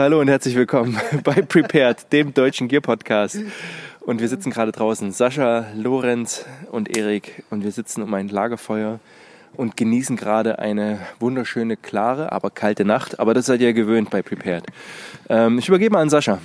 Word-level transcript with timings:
Hallo 0.00 0.18
und 0.18 0.28
herzlich 0.28 0.54
willkommen 0.54 0.98
bei 1.24 1.42
Prepared, 1.42 2.10
dem 2.10 2.32
deutschen 2.32 2.68
Gear 2.68 2.80
Podcast. 2.80 3.38
Und 4.00 4.22
wir 4.22 4.28
sitzen 4.28 4.48
gerade 4.48 4.72
draußen, 4.72 5.12
Sascha, 5.12 5.66
Lorenz 5.76 6.46
und 6.72 6.96
Erik. 6.96 7.44
Und 7.50 7.64
wir 7.64 7.70
sitzen 7.70 8.00
um 8.02 8.14
ein 8.14 8.28
Lagerfeuer 8.28 8.98
und 9.58 9.76
genießen 9.76 10.16
gerade 10.16 10.58
eine 10.58 11.00
wunderschöne, 11.18 11.76
klare, 11.76 12.32
aber 12.32 12.48
kalte 12.48 12.86
Nacht. 12.86 13.20
Aber 13.20 13.34
das 13.34 13.44
seid 13.44 13.60
ihr 13.60 13.74
gewöhnt 13.74 14.08
bei 14.08 14.22
Prepared. 14.22 14.64
Ähm, 15.28 15.58
ich 15.58 15.68
übergebe 15.68 15.92
mal 15.92 16.00
an 16.00 16.08
Sascha. 16.08 16.38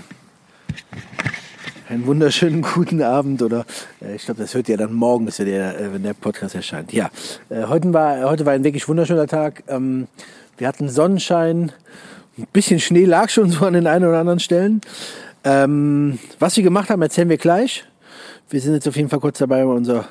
Einen 1.88 2.06
wunderschönen 2.08 2.62
guten 2.62 3.02
Abend 3.02 3.42
oder 3.42 3.66
äh, 4.02 4.16
ich 4.16 4.26
glaube, 4.26 4.42
das 4.42 4.54
hört 4.54 4.68
ihr 4.68 4.76
dann 4.76 4.92
morgen, 4.92 5.28
das 5.28 5.38
der, 5.38 5.80
äh, 5.80 5.94
wenn 5.94 6.04
der 6.04 6.14
Podcast 6.14 6.56
erscheint. 6.56 6.92
Ja, 6.92 7.10
äh, 7.48 7.64
heute, 7.68 7.94
war, 7.94 8.30
heute 8.30 8.46
war 8.46 8.52
ein 8.52 8.66
wirklich 8.66 8.86
wunderschöner 8.90 9.28
Tag. 9.28 9.64
Ähm, 9.70 10.10
wir 10.58 10.68
hatten 10.68 10.90
Sonnenschein, 10.90 11.72
ein 12.38 12.48
bisschen 12.52 12.80
Schnee 12.80 13.06
lag 13.06 13.30
schon 13.30 13.50
so 13.50 13.66
an 13.66 13.74
den 13.74 13.88
einen 13.88 14.06
oder 14.06 14.20
anderen 14.20 14.40
Stellen. 14.40 14.82
Ähm, 15.44 16.20
was 16.40 16.58
wir 16.58 16.64
gemacht 16.64 16.90
haben, 16.90 17.02
erzählen 17.02 17.30
wir 17.30 17.38
gleich. 17.38 17.86
Wir 18.50 18.62
sind 18.62 18.74
jetzt 18.74 18.88
auf 18.88 18.96
jeden 18.96 19.10
Fall 19.10 19.20
kurz 19.20 19.38
dabei, 19.38 19.66
unser 19.66 20.08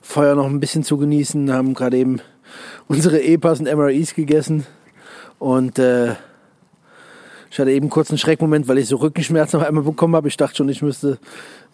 Feuer 0.00 0.34
noch 0.34 0.46
ein 0.46 0.60
bisschen 0.60 0.82
zu 0.84 0.96
genießen, 0.96 1.52
haben 1.52 1.74
gerade 1.74 1.96
eben 1.96 2.20
unsere 2.88 3.22
EPAs 3.22 3.60
und 3.60 3.66
MREs 3.66 4.14
gegessen 4.14 4.66
und 5.38 5.78
äh, 5.78 6.14
ich 7.50 7.58
hatte 7.60 7.70
eben 7.70 7.88
kurz 7.88 8.10
einen 8.10 8.18
Schreckmoment, 8.18 8.68
weil 8.68 8.78
ich 8.78 8.88
so 8.88 8.96
Rückenschmerzen 8.96 9.58
noch 9.58 9.66
einmal 9.66 9.84
bekommen 9.84 10.14
habe. 10.14 10.28
Ich 10.28 10.36
dachte 10.36 10.56
schon, 10.56 10.68
ich 10.68 10.82
müsste 10.82 11.18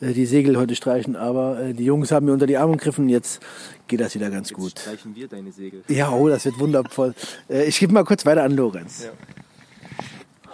äh, 0.01 0.13
die 0.13 0.27
Segel 0.27 0.57
heute 0.57 0.77
streichen, 0.77 1.17
aber 1.17 1.61
äh, 1.61 1.73
die 1.75 1.85
Jungs 1.85 2.13
haben 2.13 2.27
mir 2.27 2.33
unter 2.33 2.47
die 2.47 2.57
Arme 2.57 2.77
gegriffen. 2.77 3.09
Jetzt 3.09 3.41
geht 3.89 4.01
das 4.01 4.15
wieder 4.15 4.31
ganz 4.31 4.51
Jetzt 4.51 4.59
gut. 4.59 4.79
streichen 4.79 5.15
wir 5.17 5.29
deine 5.29 5.51
Segel. 5.51 5.83
Ja, 5.89 6.11
oh, 6.13 6.29
das 6.29 6.45
wird 6.45 6.59
wundervoll. 6.61 7.15
Äh, 7.49 7.65
ich 7.65 7.79
gebe 7.81 7.93
mal 7.93 8.05
kurz 8.05 8.25
weiter 8.25 8.45
an 8.45 8.53
Lorenz. 8.53 9.05
Ja. 9.05 9.11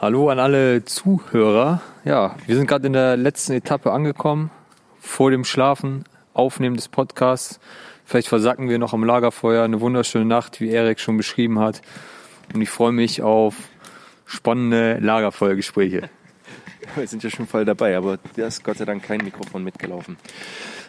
Hallo 0.00 0.30
an 0.30 0.38
alle 0.38 0.84
Zuhörer. 0.84 1.82
Ja, 2.04 2.36
wir 2.46 2.54
sind 2.54 2.68
gerade 2.68 2.86
in 2.86 2.92
der 2.92 3.16
letzten 3.16 3.54
Etappe 3.54 3.90
angekommen. 3.90 4.52
Vor 5.00 5.32
dem 5.32 5.42
Schlafen, 5.42 6.04
Aufnehmen 6.34 6.76
des 6.76 6.86
Podcasts. 6.86 7.58
Vielleicht 8.04 8.28
versacken 8.28 8.68
wir 8.68 8.78
noch 8.78 8.94
am 8.94 9.02
Lagerfeuer. 9.02 9.64
Eine 9.64 9.80
wunderschöne 9.80 10.24
Nacht, 10.24 10.60
wie 10.60 10.70
Erik 10.70 11.00
schon 11.00 11.16
beschrieben 11.16 11.58
hat. 11.58 11.82
Und 12.54 12.62
ich 12.62 12.70
freue 12.70 12.92
mich 12.92 13.22
auf 13.22 13.56
spannende 14.24 14.98
Lagerfeuergespräche. 15.00 16.08
Wir 16.94 17.08
sind 17.08 17.24
ja 17.24 17.30
schon 17.30 17.48
voll 17.48 17.64
dabei, 17.64 17.96
aber 17.96 18.20
da 18.36 18.46
ist 18.46 18.62
Gott 18.62 18.78
sei 18.78 18.84
Dank 18.84 19.02
kein 19.02 19.18
Mikrofon 19.24 19.64
mitgelaufen. 19.64 20.16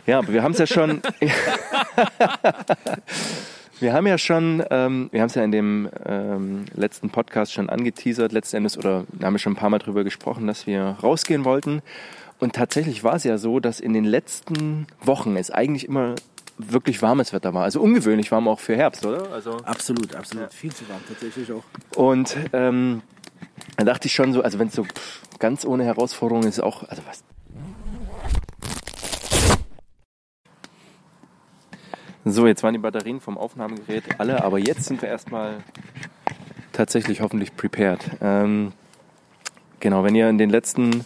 Ja, 0.06 0.20
aber 0.20 0.32
wir 0.32 0.44
haben 0.44 0.52
es 0.52 0.60
ja 0.60 0.68
schon. 0.68 1.02
wir 3.80 3.94
haben 3.94 4.08
ja 4.08 4.18
schon, 4.18 4.64
ähm, 4.70 5.10
wir 5.12 5.22
haben 5.22 5.28
es 5.28 5.36
ja 5.36 5.44
in 5.44 5.52
dem 5.52 5.90
ähm, 6.06 6.66
letzten 6.76 7.10
Podcast 7.10 7.54
schon 7.54 7.70
angeteasert, 7.70 8.32
letzten 8.32 8.58
Endes, 8.58 8.78
oder 8.78 9.06
da 9.14 9.28
haben 9.28 9.34
wir 9.34 9.40
schon 9.40 9.54
ein 9.54 9.58
paar 9.58 9.70
Mal 9.70 9.80
drüber 9.80 10.04
gesprochen, 10.04 10.48
dass 10.48 10.68
wir 10.68 10.98
rausgehen 11.04 11.46
wollten. 11.46 11.82
Und 12.40 12.56
tatsächlich 12.56 13.04
war 13.04 13.16
es 13.16 13.24
ja 13.24 13.38
so, 13.38 13.60
dass 13.60 13.80
in 13.80 13.94
den 13.94 14.06
letzten 14.06 14.88
Wochen 15.02 15.36
es 15.36 15.52
eigentlich 15.52 15.86
immer 15.88 16.16
wirklich 16.58 17.02
warmes 17.02 17.34
Wetter 17.34 17.54
war. 17.54 17.64
Also 17.64 17.82
ungewöhnlich 17.82 18.32
warm 18.32 18.48
auch 18.48 18.60
für 18.60 18.76
Herbst, 18.76 19.06
oder? 19.06 19.32
Also 19.32 19.58
Absolut, 19.64 20.16
absolut. 20.16 20.54
Viel 20.54 20.74
zu 20.74 20.88
warm 20.90 21.02
tatsächlich 21.08 21.52
auch. 21.52 21.64
und 21.96 22.36
ähm, 22.54 23.02
da 23.78 23.86
dachte 23.86 24.08
ich 24.08 24.14
schon 24.14 24.34
so, 24.34 24.42
also 24.42 24.60
wenn 24.60 24.68
es 24.68 24.76
so 24.76 24.84
pff, 24.84 25.22
ganz 25.40 25.66
ohne 25.66 25.86
Herausforderung 25.86 26.44
ist, 26.44 26.60
auch, 26.60 26.88
also 26.90 27.02
was. 27.08 27.24
So, 32.26 32.48
jetzt 32.48 32.64
waren 32.64 32.74
die 32.74 32.80
Batterien 32.80 33.22
vom 33.22 33.38
Aufnahmegerät 33.38 34.04
alle, 34.20 34.44
aber 34.44 34.60
jetzt 34.60 34.84
sind 34.84 35.02
wir 35.02 35.08
erstmal 35.08 35.64
tatsächlich 36.74 37.22
hoffentlich 37.22 37.56
prepared. 37.56 38.00
Ähm, 38.22 38.74
genau, 39.80 40.04
wenn 40.04 40.16
ihr 40.16 40.30
in 40.30 40.38
den 40.38 40.50
letzten 40.50 41.06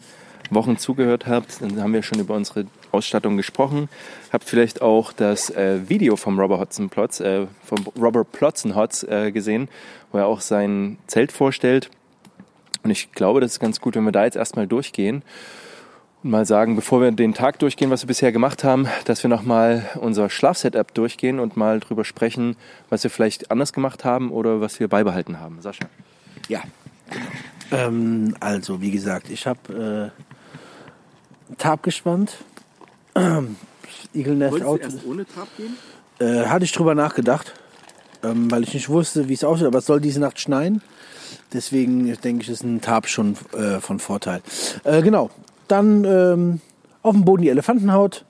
Wochen 0.49 0.77
zugehört 0.77 1.27
habt, 1.27 1.61
dann 1.61 1.79
haben 1.81 1.93
wir 1.93 2.01
schon 2.01 2.19
über 2.19 2.33
unsere 2.33 2.65
Ausstattung 2.91 3.37
gesprochen. 3.37 3.89
Habt 4.31 4.45
vielleicht 4.45 4.81
auch 4.81 5.13
das 5.13 5.51
äh, 5.51 5.87
Video 5.87 6.15
vom 6.15 6.39
Robert 6.39 6.59
Hodson 6.59 6.89
Plotz, 6.89 7.19
äh, 7.19 7.45
vom 7.63 7.85
Robert 7.95 8.31
Plotzenhotz 8.31 9.03
äh, 9.03 9.31
gesehen, 9.31 9.69
wo 10.11 10.17
er 10.17 10.25
auch 10.25 10.41
sein 10.41 10.97
Zelt 11.05 11.31
vorstellt. 11.31 11.91
Und 12.83 12.89
ich 12.89 13.11
glaube, 13.11 13.39
das 13.39 13.53
ist 13.53 13.59
ganz 13.59 13.79
gut, 13.79 13.95
wenn 13.95 14.03
wir 14.03 14.11
da 14.11 14.25
jetzt 14.25 14.35
erstmal 14.35 14.65
durchgehen 14.65 15.21
mal 16.23 16.45
sagen, 16.45 16.75
bevor 16.75 17.01
wir 17.01 17.11
den 17.11 17.33
Tag 17.33 17.59
durchgehen, 17.59 17.89
was 17.89 18.03
wir 18.03 18.07
bisher 18.07 18.31
gemacht 18.31 18.63
haben, 18.63 18.87
dass 19.05 19.23
wir 19.23 19.29
nochmal 19.29 19.89
unser 19.95 20.29
Schlafsetup 20.29 20.93
durchgehen 20.93 21.39
und 21.39 21.57
mal 21.57 21.79
drüber 21.79 22.05
sprechen, 22.05 22.55
was 22.89 23.03
wir 23.03 23.11
vielleicht 23.11 23.51
anders 23.51 23.73
gemacht 23.73 24.05
haben 24.05 24.31
oder 24.31 24.61
was 24.61 24.79
wir 24.79 24.87
beibehalten 24.87 25.39
haben. 25.39 25.61
Sascha. 25.61 25.85
Ja. 26.47 26.61
Ähm, 27.71 28.35
also, 28.39 28.81
wie 28.81 28.91
gesagt, 28.91 29.29
ich 29.29 29.45
habe 29.45 30.11
äh, 31.51 31.55
Tab 31.57 31.83
gespannt. 31.83 32.37
Igelnest 34.13 34.63
Out. 34.63 34.81
ohne 35.05 35.25
Trab 35.25 35.47
gehen? 35.57 35.75
Äh, 36.19 36.45
hatte 36.47 36.65
ich 36.65 36.71
drüber 36.71 36.95
nachgedacht, 36.95 37.53
ähm, 38.23 38.49
weil 38.49 38.63
ich 38.63 38.73
nicht 38.73 38.89
wusste, 38.89 39.27
wie 39.27 39.33
es 39.33 39.43
aussieht, 39.43 39.67
aber 39.67 39.79
es 39.79 39.85
soll 39.85 39.99
diese 39.99 40.19
Nacht 40.19 40.39
schneien. 40.39 40.81
Deswegen 41.51 42.13
denke 42.21 42.43
ich, 42.43 42.49
ist 42.49 42.63
ein 42.63 42.81
Tab 42.81 43.07
schon 43.07 43.35
äh, 43.53 43.79
von 43.79 43.99
Vorteil. 43.99 44.41
Äh, 44.83 45.01
genau. 45.01 45.29
Dann 45.67 46.03
ähm, 46.05 46.61
auf 47.01 47.13
dem 47.13 47.25
Boden 47.25 47.43
die 47.43 47.49
Elefantenhaut. 47.49 48.25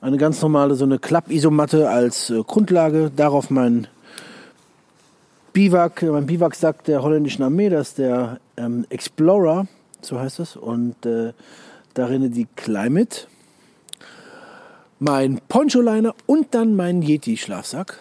Eine 0.00 0.18
ganz 0.18 0.40
normale, 0.42 0.74
so 0.74 0.84
eine 0.84 0.98
Klapp-Isomatte 0.98 1.88
als 1.88 2.30
äh, 2.30 2.42
Grundlage. 2.42 3.10
Darauf 3.14 3.50
mein 3.50 3.88
Biwak, 5.52 6.02
mein 6.02 6.26
Biwaksack 6.26 6.84
der 6.84 7.02
holländischen 7.02 7.42
Armee, 7.42 7.70
das 7.70 7.88
ist 7.88 7.98
der 7.98 8.40
ähm, 8.58 8.84
Explorer, 8.90 9.66
so 10.02 10.20
heißt 10.20 10.40
es. 10.40 10.54
Und 10.54 11.06
äh, 11.06 11.32
darin 11.94 12.30
die 12.30 12.46
Climate. 12.56 13.26
Mein 14.98 15.40
Poncho-Liner 15.48 16.14
und 16.26 16.54
dann 16.54 16.76
mein 16.76 17.02
Yeti-Schlafsack. 17.02 17.98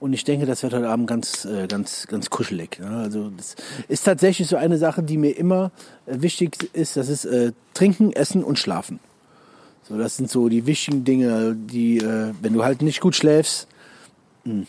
Und 0.00 0.14
ich 0.14 0.24
denke, 0.24 0.46
das 0.46 0.62
wird 0.62 0.72
heute 0.72 0.88
Abend 0.88 1.06
ganz, 1.06 1.44
äh, 1.44 1.66
ganz, 1.66 2.06
ganz 2.06 2.30
kuschelig. 2.30 2.80
Ne? 2.80 2.88
Also 2.88 3.30
das 3.36 3.54
ist 3.86 4.04
tatsächlich 4.04 4.48
so 4.48 4.56
eine 4.56 4.78
Sache, 4.78 5.02
die 5.02 5.18
mir 5.18 5.36
immer 5.36 5.72
äh, 6.06 6.22
wichtig 6.22 6.70
ist. 6.72 6.96
Das 6.96 7.10
ist 7.10 7.26
äh, 7.26 7.52
Trinken, 7.74 8.12
Essen 8.14 8.42
und 8.42 8.58
Schlafen. 8.58 8.98
So, 9.82 9.98
das 9.98 10.16
sind 10.16 10.30
so 10.30 10.48
die 10.48 10.64
wichtigen 10.64 11.04
Dinge, 11.04 11.54
die, 11.54 11.98
äh, 11.98 12.32
wenn 12.40 12.54
du 12.54 12.64
halt 12.64 12.80
nicht 12.80 13.00
gut 13.00 13.14
schläfst, 13.14 13.68
mh, 14.44 14.64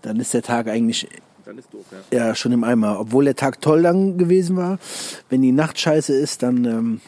dann 0.00 0.18
ist 0.18 0.32
der 0.32 0.42
Tag 0.42 0.68
eigentlich 0.68 1.06
doof, 1.44 1.84
ja. 2.10 2.28
ja 2.28 2.34
schon 2.34 2.52
im 2.52 2.64
Eimer. 2.64 3.00
Obwohl 3.00 3.26
der 3.26 3.36
Tag 3.36 3.60
toll 3.60 3.82
dann 3.82 4.16
gewesen 4.16 4.56
war, 4.56 4.78
wenn 5.28 5.42
die 5.42 5.52
Nacht 5.52 5.78
scheiße 5.78 6.14
ist, 6.14 6.42
dann 6.42 6.64
ähm, 6.64 7.00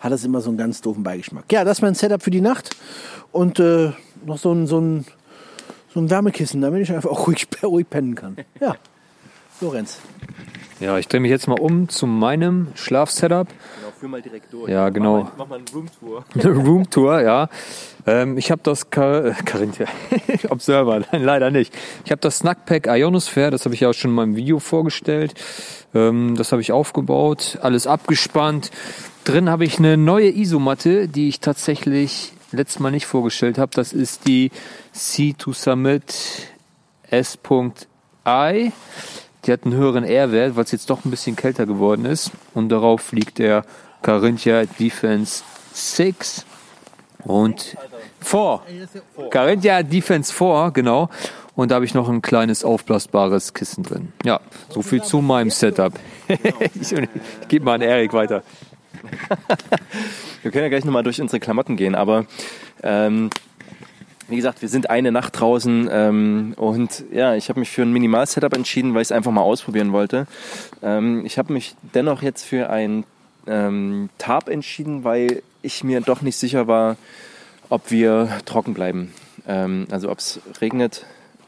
hat 0.00 0.10
das 0.10 0.24
immer 0.24 0.40
so 0.40 0.50
einen 0.50 0.58
ganz 0.58 0.80
doofen 0.80 1.04
Beigeschmack. 1.04 1.44
Ja, 1.52 1.62
das 1.62 1.78
ist 1.78 1.82
mein 1.82 1.94
Setup 1.94 2.20
für 2.20 2.30
die 2.32 2.40
Nacht 2.40 2.70
und 3.30 3.60
äh, 3.60 3.92
noch 4.26 4.38
so 4.38 4.52
ein, 4.52 4.66
so 4.66 4.80
ein 4.80 5.04
so 5.94 6.00
ein 6.00 6.10
Wärmekissen, 6.10 6.60
damit 6.60 6.82
ich 6.82 6.92
einfach 6.92 7.10
auch 7.10 7.26
ruhig, 7.26 7.46
ruhig 7.62 7.88
pennen 7.88 8.14
kann. 8.16 8.36
Ja, 8.60 8.76
Lorenz. 9.60 10.00
Ja, 10.80 10.98
ich 10.98 11.06
drehe 11.06 11.20
mich 11.20 11.30
jetzt 11.30 11.46
mal 11.46 11.58
um 11.58 11.88
zu 11.88 12.06
meinem 12.06 12.68
Schlafsetup. 12.74 13.46
Genau, 13.46 13.92
führ 13.96 14.08
mal 14.08 14.20
direkt 14.20 14.52
durch. 14.52 14.68
Ja, 14.68 14.88
genau. 14.88 15.22
Mach 15.22 15.24
mal, 15.24 15.32
mach 15.38 15.48
mal 15.48 15.58
eine 15.58 15.64
Roomtour. 15.72 16.24
Eine 16.34 16.66
Roomtour, 16.66 17.20
ja. 17.22 17.48
Ähm, 18.06 18.36
ich 18.36 18.50
habe 18.50 18.60
das 18.64 18.90
Car 18.90 19.24
äh, 19.24 19.32
Carinthia 19.44 19.86
Observer, 20.50 21.00
nein, 21.10 21.22
leider 21.22 21.50
nicht. 21.52 21.72
Ich 22.04 22.10
habe 22.10 22.20
das 22.20 22.38
Snackpack 22.38 22.88
Ionosphere, 22.88 23.52
das 23.52 23.64
habe 23.64 23.74
ich 23.74 23.80
ja 23.80 23.90
auch 23.90 23.94
schon 23.94 24.10
in 24.10 24.16
meinem 24.16 24.36
Video 24.36 24.58
vorgestellt. 24.58 25.34
Ähm, 25.94 26.34
das 26.36 26.50
habe 26.50 26.60
ich 26.60 26.72
aufgebaut, 26.72 27.58
alles 27.62 27.86
abgespannt. 27.86 28.72
Drin 29.22 29.48
habe 29.48 29.64
ich 29.64 29.78
eine 29.78 29.96
neue 29.96 30.36
Isomatte, 30.36 31.08
die 31.08 31.28
ich 31.28 31.40
tatsächlich 31.40 32.33
letztes 32.56 32.80
Mal 32.80 32.90
nicht 32.90 33.06
vorgestellt 33.06 33.58
habe. 33.58 33.72
Das 33.74 33.92
ist 33.92 34.26
die 34.26 34.50
C2 34.94 35.54
Summit 35.54 36.14
S.I. 37.10 38.72
Die 39.44 39.52
hat 39.52 39.64
einen 39.64 39.74
höheren 39.74 40.04
R-Wert, 40.04 40.56
weil 40.56 40.64
es 40.64 40.72
jetzt 40.72 40.88
doch 40.88 41.04
ein 41.04 41.10
bisschen 41.10 41.36
kälter 41.36 41.66
geworden 41.66 42.06
ist. 42.06 42.30
Und 42.54 42.70
darauf 42.70 43.12
liegt 43.12 43.38
der 43.38 43.64
Carinthia 44.02 44.64
Defense 44.64 45.42
6 45.72 46.46
und 47.24 47.76
4. 48.20 48.60
Carinthia 49.30 49.82
Defense 49.82 50.32
4, 50.32 50.70
genau. 50.72 51.10
Und 51.56 51.70
da 51.70 51.76
habe 51.76 51.84
ich 51.84 51.94
noch 51.94 52.08
ein 52.08 52.20
kleines 52.20 52.64
aufblasbares 52.64 53.54
Kissen 53.54 53.84
drin. 53.84 54.12
Ja, 54.24 54.40
so 54.70 54.82
viel 54.82 55.02
zu 55.02 55.20
meinem 55.20 55.50
Setup. 55.50 55.92
ich 56.28 56.94
gebe 57.48 57.64
mal 57.64 57.74
an 57.74 57.82
Erik 57.82 58.12
weiter. 58.12 58.42
Wir 60.42 60.50
können 60.50 60.64
ja 60.64 60.68
gleich 60.68 60.84
nochmal 60.84 61.02
durch 61.02 61.20
unsere 61.20 61.40
Klamotten 61.40 61.76
gehen, 61.76 61.94
aber 61.94 62.26
ähm, 62.82 63.30
wie 64.28 64.36
gesagt, 64.36 64.62
wir 64.62 64.68
sind 64.68 64.88
eine 64.88 65.12
Nacht 65.12 65.38
draußen 65.38 65.88
ähm, 65.90 66.54
und 66.56 67.04
ja, 67.12 67.34
ich 67.34 67.48
habe 67.48 67.60
mich 67.60 67.70
für 67.70 67.82
ein 67.82 67.92
Minimal-Setup 67.92 68.54
entschieden, 68.54 68.94
weil 68.94 69.02
ich 69.02 69.08
es 69.08 69.12
einfach 69.12 69.30
mal 69.30 69.42
ausprobieren 69.42 69.92
wollte. 69.92 70.26
Ähm, 70.82 71.24
ich 71.26 71.38
habe 71.38 71.52
mich 71.52 71.74
dennoch 71.94 72.22
jetzt 72.22 72.44
für 72.44 72.70
ein 72.70 73.04
ähm, 73.46 74.08
Tarp 74.18 74.48
entschieden, 74.48 75.04
weil 75.04 75.42
ich 75.62 75.84
mir 75.84 76.00
doch 76.00 76.22
nicht 76.22 76.36
sicher 76.36 76.66
war, 76.66 76.96
ob 77.68 77.90
wir 77.90 78.28
trocken 78.46 78.74
bleiben. 78.74 79.12
Ähm, 79.46 79.86
also 79.90 80.10
ob 80.10 80.18
es 80.18 80.40
regnet 80.60 81.04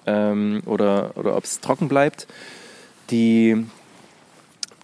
ähm, 0.07 0.63
oder, 0.67 1.13
oder 1.17 1.37
ob 1.37 1.45
es 1.45 1.61
trocken 1.61 1.89
bleibt. 1.89 2.27
Die 3.11 3.67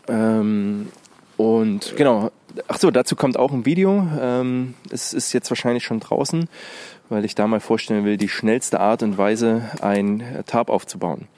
Ähm, 0.09 0.89
und 1.37 1.95
genau, 1.97 2.31
ach 2.69 2.79
so, 2.79 2.91
dazu 2.91 3.17
kommt 3.17 3.37
auch 3.37 3.53
ein 3.53 3.67
Video. 3.67 4.07
Ähm, 4.21 4.75
es 4.91 5.13
ist 5.13 5.33
jetzt 5.33 5.51
wahrscheinlich 5.51 5.85
schon 5.85 6.01
draußen, 6.01 6.49
weil 7.09 7.25
ich 7.25 7.35
da 7.35 7.47
mal 7.47 7.61
vorstellen 7.61 8.05
will, 8.05 8.17
die 8.17 8.29
schnellste 8.29 8.81
Art 8.81 9.03
und 9.03 9.19
Weise, 9.19 9.63
ein 9.81 10.23
Tarp 10.47 10.71
aufzubauen. 10.71 11.29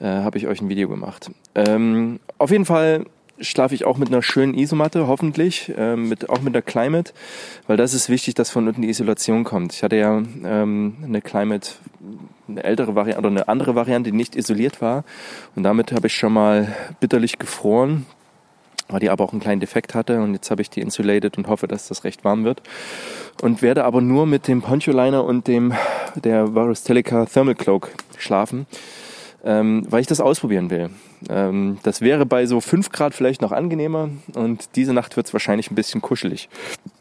Äh, 0.00 0.06
Habe 0.06 0.38
ich 0.38 0.46
euch 0.46 0.60
ein 0.60 0.68
Video 0.68 0.88
gemacht. 0.88 1.30
Ähm, 1.54 2.20
auf 2.38 2.50
jeden 2.50 2.64
Fall 2.64 3.04
schlafe 3.40 3.74
ich 3.74 3.84
auch 3.84 3.98
mit 3.98 4.08
einer 4.08 4.22
schönen 4.22 4.54
Isomatte, 4.54 5.06
hoffentlich, 5.06 5.72
ähm, 5.76 6.08
mit, 6.08 6.28
auch 6.28 6.40
mit 6.40 6.54
der 6.54 6.62
Climate, 6.62 7.12
weil 7.66 7.76
das 7.76 7.94
ist 7.94 8.08
wichtig, 8.08 8.34
dass 8.34 8.50
von 8.50 8.66
unten 8.66 8.82
die 8.82 8.88
Isolation 8.88 9.44
kommt. 9.44 9.72
Ich 9.74 9.82
hatte 9.82 9.96
ja 9.96 10.22
ähm, 10.44 10.96
eine 11.04 11.20
Climate, 11.20 11.70
eine 12.48 12.64
ältere 12.64 12.94
Variante 12.94 13.20
oder 13.20 13.30
eine 13.30 13.48
andere 13.48 13.74
Variante, 13.74 14.10
die 14.10 14.16
nicht 14.16 14.34
isoliert 14.36 14.80
war 14.80 15.04
und 15.54 15.62
damit 15.62 15.92
habe 15.92 16.08
ich 16.08 16.14
schon 16.14 16.32
mal 16.32 16.74
bitterlich 17.00 17.38
gefroren, 17.38 18.06
weil 18.88 19.00
die 19.00 19.10
aber 19.10 19.24
auch 19.24 19.32
einen 19.32 19.40
kleinen 19.40 19.60
Defekt 19.60 19.94
hatte 19.94 20.20
und 20.20 20.34
jetzt 20.34 20.50
habe 20.50 20.62
ich 20.62 20.70
die 20.70 20.80
insulated 20.80 21.36
und 21.38 21.48
hoffe, 21.48 21.68
dass 21.68 21.88
das 21.88 22.04
recht 22.04 22.24
warm 22.24 22.44
wird 22.44 22.62
und 23.42 23.62
werde 23.62 23.84
aber 23.84 24.00
nur 24.00 24.26
mit 24.26 24.48
dem 24.48 24.62
Poncho 24.62 24.92
Liner 24.92 25.24
und 25.24 25.46
dem 25.46 25.74
der 26.14 26.54
Varustelica 26.54 27.26
Thermal 27.26 27.54
Cloak 27.54 27.90
schlafen, 28.16 28.66
ähm, 29.44 29.86
weil 29.88 30.00
ich 30.00 30.06
das 30.06 30.20
ausprobieren 30.20 30.70
will. 30.70 30.90
Ähm, 31.28 31.78
das 31.82 32.00
wäre 32.00 32.26
bei 32.26 32.46
so 32.46 32.60
5 32.60 32.90
Grad 32.90 33.14
vielleicht 33.14 33.42
noch 33.42 33.52
angenehmer 33.52 34.10
und 34.34 34.76
diese 34.76 34.94
Nacht 34.94 35.16
wird 35.16 35.26
es 35.26 35.32
wahrscheinlich 35.32 35.70
ein 35.70 35.74
bisschen 35.74 36.00
kuschelig. 36.00 36.48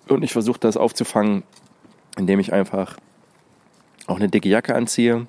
Und 0.07 0.23
ich 0.23 0.33
versuche 0.33 0.59
das 0.59 0.77
aufzufangen, 0.77 1.43
indem 2.17 2.39
ich 2.39 2.53
einfach 2.53 2.97
auch 4.07 4.17
eine 4.17 4.29
dicke 4.29 4.49
Jacke 4.49 4.75
anziehe 4.75 5.27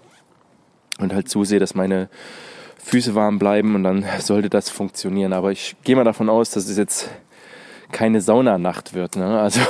und 0.98 1.12
halt 1.12 1.28
zusehe, 1.28 1.58
dass 1.58 1.74
meine 1.74 2.08
Füße 2.88 3.14
warm 3.14 3.38
bleiben 3.38 3.74
und 3.74 3.84
dann 3.84 4.04
sollte 4.18 4.48
das 4.48 4.70
funktionieren. 4.70 5.34
Aber 5.34 5.52
ich 5.52 5.76
gehe 5.84 5.94
mal 5.94 6.04
davon 6.04 6.30
aus, 6.30 6.50
dass 6.50 6.68
es 6.68 6.78
jetzt 6.78 7.10
keine 7.92 8.22
Saunanacht 8.22 8.94
wird. 8.94 9.16
Ne? 9.16 9.38
Also 9.38 9.60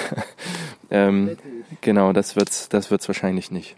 ähm, 0.90 1.36
genau, 1.82 2.14
das 2.14 2.36
wird's, 2.36 2.70
das 2.70 2.90
wird's 2.90 3.06
wahrscheinlich 3.06 3.50
nicht. 3.50 3.76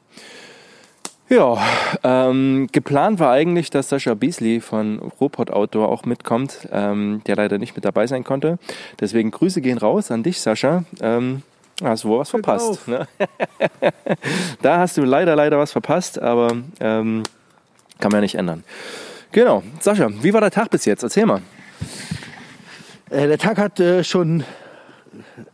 Ja, 1.28 1.58
ähm, 2.04 2.68
geplant 2.70 3.18
war 3.18 3.32
eigentlich, 3.32 3.70
dass 3.70 3.88
Sascha 3.88 4.14
Beasley 4.14 4.60
von 4.60 4.98
Robot 5.20 5.50
Outdoor 5.50 5.88
auch 5.88 6.04
mitkommt, 6.04 6.68
ähm, 6.72 7.22
der 7.26 7.36
leider 7.36 7.58
nicht 7.58 7.74
mit 7.74 7.84
dabei 7.84 8.06
sein 8.06 8.22
konnte. 8.22 8.58
Deswegen 9.00 9.32
Grüße 9.32 9.60
gehen 9.60 9.78
raus 9.78 10.12
an 10.12 10.22
dich, 10.22 10.40
Sascha. 10.40 10.84
Ähm, 11.00 11.42
hast 11.82 12.04
du 12.04 12.08
wohl 12.08 12.20
was 12.20 12.30
verpasst. 12.30 12.86
Ne? 12.86 13.06
da 14.62 14.78
hast 14.78 14.96
du 14.96 15.02
leider, 15.02 15.34
leider 15.34 15.58
was 15.58 15.72
verpasst, 15.72 16.20
aber 16.20 16.52
ähm, 16.80 17.22
kann 18.00 18.10
man 18.10 18.18
ja 18.18 18.22
nicht 18.22 18.34
ändern. 18.34 18.64
Genau, 19.32 19.62
Sascha, 19.78 20.08
wie 20.22 20.32
war 20.32 20.40
der 20.40 20.50
Tag 20.50 20.70
bis 20.70 20.84
jetzt? 20.84 21.02
Erzähl 21.02 21.26
mal. 21.26 21.42
Äh, 23.10 23.28
der 23.28 23.38
Tag 23.38 23.58
hat 23.58 23.78
äh, 23.78 24.02
schon 24.02 24.44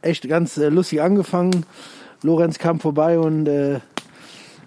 echt 0.02 0.28
ganz 0.28 0.56
äh, 0.56 0.68
lustig 0.68 1.02
angefangen. 1.02 1.66
Lorenz 2.22 2.58
kam 2.58 2.80
vorbei 2.80 3.18
und 3.18 3.46
äh, 3.46 3.80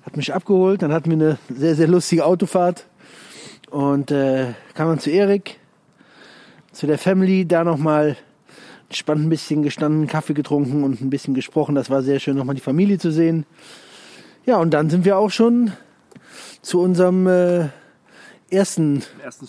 hat 0.06 0.18
mich 0.18 0.34
abgeholt. 0.34 0.82
Dann 0.82 0.94
hatten 0.94 1.10
wir 1.10 1.18
eine 1.18 1.38
sehr, 1.50 1.76
sehr 1.76 1.88
lustige 1.88 2.26
Autofahrt. 2.26 2.86
Und 3.70 4.12
äh, 4.12 4.48
kam 4.74 4.88
dann 4.88 5.00
zu 5.00 5.12
Erik, 5.12 5.60
zu 6.72 6.88
der 6.88 6.98
Family, 6.98 7.48
da 7.48 7.64
nochmal 7.64 8.18
entspannt 8.90 9.24
ein 9.24 9.30
bisschen 9.30 9.62
gestanden, 9.62 10.08
Kaffee 10.08 10.34
getrunken 10.34 10.84
und 10.84 11.02
ein 11.02 11.12
bisschen 11.12 11.36
gesprochen. 11.36 11.76
Das 11.76 11.92
war 11.92 12.02
sehr 12.02 12.20
schön, 12.20 12.36
nochmal 12.36 12.56
die 12.56 12.62
Familie 12.62 12.98
zu 12.98 13.12
sehen. 13.12 13.46
Ja, 14.46 14.58
und 14.58 14.72
dann 14.72 14.90
sind 14.90 15.06
wir 15.06 15.18
auch 15.18 15.30
schon 15.30 15.74
zu 16.62 16.82
unserem 16.82 17.28
äh, 17.28 17.68
ersten, 18.50 19.04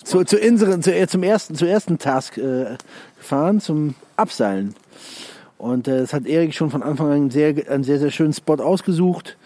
zu, 0.04 0.24
zu 0.24 0.38
unseren, 0.38 0.82
zu, 0.82 0.94
äh, 0.94 1.06
zum 1.06 1.22
ersten, 1.22 1.54
zu 1.54 1.66
ersten 1.66 1.98
Task 1.98 2.38
äh, 2.38 2.76
gefahren, 3.18 3.60
zum 3.60 3.94
Abseilen. 4.16 4.74
Und 5.58 5.88
äh, 5.88 6.00
das 6.00 6.12
hat 6.12 6.26
Erik 6.26 6.54
schon 6.54 6.70
von 6.70 6.82
Anfang 6.82 7.10
an 7.10 7.30
sehr, 7.30 7.54
einen 7.70 7.84
sehr, 7.84 7.98
sehr 7.98 8.10
schönen 8.10 8.32
Spot 8.32 8.54
ausgesucht. 8.54 9.36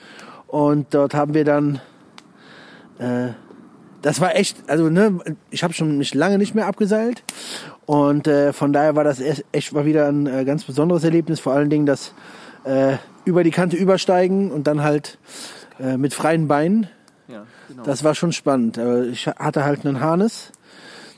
Und 0.47 0.95
dort 0.95 1.15
haben 1.15 1.35
wir 1.35 1.45
dann, 1.45 1.81
äh, 2.99 3.29
das 4.03 4.21
war 4.21 4.37
echt, 4.37 4.57
also 4.69 4.89
ne, 4.89 5.19
ich 5.51 5.65
habe 5.65 5.75
schon 5.75 5.99
mich 5.99 6.15
lange 6.15 6.39
nicht 6.39 6.55
mehr 6.55 6.67
abgeseilt. 6.67 7.25
Und 7.87 8.29
äh, 8.29 8.53
von 8.53 8.73
daher 8.73 8.97
war 8.97 9.05
das 9.05 9.21
echt, 9.21 9.45
echt 9.53 9.73
mal 9.73 9.85
wieder 9.85 10.09
ein 10.09 10.27
äh, 10.27 10.45
ganz 10.45 10.65
besonderes 10.65 11.05
Erlebnis. 11.05 11.41
Vor 11.41 11.53
allen 11.53 11.71
Dingen 11.71 11.87
das 11.87 12.15
äh, 12.65 12.97
über 13.25 13.45
die 13.45 13.51
Kante 13.51 13.77
übersteigen 13.77 14.51
und 14.51 14.67
dann 14.67 14.83
halt 14.83 15.19
äh, 15.81 15.97
mit 15.97 16.15
freien 16.15 16.49
Beinen. 16.49 16.89
Ja, 17.29 17.45
genau. 17.69 17.83
Das 17.85 18.05
war 18.05 18.15
schon 18.15 18.33
spannend. 18.33 18.79
Aber 18.79 19.05
Ich 19.05 19.27
hatte 19.27 19.65
halt 19.65 19.87
einen 19.87 20.01
Harness. 20.01 20.53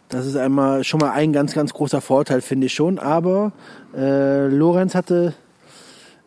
Das 0.08 0.24
ist 0.24 0.36
einmal 0.36 0.84
schon 0.84 1.00
mal 1.00 1.10
ein 1.10 1.32
ganz, 1.32 1.52
ganz 1.52 1.72
großer 1.74 2.00
Vorteil, 2.00 2.40
finde 2.40 2.66
ich 2.66 2.74
schon. 2.74 2.98
Aber 3.00 3.52
äh, 3.96 4.46
Lorenz 4.46 4.94
hatte 4.94 5.34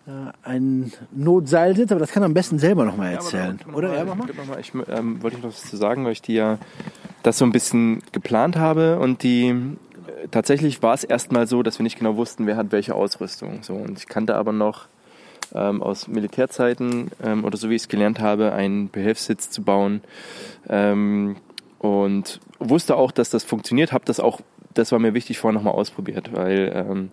äh, 0.06 0.12
einen 0.48 0.92
Notseilsitz, 1.12 1.92
aber 1.92 2.00
das 2.02 2.12
kann 2.12 2.24
er 2.24 2.26
am 2.26 2.34
besten 2.34 2.60
selber 2.60 2.84
noch 2.84 2.98
mal 2.98 3.12
erzählen. 3.12 3.58
Ja, 3.66 3.74
Oder? 3.74 3.88
noch 3.90 3.96
Ja, 3.96 4.04
mal, 4.06 4.16
mach 4.16 4.16
mal. 4.18 4.28
gib 4.28 4.38
noch 4.38 4.48
mal. 4.48 4.60
Ich 4.60 4.74
ähm, 4.90 5.22
wollte 5.24 5.38
noch 5.38 5.46
was 5.50 5.62
zu 5.70 5.78
sagen, 5.78 6.04
weil 6.04 6.12
ich 6.12 6.22
die 6.22 6.34
ja 6.34 6.58
das 7.24 7.38
so 7.38 7.46
ein 7.46 7.52
bisschen 7.54 8.02
geplant 8.12 8.58
habe 8.58 9.00
und 9.00 9.24
die 9.24 9.48
äh, 9.50 10.28
tatsächlich 10.30 10.82
war 10.84 10.94
es 10.94 11.06
erstmal 11.06 11.48
so, 11.48 11.64
dass 11.64 11.80
wir 11.80 11.84
nicht 11.84 11.98
genau 12.00 12.18
wussten, 12.18 12.48
wer 12.48 12.58
hat 12.58 12.74
welche 12.74 12.96
Ausrüstung. 12.96 13.60
So 13.62 13.76
und 13.76 13.98
ich 13.98 14.08
kannte 14.08 14.36
aber 14.36 14.52
noch 14.52 14.88
ähm, 15.54 15.82
aus 15.82 16.08
Militärzeiten 16.08 17.12
ähm, 17.24 17.44
oder 17.44 17.58
so 17.58 17.70
wie 17.70 17.76
ich 17.76 17.84
es 17.84 17.88
gelernt 17.88 18.20
habe, 18.20 18.54
einen 18.54 18.90
Behelfssitz 18.90 19.50
zu 19.50 19.64
bauen 19.64 20.02
ähm, 20.68 21.38
und 21.80 22.40
wusste 22.60 22.96
auch, 22.96 23.12
dass 23.12 23.30
das 23.30 23.44
funktioniert. 23.44 23.92
Habe 23.92 24.06
das 24.06 24.20
auch, 24.20 24.42
das 24.74 24.92
war 24.92 25.00
mir 25.00 25.14
wichtig, 25.14 25.40
vorher 25.40 25.58
nochmal 25.58 25.74
ausprobiert, 25.74 26.32
weil 26.34 26.72
ähm, 26.76 27.12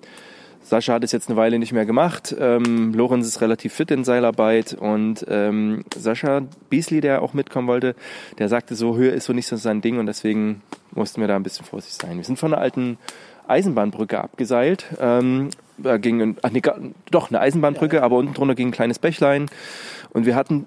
Sascha 0.66 0.94
hat 0.94 1.04
es 1.04 1.12
jetzt 1.12 1.28
eine 1.28 1.36
Weile 1.36 1.60
nicht 1.60 1.72
mehr 1.72 1.86
gemacht. 1.86 2.34
Ähm, 2.38 2.92
Lorenz 2.92 3.26
ist 3.26 3.40
relativ 3.40 3.72
fit 3.72 3.92
in 3.92 4.02
Seilarbeit 4.02 4.74
und 4.74 5.24
ähm, 5.28 5.84
Sascha 5.94 6.42
Beasley, 6.70 7.00
der 7.00 7.22
auch 7.22 7.34
mitkommen 7.34 7.68
wollte, 7.68 7.94
der 8.38 8.48
sagte 8.48 8.74
so, 8.74 8.96
Höhe 8.96 9.10
ist 9.10 9.26
so 9.26 9.32
nicht 9.32 9.46
so 9.46 9.56
sein 9.56 9.80
Ding 9.80 9.98
und 10.00 10.06
deswegen 10.06 10.62
mussten 10.90 11.20
wir 11.20 11.28
da 11.28 11.36
ein 11.36 11.44
bisschen 11.44 11.64
vorsichtig 11.64 12.02
sein. 12.02 12.16
Wir 12.16 12.24
sind 12.24 12.38
von 12.38 12.52
einer 12.52 12.60
alten 12.60 12.98
Eisenbahnbrücke 13.46 14.20
abgeseilt. 14.20 14.86
Ähm, 14.98 15.50
da 15.78 15.96
ging 15.98 16.22
ein, 16.22 16.36
ach 16.42 16.50
nee, 16.50 16.62
doch 17.10 17.30
eine 17.30 17.40
Eisenbahnbrücke, 17.40 18.02
aber 18.02 18.16
unten 18.16 18.34
drunter 18.34 18.54
ging 18.54 18.68
ein 18.68 18.72
kleines 18.72 18.98
Bächlein 18.98 19.46
und 20.10 20.26
wir 20.26 20.34
hatten 20.34 20.66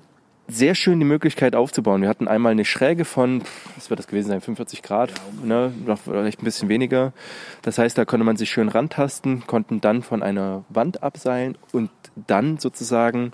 sehr 0.49 0.73
schön 0.73 0.99
die 0.99 1.05
Möglichkeit 1.05 1.55
aufzubauen. 1.55 2.01
Wir 2.01 2.09
hatten 2.09 2.27
einmal 2.27 2.51
eine 2.51 2.65
Schräge 2.65 3.05
von, 3.05 3.43
was 3.75 3.89
wird 3.89 3.99
das 3.99 4.07
gewesen 4.07 4.29
sein, 4.29 4.41
45 4.41 4.81
Grad, 4.81 5.11
ne, 5.43 5.71
noch 5.85 5.99
vielleicht 5.99 6.41
ein 6.41 6.45
bisschen 6.45 6.69
weniger. 6.69 7.13
Das 7.61 7.77
heißt, 7.77 7.97
da 7.97 8.05
konnte 8.05 8.25
man 8.25 8.35
sich 8.35 8.49
schön 8.49 8.67
rantasten, 8.67 9.45
konnten 9.45 9.79
dann 9.79 10.01
von 10.01 10.23
einer 10.23 10.63
Wand 10.69 11.03
abseilen 11.03 11.55
und 11.71 11.91
dann 12.27 12.57
sozusagen, 12.57 13.31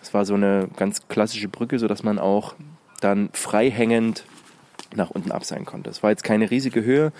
das 0.00 0.12
war 0.14 0.24
so 0.24 0.34
eine 0.34 0.68
ganz 0.76 1.06
klassische 1.06 1.48
Brücke, 1.48 1.78
so 1.78 1.86
dass 1.86 2.02
man 2.02 2.18
auch 2.18 2.54
dann 3.00 3.30
frei 3.32 3.70
hängend 3.70 4.24
nach 4.96 5.10
unten 5.10 5.30
abseilen 5.30 5.64
konnte. 5.64 5.90
Es 5.90 6.02
war 6.02 6.10
jetzt 6.10 6.24
keine 6.24 6.50
riesige 6.50 6.82
Höhe, 6.82 7.12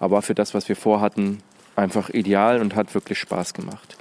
aber 0.00 0.22
für 0.22 0.34
das, 0.34 0.54
was 0.54 0.68
wir 0.68 0.76
vorhatten, 0.76 1.38
einfach 1.76 2.10
ideal 2.10 2.60
und 2.60 2.74
hat 2.74 2.94
wirklich 2.94 3.18
Spaß 3.18 3.54
gemacht. 3.54 3.96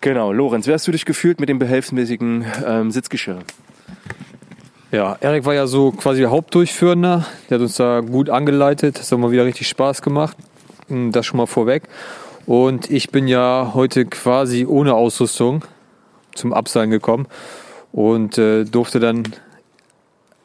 Genau, 0.00 0.32
Lorenz, 0.32 0.66
wie 0.66 0.72
hast 0.72 0.86
du 0.86 0.92
dich 0.92 1.04
gefühlt 1.04 1.40
mit 1.40 1.48
dem 1.48 1.58
behelfsmäßigen 1.58 2.44
ähm, 2.66 2.90
Sitzgeschirr? 2.90 3.38
Ja, 4.90 5.16
Erik 5.20 5.44
war 5.44 5.54
ja 5.54 5.66
so 5.66 5.92
quasi 5.92 6.20
der 6.20 6.30
Hauptdurchführender. 6.30 7.26
Der 7.48 7.56
hat 7.56 7.62
uns 7.62 7.76
da 7.76 8.00
gut 8.00 8.30
angeleitet. 8.30 8.98
Das 8.98 9.10
hat 9.10 9.18
mal 9.18 9.30
wieder 9.32 9.44
richtig 9.44 9.66
Spaß 9.68 10.02
gemacht. 10.02 10.36
Hm, 10.88 11.10
Das 11.10 11.26
schon 11.26 11.38
mal 11.38 11.46
vorweg. 11.46 11.84
Und 12.46 12.90
ich 12.90 13.10
bin 13.10 13.26
ja 13.26 13.72
heute 13.74 14.04
quasi 14.04 14.66
ohne 14.66 14.94
Ausrüstung 14.94 15.64
zum 16.34 16.52
Abseilen 16.52 16.90
gekommen 16.90 17.26
und 17.92 18.38
äh, 18.38 18.64
durfte 18.64 19.00
dann 19.00 19.22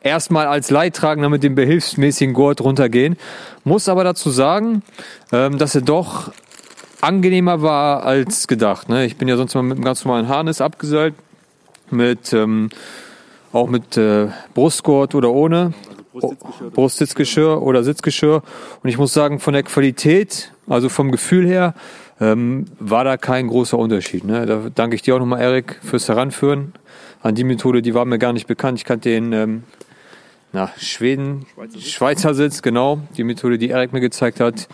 erstmal 0.01 0.48
als 0.48 0.70
Leidtragender 0.70 1.30
mit 1.30 1.44
dem 1.44 1.56
behilfsmäßigen 1.56 2.34
Gurt 2.34 2.62
runtergehen. 2.62 3.18
Muss 3.63 3.89
aber 3.89 4.04
dazu 4.04 4.30
sagen, 4.30 4.84
ähm, 5.32 5.58
dass 5.58 5.75
er 5.75 5.82
doch 5.82 6.32
angenehmer 7.01 7.62
war 7.62 8.03
als 8.03 8.48
gedacht. 8.48 8.89
Ne? 8.89 9.06
Ich 9.06 9.18
bin 9.18 9.27
ja 9.27 9.38
sonst 9.38 9.56
mal 9.56 9.63
mit 9.63 9.77
einem 9.77 9.86
ganz 9.86 10.06
normalen 10.06 10.27
Harness 10.27 10.62
abgeseilt, 10.62 11.15
mit 11.89 12.34
ähm, 12.34 12.70
auch 13.51 13.70
mit 13.70 13.98
äh, 13.98 14.27
Brustgurt 14.53 15.15
oder 15.15 15.32
ohne. 15.32 15.74
Brustsitzgeschirr 16.74 17.62
oder 17.62 17.84
Sitzgeschirr. 17.84 18.41
Und 18.84 18.89
ich 18.89 18.98
muss 18.98 19.13
sagen, 19.13 19.39
von 19.39 19.53
der 19.53 19.63
Qualität, 19.63 20.51
also 20.68 20.89
vom 20.89 21.12
Gefühl 21.12 21.48
her, 21.48 21.74
ähm, 22.20 22.65
war 22.79 23.03
da 23.03 23.15
kein 23.15 23.48
großer 23.48 23.77
Unterschied. 23.77 24.25
Ne? 24.25 24.46
Da 24.46 24.70
danke 24.74 24.96
ich 24.96 25.01
dir 25.01 25.15
auch 25.15 25.20
nochmal, 25.20 25.41
Erik, 25.41 25.79
fürs 25.82 26.10
Heranführen 26.10 26.74
an 27.22 27.36
die 27.36 27.44
Methode, 27.44 27.82
die 27.82 27.94
war 27.94 28.06
mir 28.06 28.20
gar 28.20 28.34
nicht 28.34 28.48
bekannt. 28.48 28.77
Ich 28.79 28.86
kannte 28.86 29.10
den 29.10 29.34
ähm, 29.34 29.63
na, 30.51 30.72
Schweden, 30.77 31.46
Schweizer 31.79 32.34
Sitz, 32.34 32.62
genau, 32.62 33.00
die 33.15 33.24
Methode, 33.24 33.58
die 33.58 33.70
Erik 33.70 33.94
mir 33.94 34.01
gezeigt 34.01 34.39
hat, 34.39 34.68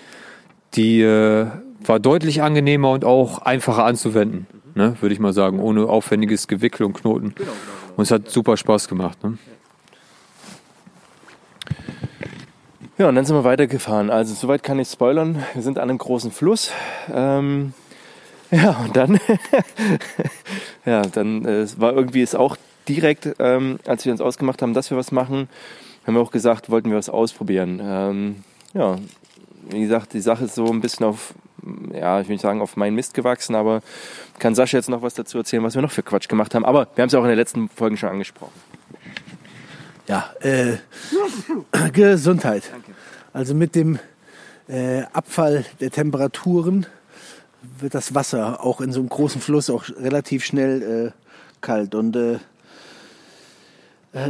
die 0.76 1.02
äh, 1.02 1.48
war 1.88 2.00
deutlich 2.00 2.42
angenehmer 2.42 2.92
und 2.92 3.06
auch 3.06 3.40
einfacher 3.40 3.86
anzuwenden, 3.86 4.48
ne, 4.76 4.96
würde 5.02 5.14
ich 5.14 5.20
mal 5.20 5.34
sagen, 5.34 5.60
ohne 5.60 5.88
aufwendiges 5.88 6.48
Gewickel 6.48 6.86
und 6.86 6.94
Knoten. 6.94 7.36
Und 7.96 8.04
es 8.04 8.12
hat 8.12 8.30
super 8.30 8.58
Spaß 8.58 8.88
gemacht. 8.88 9.24
Ne? 9.24 9.38
Ja, 12.98 13.10
und 13.10 13.16
dann 13.16 13.26
sind 13.26 13.36
wir 13.36 13.44
weitergefahren. 13.44 14.10
Also 14.10 14.34
soweit 14.34 14.64
kann 14.64 14.80
ich 14.80 14.88
spoilern. 14.88 15.44
Wir 15.54 15.62
sind 15.62 15.78
an 15.78 15.90
einem 15.90 15.98
großen 15.98 16.32
Fluss. 16.32 16.72
Ähm, 17.14 17.74
ja, 18.52 18.72
und 18.86 18.96
dann, 18.96 19.20
ja, 20.86 21.02
dann 21.02 21.46
äh, 21.46 21.68
war 21.78 21.94
irgendwie 21.94 22.22
es 22.22 22.36
auch 22.36 22.56
direkt, 22.88 23.36
ähm, 23.40 23.80
als 23.86 24.06
wir 24.06 24.12
uns 24.12 24.22
ausgemacht 24.22 24.62
haben, 24.62 24.74
dass 24.74 24.92
wir 24.92 24.98
was 24.98 25.12
machen, 25.12 25.50
haben 26.06 26.14
wir 26.14 26.22
auch 26.22 26.32
gesagt, 26.32 26.70
wollten 26.70 26.90
wir 26.90 26.98
was 26.98 27.10
ausprobieren. 27.10 27.82
Ähm, 27.84 28.44
ja, 28.74 28.98
wie 29.70 29.82
gesagt, 29.82 30.14
die 30.14 30.22
Sache 30.22 30.46
ist 30.46 30.56
so 30.56 30.68
ein 30.68 30.82
bisschen 30.82 31.06
auf, 31.06 31.34
ja, 31.94 32.20
ich 32.22 32.28
will 32.28 32.36
nicht 32.36 32.42
sagen, 32.42 32.62
auf 32.62 32.76
meinen 32.78 32.96
Mist 32.96 33.14
gewachsen, 33.14 33.56
aber 33.56 33.82
kann 34.40 34.56
Sascha 34.56 34.78
jetzt 34.78 34.90
noch 34.90 35.02
was 35.02 35.14
dazu 35.14 35.38
erzählen, 35.38 35.64
was 35.64 35.76
wir 35.76 35.82
noch 35.82 35.92
für 35.92 36.04
Quatsch 36.04 36.28
gemacht 36.28 36.56
haben. 36.56 36.66
Aber 36.66 36.88
wir 36.96 37.02
haben 37.02 37.08
es 37.08 37.16
auch 37.16 37.24
in 37.24 37.30
den 37.30 37.38
letzten 37.38 37.70
Folgen 37.70 37.98
schon 37.98 38.10
angesprochen. 38.10 38.54
Ja, 40.08 40.32
äh, 40.42 40.78
Gesundheit. 41.94 42.64
Also 43.34 43.56
mit 43.56 43.76
dem 43.76 44.00
äh, 44.68 45.04
Abfall 45.14 45.66
der 45.80 45.92
Temperaturen 45.92 46.86
wird 47.80 47.96
das 47.96 48.14
Wasser 48.14 48.64
auch 48.64 48.82
in 48.82 48.92
so 48.92 49.00
einem 49.00 49.10
großen 49.10 49.42
Fluss 49.42 49.70
auch 49.70 49.86
relativ 50.00 50.46
schnell 50.46 51.14
äh, 51.14 51.62
kalt. 51.62 51.96
Und 51.96 52.16
äh, 52.16 52.38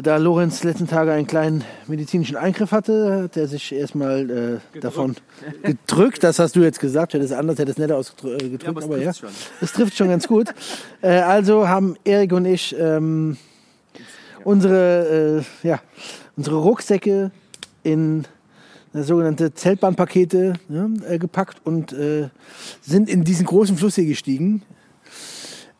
da 0.01 0.17
Lorenz 0.17 0.63
letzten 0.63 0.87
Tage 0.87 1.11
einen 1.11 1.27
kleinen 1.27 1.63
medizinischen 1.85 2.37
Eingriff 2.37 2.71
hatte, 2.71 3.23
hat 3.23 3.37
er 3.37 3.47
sich 3.47 3.71
erstmal 3.71 4.61
äh, 4.73 4.79
davon 4.79 5.15
gedrückt. 5.61 6.23
Das 6.23 6.39
hast 6.39 6.55
du 6.55 6.61
jetzt 6.61 6.79
gesagt. 6.79 7.13
Hätte 7.13 7.23
es 7.23 7.31
anders, 7.31 7.59
hätte 7.59 7.69
es 7.69 7.77
netter 7.77 7.97
ausgedrückt. 7.97 8.63
Ja, 8.63 8.69
aber 8.69 8.79
es 8.79 8.85
aber 8.85 8.97
ja, 8.97 9.11
trifft 9.11 9.19
schon. 9.19 9.29
es 9.61 9.73
trifft 9.73 9.95
schon 9.95 10.07
ganz 10.09 10.27
gut. 10.27 10.53
äh, 11.01 11.09
also 11.09 11.67
haben 11.67 11.97
Erik 12.03 12.33
und 12.33 12.45
ich 12.45 12.75
ähm, 12.79 13.37
unsere, 14.43 15.43
äh, 15.63 15.67
ja, 15.67 15.79
unsere 16.35 16.57
Rucksäcke 16.57 17.29
in 17.83 18.25
äh, 18.95 19.03
sogenannte 19.03 19.53
Zeltbahnpakete 19.53 20.53
ja, 20.67 20.89
äh, 21.07 21.19
gepackt 21.19 21.57
und 21.63 21.93
äh, 21.93 22.29
sind 22.81 23.07
in 23.07 23.23
diesen 23.23 23.45
großen 23.45 23.77
Fluss 23.77 23.95
hier 23.95 24.05
gestiegen. 24.05 24.63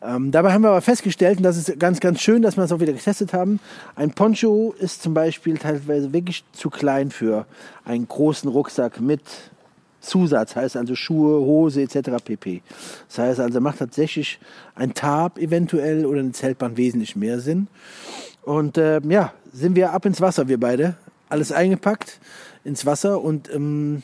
Ähm, 0.06 0.30
dabei 0.30 0.52
haben 0.52 0.62
wir 0.62 0.68
aber 0.68 0.82
festgestellt, 0.82 1.38
und 1.38 1.42
das 1.42 1.56
ist 1.56 1.78
ganz, 1.80 2.00
ganz 2.00 2.20
schön, 2.20 2.42
dass 2.42 2.56
wir 2.56 2.62
das 2.62 2.72
auch 2.72 2.80
wieder 2.80 2.92
getestet 2.92 3.32
haben, 3.32 3.58
ein 3.96 4.12
Poncho 4.12 4.74
ist 4.78 5.02
zum 5.02 5.14
Beispiel 5.14 5.58
teilweise 5.58 6.12
wirklich 6.12 6.44
zu 6.52 6.70
klein 6.70 7.10
für 7.10 7.46
einen 7.84 8.06
großen 8.06 8.48
Rucksack 8.48 9.00
mit 9.00 9.20
Zusatz, 10.00 10.54
heißt 10.54 10.76
also 10.76 10.94
Schuhe, 10.94 11.40
Hose 11.40 11.82
etc. 11.82 12.22
pp. 12.24 12.62
Das 13.08 13.18
heißt 13.18 13.40
also, 13.40 13.60
macht 13.60 13.80
tatsächlich 13.80 14.38
ein 14.76 14.94
Tarp 14.94 15.38
eventuell 15.38 16.06
oder 16.06 16.20
eine 16.20 16.32
Zeltbahn 16.32 16.76
wesentlich 16.76 17.16
mehr 17.16 17.40
Sinn. 17.40 17.66
Und 18.42 18.78
äh, 18.78 19.00
ja, 19.08 19.32
sind 19.52 19.74
wir 19.74 19.92
ab 19.92 20.06
ins 20.06 20.20
Wasser, 20.20 20.46
wir 20.46 20.60
beide. 20.60 20.94
Alles 21.28 21.50
eingepackt 21.50 22.20
ins 22.62 22.86
Wasser 22.86 23.20
und 23.20 23.52
ähm, 23.52 24.02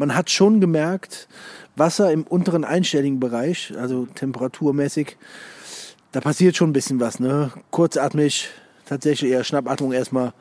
man 0.00 0.16
hat 0.16 0.30
schon 0.30 0.60
gemerkt, 0.60 1.28
Wasser 1.76 2.10
im 2.10 2.22
unteren 2.22 2.64
einstelligen 2.64 3.20
Bereich, 3.20 3.74
also 3.78 4.06
temperaturmäßig, 4.06 5.18
da 6.12 6.20
passiert 6.20 6.56
schon 6.56 6.70
ein 6.70 6.72
bisschen 6.72 7.00
was. 7.00 7.20
Ne? 7.20 7.52
Kurzatmig, 7.70 8.48
tatsächlich 8.86 9.30
eher 9.30 9.44
Schnappatmung 9.44 9.92
erstmal 9.92 10.32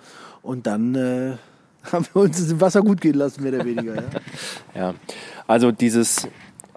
und 0.42 0.66
dann 0.66 0.96
äh, 0.96 1.34
haben 1.92 2.08
wir 2.14 2.22
uns 2.24 2.38
das 2.38 2.62
Wasser 2.62 2.82
gut 2.82 3.02
gehen 3.02 3.16
lassen, 3.16 3.44
mehr 3.44 3.54
oder 3.54 3.66
weniger. 3.66 3.96
Ja? 3.96 4.04
Ja, 4.76 4.94
also 5.46 5.72
dieses 5.72 6.28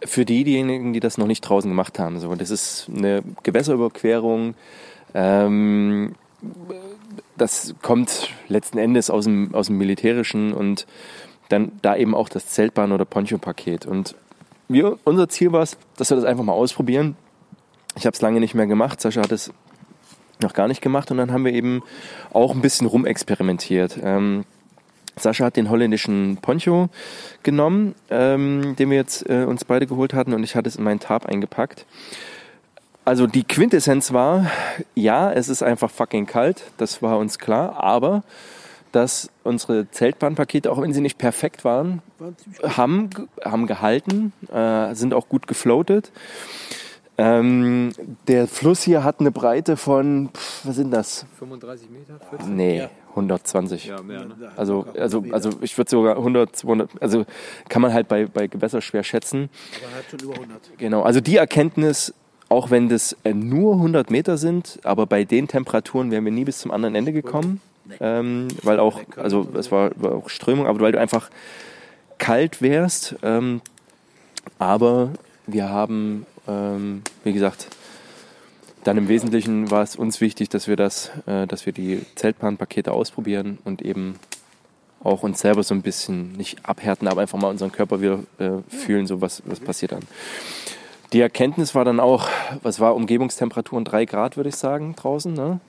für 0.05 0.25
die, 0.25 0.43
diejenigen, 0.43 0.93
die 0.93 0.99
das 0.99 1.17
noch 1.17 1.29
nicht 1.29 1.43
draußen 1.43 1.71
gemacht 1.71 2.01
haben, 2.01 2.19
so 2.19 2.35
das 2.35 2.51
ist 2.51 2.91
eine 2.93 3.23
Gewässerüberquerung. 3.45 4.55
Ähm, 5.15 6.17
das 7.37 7.77
kommt 7.81 8.31
letzten 8.49 8.79
Endes 8.79 9.09
aus 9.09 9.25
dem, 9.25 9.55
aus 9.55 9.69
dem 9.69 9.79
Militärischen 9.79 10.53
und 10.53 10.87
dann 11.53 11.73
da 11.83 11.97
eben 11.97 12.15
auch 12.15 12.29
das 12.29 12.49
Zeltbahn- 12.49 12.93
oder 12.93 13.05
Poncho-Paket. 13.05 13.87
Und 13.87 14.15
wir, 14.69 14.99
unser 15.05 15.29
Ziel 15.29 15.53
war 15.53 15.63
es, 15.63 15.77
dass 15.97 16.11
wir 16.11 16.17
das 16.17 16.25
einfach 16.25 16.45
mal 16.45 16.53
ausprobieren. 16.53 17.17
Ich 17.97 18.07
habe 18.07 18.15
es 18.15 18.23
lange 18.23 18.41
nicht 18.41 18.55
mehr 18.55 18.67
gemacht. 18.67 19.01
Sascha 19.01 19.23
hat 19.23 19.33
es 19.33 19.53
noch 20.41 20.55
gar 20.55 20.69
nicht 20.69 20.81
gemacht 20.81 21.11
und 21.11 21.19
dann 21.19 21.33
haben 21.33 21.45
wir 21.45 21.53
eben 21.53 21.83
auch 22.33 22.55
ein 22.55 22.63
bisschen 22.63 22.87
rumexperimentiert. 22.87 23.99
Ähm, 24.03 24.45
Sascha 25.17 25.45
hat 25.45 25.57
den 25.57 25.69
holländischen 25.69 26.39
Poncho 26.41 26.89
genommen, 27.43 27.95
ähm, 28.11 28.75
den 28.77 28.91
wir 28.91 28.97
jetzt 28.97 29.29
äh, 29.29 29.45
uns 29.45 29.65
beide 29.65 29.87
geholt 29.87 30.15
hatten 30.15 30.33
und 30.33 30.43
ich 30.43 30.57
hatte 30.57 30.69
es 30.69 30.77
in 30.77 30.85
meinen 30.85 31.01
Tarp 31.01 31.27
eingepackt. 31.27 31.87
Also 33.05 33.27
die 33.27 33.45
Quintessenz 33.45 34.13
war, 34.13 34.51
ja, 34.95 35.31
es 35.33 35.49
ist 35.49 35.63
einfach 35.63 35.91
fucking 35.91 36.27
kalt, 36.27 36.63
das 36.79 37.03
war 37.03 37.19
uns 37.19 37.39
klar, 37.39 37.83
aber 37.83 38.23
dass 38.93 39.31
unsere 39.43 39.91
Zeltbahnpakete, 39.91 40.71
auch 40.71 40.81
wenn 40.81 40.93
sie 40.93 41.01
nicht 41.01 41.19
perfekt 41.19 41.65
waren, 41.65 42.03
haben, 42.63 43.11
haben 43.45 43.67
gehalten, 43.67 44.33
äh, 44.53 44.95
sind 44.95 45.15
auch 45.15 45.29
gut 45.29 45.47
gefloatet. 45.47 46.13
Ähm, 47.19 47.93
der 48.27 48.49
Fluss 48.49 48.83
hier 48.83 49.05
hat 49.05 49.21
eine 49.21 49.31
Breite 49.31 49.77
von, 49.77 50.31
pff, 50.35 50.65
was 50.67 50.77
sind 50.77 50.91
das? 50.93 51.27
35 51.39 51.89
Meter? 51.91 52.19
Nee, 52.49 52.79
Ja. 52.79 52.91
120. 53.11 53.85
Ja, 53.87 54.01
mehr, 54.01 54.25
ne? 54.25 54.35
Also, 54.57 54.87
also, 54.99 55.23
also 55.33 55.51
ich 55.61 55.77
würde 55.77 55.91
sogar 55.91 56.17
100, 56.17 56.57
200, 56.57 56.91
also 57.03 57.27
kann 57.69 57.83
man 57.83 57.93
halt 57.93 58.09
bei, 58.09 58.25
bei 58.25 58.47
Gewässer 58.47 58.81
schwer 58.81 59.05
schätzen. 59.05 59.51
Aber 59.85 59.95
hat 59.99 60.05
schon 60.11 60.21
über 60.21 60.33
100. 60.33 60.79
Genau, 60.79 61.03
also 61.03 61.21
die 61.21 61.37
Erkenntnis, 61.37 62.15
auch 62.49 62.71
wenn 62.71 62.89
das 62.89 63.15
nur 63.35 63.75
100 63.75 64.11
Meter 64.11 64.39
sind, 64.39 64.79
aber 64.83 65.05
bei 65.05 65.25
den 65.25 65.47
Temperaturen 65.47 66.11
wären 66.11 66.25
wir 66.25 66.33
nie 66.33 66.45
bis 66.45 66.61
zum 66.61 66.71
anderen 66.71 66.95
Ende 66.95 67.13
gekommen, 67.13 67.61
ähm, 68.01 68.49
weil 68.62 68.79
auch, 68.81 69.01
also 69.17 69.49
es 69.55 69.71
war, 69.73 69.91
war 69.97 70.12
auch 70.12 70.29
Strömung, 70.29 70.67
aber 70.67 70.81
weil 70.81 70.93
du 70.93 71.01
einfach 71.01 71.31
kalt 72.19 72.62
wärst. 72.62 73.17
Ähm, 73.23 73.61
aber 74.59 75.11
wir 75.47 75.69
haben, 75.69 76.27
ähm, 76.49 77.03
wie 77.25 77.33
gesagt, 77.33 77.69
dann 78.85 78.99
im 78.99 79.09
Wesentlichen 79.09 79.71
war 79.71 79.83
es 79.83 79.97
uns 79.97 80.21
wichtig, 80.21 80.49
dass 80.49 80.67
wir 80.67 80.77
das, 80.77 81.11
äh, 81.27 81.47
dass 81.47 81.67
wir 81.67 81.73
die 81.73 82.01
Zeltbahnpakete 82.17 82.93
ausprobieren 82.93 83.59
und 83.65 83.83
eben 83.83 84.17
auch 85.05 85.23
uns 85.23 85.41
selber 85.41 85.62
so 85.62 85.75
ein 85.75 85.83
bisschen 85.83 86.33
nicht 86.33 86.65
abhärten, 86.65 87.09
aber 87.09 87.23
einfach 87.23 87.39
mal 87.39 87.49
unseren 87.49 87.73
Körper 87.73 88.01
wieder 88.01 88.21
äh, 88.39 88.51
fühlen, 88.69 89.07
so 89.07 89.21
was, 89.21 89.43
was 89.47 89.61
passiert 89.61 89.93
dann. 89.93 90.03
Die 91.12 91.21
Erkenntnis 91.21 91.75
war 91.75 91.85
dann 91.85 92.00
auch, 92.00 92.28
was 92.62 92.81
war 92.81 92.95
Umgebungstemperaturen 92.95 93.85
3 93.85 94.07
Grad, 94.07 94.37
würde 94.37 94.49
ich 94.49 94.57
sagen, 94.57 94.95
draußen. 94.97 95.35
Ne? 95.35 95.61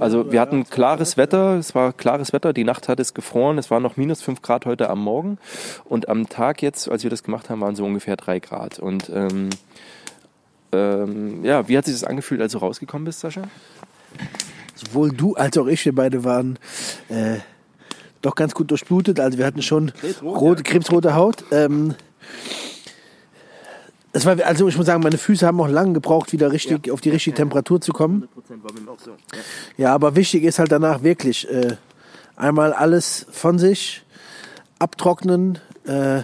Also 0.00 0.32
wir 0.32 0.40
hatten 0.40 0.64
klares 0.64 1.16
Wetter, 1.16 1.58
es 1.58 1.76
war 1.76 1.92
klares 1.92 2.32
Wetter, 2.32 2.52
die 2.52 2.64
Nacht 2.64 2.88
hat 2.88 2.98
es 2.98 3.14
gefroren, 3.14 3.56
es 3.58 3.70
waren 3.70 3.84
noch 3.84 3.96
minus 3.96 4.20
5 4.22 4.42
Grad 4.42 4.66
heute 4.66 4.90
am 4.90 5.00
Morgen 5.00 5.38
und 5.84 6.08
am 6.08 6.28
Tag 6.28 6.60
jetzt, 6.60 6.88
als 6.88 7.04
wir 7.04 7.10
das 7.10 7.22
gemacht 7.22 7.50
haben, 7.50 7.60
waren 7.60 7.76
so 7.76 7.84
ungefähr 7.84 8.16
3 8.16 8.40
Grad. 8.40 8.80
Und 8.80 9.10
ähm, 9.14 9.50
ähm, 10.72 11.44
ja, 11.44 11.68
wie 11.68 11.78
hat 11.78 11.84
sich 11.84 11.94
das 11.94 12.04
angefühlt, 12.04 12.40
als 12.40 12.52
du 12.52 12.58
rausgekommen 12.58 13.04
bist, 13.04 13.20
Sascha? 13.20 13.42
Sowohl 14.74 15.10
du 15.10 15.34
als 15.36 15.56
auch 15.56 15.68
ich, 15.68 15.84
wir 15.84 15.94
beide 15.94 16.24
waren 16.24 16.58
äh, 17.08 17.36
doch 18.22 18.34
ganz 18.34 18.54
gut 18.54 18.72
durchblutet. 18.72 19.20
Also 19.20 19.38
wir 19.38 19.46
hatten 19.46 19.62
schon 19.62 19.92
rote, 20.20 20.64
krebsrote 20.64 21.14
Haut. 21.14 21.44
Ähm, 21.52 21.94
es 24.14 24.24
war, 24.24 24.38
also 24.46 24.68
ich 24.68 24.76
muss 24.76 24.86
sagen, 24.86 25.02
meine 25.02 25.18
Füße 25.18 25.44
haben 25.44 25.60
auch 25.60 25.68
lange 25.68 25.92
gebraucht, 25.92 26.32
wieder 26.32 26.52
richtig 26.52 26.90
auf 26.90 27.00
die 27.00 27.10
richtige 27.10 27.34
Temperatur 27.36 27.80
zu 27.80 27.92
kommen. 27.92 28.28
war 28.48 28.72
mir 28.72 28.90
auch 28.90 28.98
so. 29.00 29.10
Ja, 29.76 29.92
aber 29.92 30.14
wichtig 30.14 30.44
ist 30.44 30.60
halt 30.60 30.70
danach 30.70 31.02
wirklich 31.02 31.50
äh, 31.50 31.76
einmal 32.36 32.72
alles 32.72 33.26
von 33.32 33.58
sich 33.58 34.04
abtrocknen. 34.78 35.58
Äh, 35.86 36.22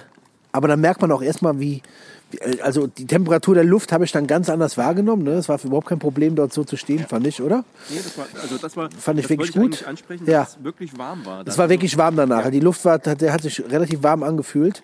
aber 0.52 0.68
dann 0.68 0.80
merkt 0.80 1.00
man 1.02 1.10
auch 1.10 1.20
erstmal, 1.20 1.58
wie, 1.58 1.82
wie, 2.30 2.38
äh, 2.38 2.60
also 2.60 2.86
die 2.86 3.06
Temperatur 3.06 3.56
der 3.56 3.64
Luft 3.64 3.90
habe 3.90 4.04
ich 4.04 4.12
dann 4.12 4.28
ganz 4.28 4.48
anders 4.48 4.78
wahrgenommen. 4.78 5.24
Ne? 5.24 5.32
Es 5.32 5.48
war 5.48 5.58
überhaupt 5.64 5.88
kein 5.88 5.98
Problem, 5.98 6.36
dort 6.36 6.52
so 6.52 6.62
zu 6.62 6.76
stehen, 6.76 7.04
fand 7.08 7.26
ich, 7.26 7.42
oder? 7.42 7.64
Nee, 7.88 7.96
das 8.04 8.16
war, 8.16 8.26
also 8.40 8.56
das 8.56 8.76
war, 8.76 8.88
Fand 8.92 9.18
ich 9.18 9.24
das 9.24 9.30
wirklich 9.30 9.52
gut. 9.52 9.62
eigentlich 9.64 9.86
ansprechen, 9.88 10.26
Ja. 10.30 10.44
dass 10.44 10.56
es 10.56 10.62
wirklich 10.64 10.96
warm 10.96 11.26
war. 11.26 11.44
Es 11.44 11.58
war 11.58 11.68
wirklich 11.68 11.98
warm 11.98 12.14
danach. 12.14 12.48
Die 12.50 12.60
Luft 12.60 12.84
war, 12.84 13.00
der 13.00 13.32
hat 13.32 13.42
sich 13.42 13.60
relativ 13.68 14.04
warm 14.04 14.22
angefühlt. 14.22 14.80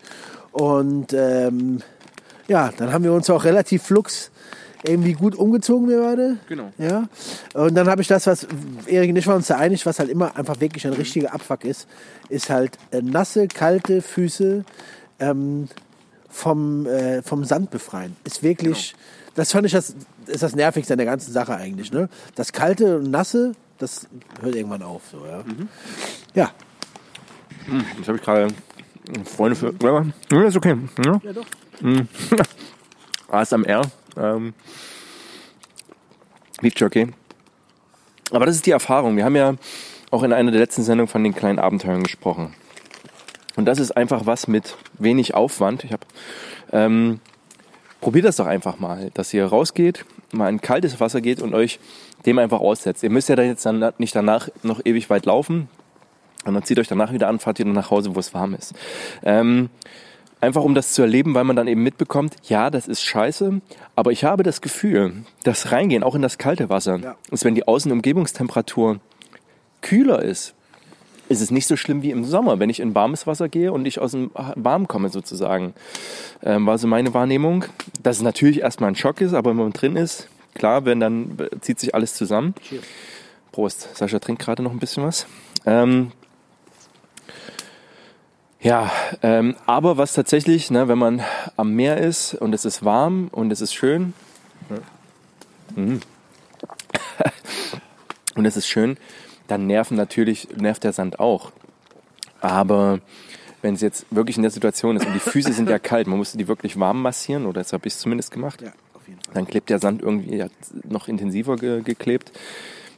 Und 0.51 1.13
ähm, 1.13 1.83
ja, 2.49 2.71
dann 2.76 2.93
haben 2.93 3.05
wir 3.05 3.12
uns 3.12 3.29
auch 3.31 3.45
relativ 3.45 3.83
flux 3.83 4.31
irgendwie 4.85 5.15
gut 5.15 5.35
umgezogen, 5.35 5.88
wir 5.88 6.00
beide. 6.00 6.37
Genau. 6.49 6.73
Ja. 6.79 7.09
Und 7.55 7.75
dann 7.75 7.88
habe 7.88 8.03
ich 8.03 8.09
das, 8.09 8.26
was 8.26 8.47
Erik 8.87 9.11
und 9.11 9.17
ich 9.17 9.26
waren 9.26 9.37
uns 9.37 9.49
da 9.49 9.57
einig, 9.57 9.85
was 9.87 9.99
halt 9.99 10.11
immer 10.11 10.37
einfach 10.37 10.61
wirklich 10.61 10.87
ein 10.87 10.93
richtiger 10.93 11.35
Abfuck 11.35 11.65
ist, 11.65 11.88
ist 12.29 12.50
halt 12.50 12.79
äh, 12.91 13.03
nasse, 13.03 13.49
kalte 13.49 14.03
Füße 14.03 14.65
ähm, 15.19 15.69
vom, 16.29 16.87
äh, 16.87 17.23
vom 17.23 17.45
Sand 17.45 17.71
befreien. 17.71 18.17
Ist 18.25 18.43
wirklich, 18.43 18.95
das 19.35 19.53
fand 19.53 19.67
ich 19.67 19.73
das, 19.73 19.95
ist 20.26 20.43
das 20.43 20.55
Nervigste 20.55 20.95
an 20.95 20.99
der 20.99 21.07
ganzen 21.07 21.33
Sache 21.33 21.57
eigentlich. 21.57 21.93
Ne? 21.93 22.09
Das 22.35 22.53
kalte 22.53 22.99
und 22.99 23.11
nasse, 23.11 23.53
das 23.79 24.07
hört 24.41 24.55
irgendwann 24.55 24.83
auf. 24.83 25.03
So, 25.11 25.25
ja. 25.26 25.45
ja. 26.35 26.50
Das 27.99 28.09
habe 28.09 28.19
ich 28.19 28.25
gerade 28.25 28.49
Freunde 29.25 29.57
für. 29.57 29.73
Ja, 30.31 30.45
ist 30.45 30.57
okay. 30.57 30.76
Ja, 31.05 31.21
Ja, 31.23 31.33
doch. 31.33 31.47
ASMR. 33.28 33.83
Ähm, 34.16 34.54
Beef 36.61 36.75
Jerky. 36.76 37.09
Aber 38.30 38.47
das 38.47 38.56
ist 38.56 38.66
die 38.66 38.71
Erfahrung. 38.71 39.16
Wir 39.16 39.25
haben 39.25 39.37
ja 39.37 39.54
auch 40.11 40.23
in 40.23 40.33
einer 40.33 40.50
der 40.50 40.61
letzten 40.61 40.83
Sendungen 40.83 41.09
von 41.09 41.23
den 41.23 41.35
kleinen 41.35 41.59
Abenteuern 41.59 42.02
gesprochen. 42.02 42.54
Und 43.56 43.64
das 43.64 43.78
ist 43.78 43.97
einfach 43.97 44.26
was 44.26 44.49
mit 44.49 44.76
wenig 44.99 45.35
Aufwand. 45.35 45.85
Ich 45.85 45.92
habe 45.92 46.06
ähm, 46.73 47.21
probiert 48.00 48.25
das 48.25 48.37
doch 48.37 48.47
einfach 48.47 48.78
mal, 48.78 49.11
dass 49.14 49.33
ihr 49.33 49.47
rausgeht, 49.47 50.04
mal 50.33 50.49
in 50.49 50.61
kaltes 50.61 51.00
Wasser 51.00 51.21
geht 51.21 51.40
und 51.40 51.54
euch 51.54 51.78
dem 52.25 52.38
einfach 52.38 52.61
aussetzt. 52.61 53.02
Ihr 53.02 53.11
müsst 53.11 53.28
ja 53.28 53.37
dann 53.37 53.47
jetzt 53.47 53.64
dann 53.64 53.92
nicht 53.99 54.14
danach 54.14 54.49
noch 54.62 54.80
ewig 54.85 55.11
weit 55.11 55.26
laufen. 55.26 55.68
Und 56.45 56.54
dann 56.54 56.62
zieht 56.62 56.78
euch 56.78 56.88
danach 56.88 57.12
wieder 57.12 57.28
an, 57.28 57.40
fahrt 57.40 57.59
ihr 57.59 57.64
nach 57.64 57.90
Hause, 57.90 58.14
wo 58.14 58.21
es 58.21 58.33
warm 58.33 58.54
ist. 58.54 58.75
Ähm, 59.25 59.68
einfach 60.40 60.62
um 60.62 60.75
das 60.75 60.93
zu 60.93 61.02
erleben, 61.02 61.35
weil 61.35 61.45
man 61.45 61.57
dann 61.57 61.66
eben 61.69 61.83
mitbekommt, 61.83 62.37
ja, 62.45 62.71
das 62.71 62.88
ist 62.88 63.02
scheiße, 63.02 63.61
aber 63.95 64.12
ich 64.12 64.25
habe 64.25 64.43
das 64.43 64.61
Gefühl, 64.61 65.25
das 65.45 65.73
Reingehen, 65.73 66.02
auch 66.02 66.14
in 66.14 66.23
das 66.23 66.38
kalte 66.38 66.69
Wasser, 66.69 66.99
Ja. 66.99 67.16
ist, 67.31 67.45
wenn 67.45 67.55
die 67.55 67.66
Außenumgebungstemperatur 67.66 69.00
kühler 69.81 70.23
ist, 70.23 70.55
ist 71.28 71.40
es 71.40 71.50
nicht 71.50 71.66
so 71.66 71.76
schlimm 71.76 72.02
wie 72.02 72.12
im 72.12 72.25
Sommer, 72.25 72.61
wenn 72.61 72.71
ich 72.71 72.78
in 72.81 72.95
warmes 72.95 73.26
Wasser 73.26 73.49
gehe 73.49 73.73
und 73.73 73.85
ich 73.87 73.99
aus 73.99 74.12
dem 74.12 74.31
Warm 74.35 74.87
komme 74.87 75.09
sozusagen. 75.09 75.75
Ähm, 76.45 76.66
war 76.66 76.78
so 76.78 76.87
meine 76.87 77.14
Wahrnehmung, 77.14 77.64
dass 78.02 78.19
es 78.19 78.23
natürlich 78.23 78.61
erstmal 78.61 78.90
ein 78.90 78.95
Schock 78.97 79.21
ist, 79.21 79.35
aber 79.35 79.50
wenn 79.50 79.57
man 79.57 79.73
drin 79.73 79.97
ist, 79.97 80.28
klar, 80.55 80.85
wenn 80.85 81.00
dann 81.00 81.37
äh, 81.38 81.59
zieht 81.61 81.81
sich 81.81 81.95
alles 81.97 82.14
zusammen. 82.14 82.55
Prost. 83.50 83.88
Sascha 83.97 84.19
trinkt 84.21 84.43
gerade 84.43 84.62
noch 84.62 84.71
ein 84.71 84.78
bisschen 84.78 85.02
was. 85.02 85.26
Ähm, 85.64 86.12
ja, 88.61 88.91
ähm, 89.23 89.55
aber 89.67 89.97
was 89.97 90.13
tatsächlich, 90.15 90.71
ne, 90.71 90.89
wenn 90.89 90.99
man 90.99 91.23
am 91.57 91.73
Meer 91.75 91.99
ist 91.99 92.35
und 92.35 92.55
es 92.55 92.65
ist 92.65 92.85
warm 92.85 93.29
und 93.33 93.51
es 93.53 93.61
ist 93.61 93.75
schön, 93.75 94.15
Mhm. 95.75 96.01
und 98.35 98.45
es 98.47 98.57
ist 98.57 98.67
schön, 98.67 98.97
dann 99.49 99.67
nerven 99.67 99.97
natürlich, 99.97 100.49
nervt 100.57 100.85
der 100.85 100.93
Sand 100.93 101.19
auch. 101.21 101.53
Aber 102.41 103.01
wenn 103.63 103.75
es 103.75 103.81
jetzt 103.81 104.07
wirklich 104.11 104.37
in 104.37 104.43
der 104.43 104.51
Situation 104.51 104.97
ist 104.97 105.07
und 105.07 105.13
die 105.13 105.19
Füße 105.21 105.53
sind 105.53 105.69
ja 105.69 105.79
kalt, 105.79 106.07
man 106.07 106.19
musste 106.19 106.39
die 106.39 106.49
wirklich 106.49 106.79
warm 106.79 107.03
massieren, 107.03 107.47
oder 107.47 107.61
das 107.61 107.73
habe 107.73 107.87
ich 107.89 107.97
zumindest 107.97 108.31
gemacht, 108.31 108.63
Ja, 108.63 108.73
auf 108.95 109.07
jeden 109.07 109.21
Fall. 109.21 109.35
dann 109.35 109.47
klebt 109.47 109.71
der 109.71 109.79
Sand 109.81 110.03
irgendwie 110.03 110.37
ja, 110.37 110.47
noch 110.85 111.09
intensiver 111.09 111.57
ge 111.57 111.83
geklebt. 111.83 112.33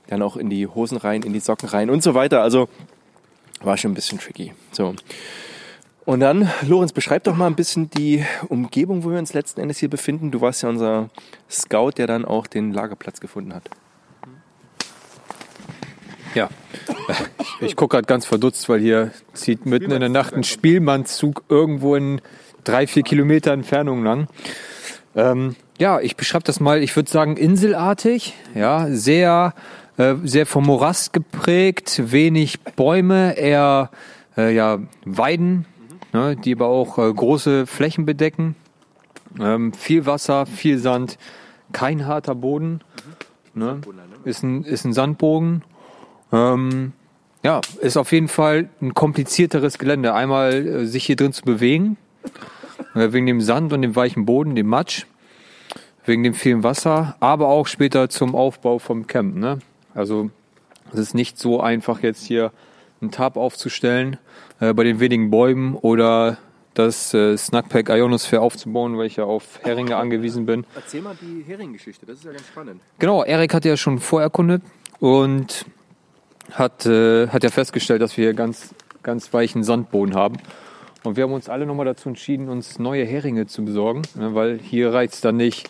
Dann 0.08 0.22
auch 0.22 0.36
in 0.36 0.48
die 0.50 0.66
Hosen 0.66 0.96
rein, 0.96 1.22
in 1.22 1.32
die 1.32 1.40
Socken 1.40 1.68
rein 1.68 1.90
und 1.90 2.02
so 2.02 2.14
weiter. 2.14 2.42
Also 2.42 2.68
war 3.60 3.76
schon 3.76 3.90
ein 3.92 3.94
bisschen 3.94 4.18
tricky. 4.18 4.54
So. 4.72 4.94
Und 6.08 6.20
dann, 6.20 6.50
Lorenz, 6.66 6.92
beschreib 6.94 7.24
doch 7.24 7.36
mal 7.36 7.46
ein 7.48 7.54
bisschen 7.54 7.90
die 7.90 8.24
Umgebung, 8.48 9.04
wo 9.04 9.10
wir 9.10 9.18
uns 9.18 9.34
letzten 9.34 9.60
Endes 9.60 9.76
hier 9.76 9.90
befinden. 9.90 10.30
Du 10.30 10.40
warst 10.40 10.62
ja 10.62 10.70
unser 10.70 11.10
Scout, 11.50 11.90
der 11.98 12.06
dann 12.06 12.24
auch 12.24 12.46
den 12.46 12.72
Lagerplatz 12.72 13.20
gefunden 13.20 13.52
hat. 13.52 13.68
Ja. 16.34 16.48
Ich 17.60 17.76
gucke 17.76 17.96
gerade 17.96 18.06
ganz 18.06 18.24
verdutzt, 18.24 18.70
weil 18.70 18.80
hier 18.80 19.10
zieht 19.34 19.66
mitten 19.66 19.90
in 19.90 20.00
der 20.00 20.08
Nacht 20.08 20.32
ein 20.32 20.44
Spielmannszug 20.44 21.44
irgendwo 21.50 21.94
in 21.94 22.22
drei, 22.64 22.86
vier 22.86 23.02
Kilometer 23.02 23.52
Entfernung 23.52 24.02
lang. 24.02 24.28
Ähm, 25.14 25.56
ja, 25.78 26.00
ich 26.00 26.16
beschreibe 26.16 26.44
das 26.44 26.58
mal, 26.58 26.82
ich 26.82 26.96
würde 26.96 27.10
sagen 27.10 27.36
inselartig, 27.36 28.32
ja, 28.54 28.86
sehr, 28.88 29.52
äh, 29.98 30.14
sehr 30.24 30.46
vom 30.46 30.64
Morast 30.64 31.12
geprägt, 31.12 32.00
wenig 32.10 32.60
Bäume, 32.60 33.36
eher 33.36 33.90
äh, 34.38 34.54
ja, 34.54 34.78
Weiden, 35.04 35.66
ne, 36.12 36.36
die 36.36 36.54
aber 36.54 36.66
auch 36.66 36.98
äh, 36.98 37.12
große 37.12 37.66
Flächen 37.66 38.06
bedecken. 38.06 38.56
Ähm, 39.40 39.72
viel 39.72 40.06
Wasser, 40.06 40.46
viel 40.46 40.78
Sand, 40.78 41.18
kein 41.72 42.06
harter 42.06 42.34
Boden. 42.34 42.80
Ne? 43.54 43.80
Ist, 44.24 44.42
ein, 44.42 44.64
ist 44.64 44.84
ein 44.84 44.92
Sandbogen. 44.92 45.62
Ähm, 46.32 46.92
ja, 47.42 47.60
ist 47.80 47.96
auf 47.96 48.12
jeden 48.12 48.28
Fall 48.28 48.68
ein 48.80 48.94
komplizierteres 48.94 49.78
Gelände. 49.78 50.14
Einmal 50.14 50.54
äh, 50.54 50.86
sich 50.86 51.04
hier 51.04 51.16
drin 51.16 51.32
zu 51.32 51.42
bewegen, 51.42 51.96
äh, 52.94 53.12
wegen 53.12 53.26
dem 53.26 53.40
Sand 53.40 53.72
und 53.72 53.82
dem 53.82 53.96
weichen 53.96 54.24
Boden, 54.24 54.54
dem 54.54 54.66
Matsch, 54.66 55.06
wegen 56.04 56.22
dem 56.22 56.34
vielen 56.34 56.62
Wasser, 56.62 57.16
aber 57.20 57.48
auch 57.48 57.66
später 57.66 58.08
zum 58.08 58.34
Aufbau 58.34 58.78
vom 58.78 59.06
Camp. 59.06 59.36
Ne? 59.36 59.58
Also 59.94 60.30
es 60.92 60.98
ist 60.98 61.14
nicht 61.14 61.38
so 61.38 61.60
einfach 61.60 62.02
jetzt 62.02 62.24
hier 62.24 62.52
einen 63.00 63.10
Tarp 63.10 63.36
aufzustellen 63.36 64.18
äh, 64.60 64.72
bei 64.72 64.84
den 64.84 65.00
wenigen 65.00 65.30
Bäumen 65.30 65.74
oder 65.74 66.38
das 66.74 67.12
äh, 67.12 67.36
Snackpack 67.36 67.90
Ionosphere 67.90 68.40
aufzubauen, 68.40 68.96
weil 68.96 69.06
ich 69.06 69.16
ja 69.16 69.24
auf 69.24 69.60
Heringe 69.62 69.96
angewiesen 69.96 70.46
bin. 70.46 70.64
Erzähl 70.76 71.02
mal 71.02 71.16
die 71.20 71.42
Hering-Geschichte, 71.44 72.06
das 72.06 72.18
ist 72.18 72.24
ja 72.24 72.30
ganz 72.30 72.46
spannend. 72.46 72.80
Genau, 72.98 73.24
Erik 73.24 73.52
hat 73.52 73.64
ja 73.64 73.76
schon 73.76 73.98
vorerkundet 73.98 74.62
und 75.00 75.66
hat, 76.52 76.86
äh, 76.86 77.28
hat 77.28 77.42
ja 77.42 77.50
festgestellt, 77.50 78.00
dass 78.00 78.16
wir 78.16 78.26
hier 78.26 78.34
ganz, 78.34 78.74
ganz 79.02 79.32
weichen 79.32 79.64
Sandboden 79.64 80.14
haben. 80.14 80.36
Und 81.02 81.16
wir 81.16 81.24
haben 81.24 81.32
uns 81.32 81.48
alle 81.48 81.66
nochmal 81.66 81.86
dazu 81.86 82.08
entschieden, 82.08 82.48
uns 82.48 82.78
neue 82.78 83.04
Heringe 83.04 83.46
zu 83.46 83.64
besorgen, 83.64 84.02
ne, 84.14 84.34
weil 84.34 84.58
hier 84.58 84.92
reizt 84.92 85.24
dann 85.24 85.36
nicht 85.36 85.68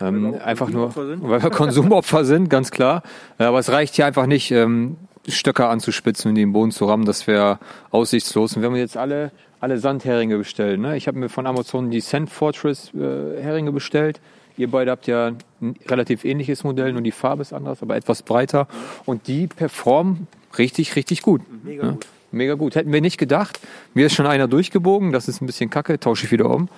ähm, 0.00 0.36
einfach 0.44 0.68
nur, 0.68 0.94
weil 0.94 1.42
wir 1.42 1.50
Konsumopfer 1.50 2.24
sind, 2.24 2.48
ganz 2.48 2.70
klar. 2.70 3.02
Aber 3.38 3.58
es 3.58 3.70
reicht 3.70 3.94
hier 3.94 4.06
einfach 4.06 4.26
nicht, 4.26 4.50
ähm, 4.50 4.96
Stöcker 5.28 5.68
anzuspitzen 5.68 6.30
und 6.30 6.36
im 6.36 6.52
Boden 6.52 6.70
zu 6.70 6.86
rammen. 6.86 7.04
Das 7.04 7.26
wäre 7.26 7.58
aussichtslos. 7.90 8.56
Und 8.56 8.62
wir 8.62 8.68
haben 8.68 8.76
jetzt 8.76 8.96
alle, 8.96 9.30
alle 9.60 9.78
Sandheringe 9.78 10.38
bestellt. 10.38 10.80
Ne? 10.80 10.96
Ich 10.96 11.06
habe 11.06 11.18
mir 11.18 11.28
von 11.28 11.46
Amazon 11.46 11.90
die 11.90 12.00
Sand 12.00 12.30
Fortress 12.30 12.92
äh, 12.94 13.40
Heringe 13.40 13.72
bestellt. 13.72 14.20
Ihr 14.56 14.70
beide 14.70 14.90
habt 14.90 15.06
ja 15.06 15.32
ein 15.60 15.76
relativ 15.88 16.24
ähnliches 16.24 16.62
Modell, 16.64 16.92
nur 16.92 17.02
die 17.02 17.12
Farbe 17.12 17.42
ist 17.42 17.52
anders, 17.52 17.82
aber 17.82 17.96
etwas 17.96 18.22
breiter. 18.22 18.68
Und 19.06 19.26
die 19.26 19.46
performen 19.46 20.26
richtig, 20.58 20.96
richtig 20.96 21.22
gut. 21.22 21.40
Mega 21.64 21.84
ne? 21.84 21.92
gut. 21.92 22.06
Mega 22.32 22.54
gut. 22.54 22.74
Hätten 22.74 22.92
wir 22.92 23.00
nicht 23.00 23.18
gedacht. 23.18 23.60
Mir 23.94 24.06
ist 24.06 24.14
schon 24.14 24.26
einer 24.26 24.48
durchgebogen. 24.48 25.12
Das 25.12 25.28
ist 25.28 25.42
ein 25.42 25.46
bisschen 25.46 25.70
kacke. 25.70 26.00
Tausche 26.00 26.24
ich 26.26 26.32
wieder 26.32 26.48
um. 26.50 26.68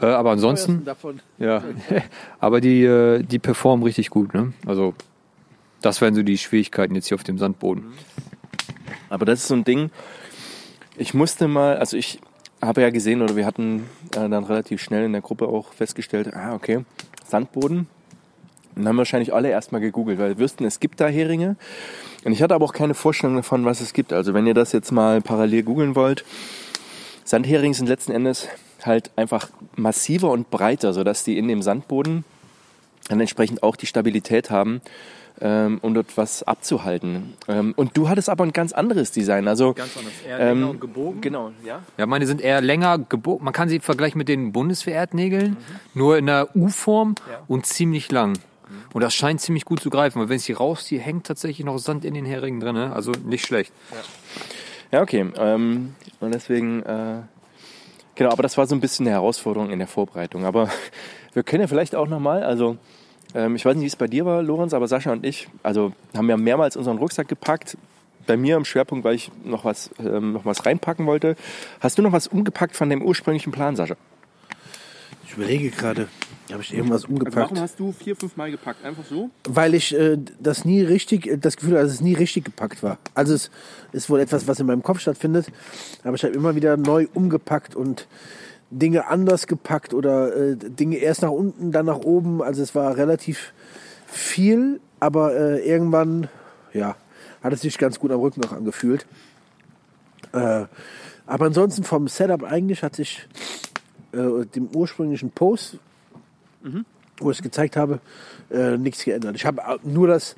Äh, 0.00 0.06
aber 0.06 0.30
ansonsten, 0.30 0.84
Davon. 0.84 1.20
ja. 1.38 1.62
aber 2.40 2.60
die, 2.60 2.82
äh, 2.82 3.22
die 3.22 3.38
performen 3.38 3.84
richtig 3.84 4.10
gut. 4.10 4.34
Ne? 4.34 4.52
Also, 4.66 4.94
das 5.82 6.00
wären 6.00 6.14
so 6.14 6.22
die 6.22 6.38
Schwierigkeiten 6.38 6.94
jetzt 6.94 7.08
hier 7.08 7.16
auf 7.16 7.24
dem 7.24 7.38
Sandboden. 7.38 7.92
Aber 9.08 9.24
das 9.24 9.40
ist 9.40 9.48
so 9.48 9.54
ein 9.54 9.64
Ding, 9.64 9.90
ich 10.96 11.14
musste 11.14 11.48
mal, 11.48 11.76
also 11.76 11.96
ich 11.96 12.20
habe 12.62 12.80
ja 12.80 12.90
gesehen, 12.90 13.22
oder 13.22 13.36
wir 13.36 13.44
hatten 13.44 13.88
äh, 14.14 14.28
dann 14.28 14.44
relativ 14.44 14.80
schnell 14.80 15.04
in 15.04 15.12
der 15.12 15.20
Gruppe 15.20 15.48
auch 15.48 15.72
festgestellt, 15.72 16.32
ah, 16.34 16.54
okay, 16.54 16.84
Sandboden. 17.26 17.88
Und 18.74 18.88
haben 18.88 18.96
wahrscheinlich 18.96 19.34
alle 19.34 19.50
erstmal 19.50 19.80
gegoogelt, 19.80 20.18
weil 20.18 20.30
wir 20.30 20.38
wüssten, 20.38 20.64
es 20.64 20.80
gibt 20.80 21.00
da 21.00 21.08
Heringe. 21.08 21.56
Und 22.24 22.32
ich 22.32 22.42
hatte 22.42 22.54
aber 22.54 22.64
auch 22.64 22.72
keine 22.72 22.94
Vorstellung 22.94 23.36
davon, 23.36 23.64
was 23.64 23.80
es 23.80 23.92
gibt. 23.92 24.12
Also 24.12 24.32
wenn 24.32 24.46
ihr 24.46 24.54
das 24.54 24.72
jetzt 24.72 24.92
mal 24.92 25.20
parallel 25.20 25.62
googeln 25.62 25.94
wollt, 25.94 26.24
Sandheringe 27.24 27.74
sind 27.74 27.88
letzten 27.88 28.12
Endes 28.12 28.48
halt 28.84 29.10
einfach 29.16 29.50
massiver 29.76 30.30
und 30.30 30.50
breiter, 30.50 30.92
sodass 30.92 31.24
die 31.24 31.36
in 31.36 31.48
dem 31.48 31.62
Sandboden 31.62 32.24
dann 33.08 33.20
entsprechend 33.20 33.62
auch 33.62 33.76
die 33.76 33.86
Stabilität 33.86 34.50
haben, 34.50 34.80
ähm, 35.40 35.78
um 35.82 35.94
dort 35.94 36.16
was 36.16 36.42
abzuhalten. 36.42 37.34
Ähm, 37.48 37.72
und 37.76 37.96
du 37.96 38.08
hattest 38.08 38.28
aber 38.28 38.44
ein 38.44 38.52
ganz 38.52 38.72
anderes 38.72 39.12
Design. 39.12 39.48
Also 39.48 39.74
Ganz 39.74 39.96
anders. 39.96 40.12
Eher 40.26 40.38
ähm, 40.40 40.58
länger 40.58 40.70
und 40.70 40.80
gebogen. 40.80 41.20
Genau, 41.20 41.50
ja. 41.64 41.82
Ja, 41.96 42.06
meine 42.06 42.26
sind 42.26 42.40
eher 42.40 42.60
länger 42.60 42.98
gebogen. 42.98 43.44
Man 43.44 43.52
kann 43.52 43.68
sie 43.68 43.80
vergleichen 43.80 44.18
mit 44.18 44.28
den 44.28 44.52
Bundeswehr-Erdnägeln, 44.52 45.56
nur 45.94 46.18
in 46.18 46.26
der 46.26 46.54
U-Form 46.54 47.14
und 47.48 47.66
ziemlich 47.66 48.10
lang. 48.12 48.38
Und 48.92 49.02
das 49.02 49.14
scheint 49.14 49.40
ziemlich 49.40 49.64
gut 49.64 49.80
zu 49.80 49.90
greifen, 49.90 50.20
weil 50.20 50.28
wenn 50.28 50.36
ich 50.36 50.44
sie 50.44 50.52
rausziehe, 50.52 51.00
hängt 51.00 51.26
tatsächlich 51.26 51.64
noch 51.64 51.78
Sand 51.78 52.04
in 52.04 52.14
den 52.14 52.24
Heringen 52.24 52.60
drin. 52.60 52.74
ne? 52.74 52.92
Also 52.92 53.12
nicht 53.24 53.44
schlecht. 53.44 53.72
Ja, 54.90 55.02
okay. 55.02 55.26
Ähm, 55.36 55.94
und 56.20 56.34
deswegen, 56.34 56.82
äh, 56.82 57.22
genau, 58.14 58.30
aber 58.30 58.42
das 58.42 58.56
war 58.58 58.66
so 58.66 58.74
ein 58.74 58.80
bisschen 58.80 59.06
eine 59.06 59.14
Herausforderung 59.14 59.70
in 59.70 59.78
der 59.78 59.88
Vorbereitung. 59.88 60.44
Aber 60.44 60.68
wir 61.32 61.42
können 61.42 61.62
ja 61.62 61.66
vielleicht 61.66 61.94
auch 61.94 62.08
nochmal, 62.08 62.42
also 62.42 62.76
ähm, 63.34 63.56
ich 63.56 63.64
weiß 63.64 63.74
nicht, 63.74 63.82
wie 63.82 63.88
es 63.88 63.96
bei 63.96 64.06
dir 64.06 64.24
war, 64.24 64.42
Lorenz, 64.42 64.74
aber 64.74 64.88
Sascha 64.88 65.12
und 65.12 65.24
ich, 65.24 65.48
also 65.62 65.92
haben 66.16 66.28
ja 66.28 66.36
mehrmals 66.36 66.76
unseren 66.76 66.98
Rucksack 66.98 67.28
gepackt. 67.28 67.76
Bei 68.24 68.36
mir 68.36 68.56
im 68.56 68.64
Schwerpunkt, 68.64 69.04
weil 69.04 69.16
ich 69.16 69.32
noch 69.44 69.64
was, 69.64 69.90
ähm, 69.98 70.34
noch 70.34 70.44
was 70.44 70.64
reinpacken 70.64 71.06
wollte. 71.06 71.34
Hast 71.80 71.98
du 71.98 72.02
noch 72.02 72.12
was 72.12 72.28
umgepackt 72.28 72.76
von 72.76 72.88
dem 72.88 73.02
ursprünglichen 73.02 73.50
Plan, 73.50 73.74
Sascha? 73.74 73.96
Ich 75.26 75.32
überlege 75.32 75.70
gerade, 75.70 76.08
habe 76.52 76.62
ich 76.62 76.74
irgendwas 76.74 77.06
umgepackt? 77.06 77.52
Also 77.52 77.62
hast 77.62 77.80
du 77.80 77.92
vier, 77.92 78.14
fünf 78.14 78.36
Mal 78.36 78.50
gepackt? 78.50 78.84
Einfach 78.84 79.04
so? 79.04 79.30
Weil 79.48 79.74
ich 79.74 79.94
äh, 79.94 80.18
das 80.38 80.64
nie 80.64 80.82
richtig, 80.82 81.26
äh, 81.26 81.38
das 81.38 81.56
Gefühl 81.56 81.74
hatte, 81.74 81.84
dass 81.84 81.94
es 81.94 82.00
nie 82.00 82.14
richtig 82.14 82.44
gepackt 82.44 82.82
war. 82.82 82.98
Also 83.14 83.34
es 83.34 83.50
ist 83.92 84.10
wohl 84.10 84.20
etwas, 84.20 84.46
was 84.46 84.60
in 84.60 84.66
meinem 84.66 84.82
Kopf 84.82 85.00
stattfindet, 85.00 85.46
aber 86.04 86.14
ich 86.14 86.22
habe 86.22 86.34
immer 86.34 86.54
wieder 86.54 86.76
neu 86.76 87.06
umgepackt 87.14 87.74
und 87.74 88.06
Dinge 88.72 89.06
anders 89.06 89.46
gepackt 89.46 89.94
oder 89.94 90.34
äh, 90.34 90.56
Dinge 90.56 90.96
erst 90.96 91.22
nach 91.22 91.30
unten, 91.30 91.72
dann 91.72 91.86
nach 91.86 91.98
oben. 91.98 92.42
Also 92.42 92.62
es 92.62 92.74
war 92.74 92.96
relativ 92.96 93.52
viel, 94.06 94.80
aber 94.98 95.34
äh, 95.34 95.68
irgendwann, 95.68 96.28
ja, 96.72 96.96
hat 97.42 97.52
es 97.52 97.60
sich 97.60 97.78
ganz 97.78 97.98
gut 97.98 98.10
am 98.10 98.20
Rücken 98.20 98.40
noch 98.40 98.52
angefühlt. 98.52 99.06
Äh, 100.32 100.64
aber 101.26 101.46
ansonsten 101.46 101.84
vom 101.84 102.08
Setup 102.08 102.42
eigentlich 102.42 102.82
hat 102.82 102.96
sich 102.96 103.28
äh, 104.12 104.46
dem 104.46 104.68
ursprünglichen 104.74 105.30
Post, 105.30 105.78
wo 107.18 107.30
ich 107.30 107.38
es 107.38 107.42
gezeigt 107.42 107.76
habe, 107.76 108.00
äh, 108.50 108.76
nichts 108.76 109.04
geändert. 109.04 109.36
Ich 109.36 109.44
habe 109.44 109.62
nur 109.82 110.08
das 110.08 110.36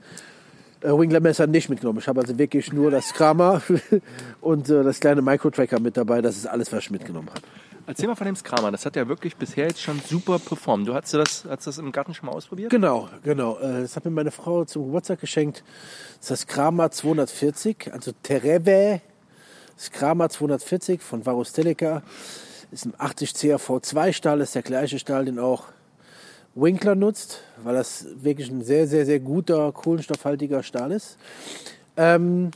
äh, 0.80 0.88
Wingler-Messer 0.88 1.46
nicht 1.46 1.68
mitgenommen. 1.68 1.98
Ich 1.98 2.08
habe 2.08 2.20
also 2.20 2.38
wirklich 2.38 2.72
nur 2.72 2.90
das 2.90 3.12
Kramer 3.14 3.62
und 4.40 4.68
äh, 4.68 4.82
das 4.82 5.00
kleine 5.00 5.22
Micro-Tracker 5.22 5.80
mit 5.80 5.96
dabei. 5.96 6.20
Das 6.20 6.36
ist 6.36 6.46
alles, 6.46 6.72
was 6.72 6.84
ich 6.84 6.90
mitgenommen 6.90 7.28
habe. 7.30 7.40
Erzähl 7.86 8.08
mal 8.08 8.14
von 8.14 8.26
dem 8.26 8.36
Skramer. 8.36 8.70
Das 8.72 8.86
hat 8.86 8.96
ja 8.96 9.06
wirklich 9.08 9.36
bisher 9.36 9.66
jetzt 9.66 9.80
schon 9.82 10.00
super 10.00 10.38
performt. 10.38 10.88
Du 10.88 10.94
hast 10.94 11.12
das, 11.12 11.44
hast 11.48 11.66
das 11.66 11.78
im 11.78 11.92
Garten 11.92 12.14
schon 12.14 12.26
mal 12.26 12.32
ausprobiert? 12.32 12.70
Genau, 12.70 13.08
genau. 13.22 13.58
Äh, 13.58 13.82
Das 13.82 13.96
hat 13.96 14.04
mir 14.04 14.10
meine 14.10 14.30
Frau 14.30 14.64
zum 14.64 14.86
Geburtstag 14.86 15.20
geschenkt. 15.20 15.62
Das 16.18 16.30
ist 16.30 16.30
das 16.30 16.46
Kramer 16.46 16.90
240, 16.90 17.92
also 17.92 18.12
Tereve. 18.22 19.00
Das 19.76 19.90
Kramer 19.90 20.30
240 20.30 21.02
von 21.02 21.26
Varus 21.26 21.52
Teleca. 21.52 22.02
Ist 22.70 22.86
ein 22.86 22.94
80 22.96 23.30
CAV2 23.32 24.12
Stahl, 24.12 24.40
ist 24.40 24.54
der 24.54 24.62
gleiche 24.62 24.98
Stahl, 24.98 25.26
den 25.26 25.38
auch 25.38 25.64
Winkler 26.54 26.94
nutzt, 26.94 27.42
weil 27.62 27.74
das 27.74 28.06
wirklich 28.22 28.48
ein 28.48 28.62
sehr, 28.62 28.86
sehr, 28.86 29.04
sehr 29.04 29.20
guter, 29.20 29.72
kohlenstoffhaltiger 29.72 30.62
Stahl 30.62 30.92
ist. 30.92 31.18
Ähm, 31.96 32.50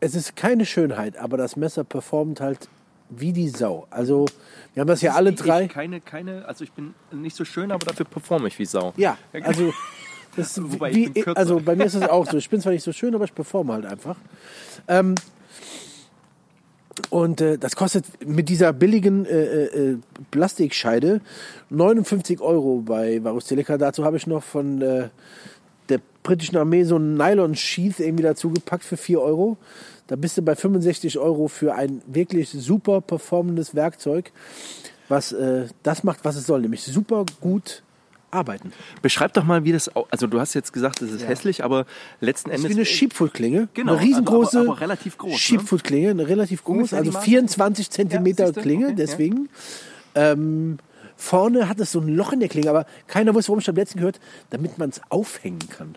es 0.00 0.14
ist 0.14 0.36
keine 0.36 0.66
Schönheit, 0.66 1.16
aber 1.16 1.36
das 1.36 1.56
Messer 1.56 1.84
performt 1.84 2.40
halt 2.40 2.68
wie 3.10 3.32
die 3.32 3.48
Sau. 3.48 3.86
Also, 3.90 4.26
wir 4.74 4.80
haben 4.82 4.88
das 4.88 5.00
ja 5.02 5.14
alle 5.14 5.30
Ich- 5.30 5.36
drei. 5.36 5.64
Ich, 5.64 5.70
keine, 5.70 6.00
keine, 6.00 6.44
also 6.46 6.64
ich 6.64 6.72
bin 6.72 6.94
nicht 7.12 7.36
so 7.36 7.44
schön, 7.44 7.70
aber 7.72 7.84
dafür 7.86 8.06
performe 8.06 8.48
ich 8.48 8.58
wie 8.58 8.66
Sau. 8.66 8.92
Ja, 8.96 9.16
also, 9.42 9.72
das 10.36 10.60
Wobei, 10.62 10.90
ich 10.90 10.96
wie, 10.96 11.10
kürzer. 11.22 11.36
also 11.38 11.60
bei 11.60 11.74
mir 11.76 11.84
ist 11.84 11.94
es 11.94 12.02
auch 12.02 12.26
so. 12.30 12.36
Ich 12.36 12.48
bin 12.50 12.60
zwar 12.60 12.72
nicht 12.72 12.84
so 12.84 12.92
schön, 12.92 13.14
aber 13.14 13.24
ich 13.24 13.34
performe 13.34 13.72
halt 13.72 13.86
einfach. 13.86 14.16
Ähm, 14.86 15.14
und 17.10 17.40
äh, 17.40 17.58
das 17.58 17.76
kostet 17.76 18.04
mit 18.26 18.48
dieser 18.48 18.72
billigen 18.72 19.24
äh, 19.24 19.64
äh, 19.64 19.98
Plastikscheide 20.32 21.20
59 21.70 22.40
Euro 22.40 22.82
bei 22.84 23.22
Varus 23.22 23.46
Teleca. 23.46 23.78
Dazu 23.78 24.04
habe 24.04 24.16
ich 24.16 24.26
noch 24.26 24.42
von 24.42 24.82
äh, 24.82 25.08
der 25.88 26.00
britischen 26.24 26.56
Armee 26.56 26.82
so 26.82 26.96
einen 26.96 27.14
Nylon-Sheath 27.16 28.00
irgendwie 28.00 28.24
dazu 28.24 28.50
gepackt 28.50 28.82
für 28.84 28.96
4 28.96 29.20
Euro. 29.20 29.56
Da 30.08 30.16
bist 30.16 30.36
du 30.36 30.42
bei 30.42 30.56
65 30.56 31.18
Euro 31.18 31.48
für 31.48 31.74
ein 31.74 32.02
wirklich 32.06 32.50
super 32.50 33.00
performendes 33.00 33.74
Werkzeug, 33.74 34.32
was 35.08 35.32
äh, 35.32 35.66
das 35.82 36.02
macht, 36.02 36.24
was 36.24 36.36
es 36.36 36.46
soll, 36.46 36.62
nämlich 36.62 36.82
super 36.82 37.24
gut 37.40 37.82
arbeiten. 38.30 38.72
Beschreib 39.00 39.32
doch 39.34 39.44
mal, 39.44 39.64
wie 39.64 39.72
das, 39.72 39.90
also 40.10 40.26
du 40.26 40.40
hast 40.40 40.54
jetzt 40.54 40.72
gesagt, 40.72 41.00
es 41.02 41.12
ist 41.12 41.26
hässlich, 41.28 41.62
aber 41.64 41.86
letzten 42.20 42.50
Das 42.50 42.58
ist 42.58 42.64
Endes. 42.64 42.76
wie 42.76 42.80
eine 42.80 42.86
Sheepfoot-Klinge. 42.86 43.68
Genau, 43.74 43.94
eine 43.94 44.02
riesengroße 44.02 44.60
aber- 44.60 44.68
aber 44.72 44.80
relativ 44.80 45.16
groß, 45.18 45.32
ne? 45.32 45.38
Sheepfoot-Klinge, 45.38 46.10
eine 46.10 46.28
relativ 46.28 46.64
groß, 46.64 46.74
Ungefähr 46.76 46.98
also 46.98 47.10
die 47.10 47.14
Maße? 47.16 47.24
24 47.26 47.90
Zentimeter 47.90 48.46
siehste, 48.46 48.60
Klinge, 48.62 48.86
okay, 48.86 48.92
ja. 48.92 48.96
deswegen. 48.96 49.48
Ähm, 50.14 50.78
vorne 51.16 51.68
hat 51.68 51.80
es 51.80 51.92
so 51.92 52.00
ein 52.00 52.08
Loch 52.08 52.32
in 52.32 52.40
der 52.40 52.48
Klinge, 52.48 52.68
aber 52.70 52.86
keiner 53.06 53.34
wusste, 53.34 53.48
warum 53.50 53.60
ich 53.60 53.68
am 53.68 53.76
letzten 53.76 53.98
gehört, 53.98 54.20
damit 54.50 54.78
man 54.78 54.90
es 54.90 55.00
aufhängen 55.10 55.60
kann. 55.70 55.96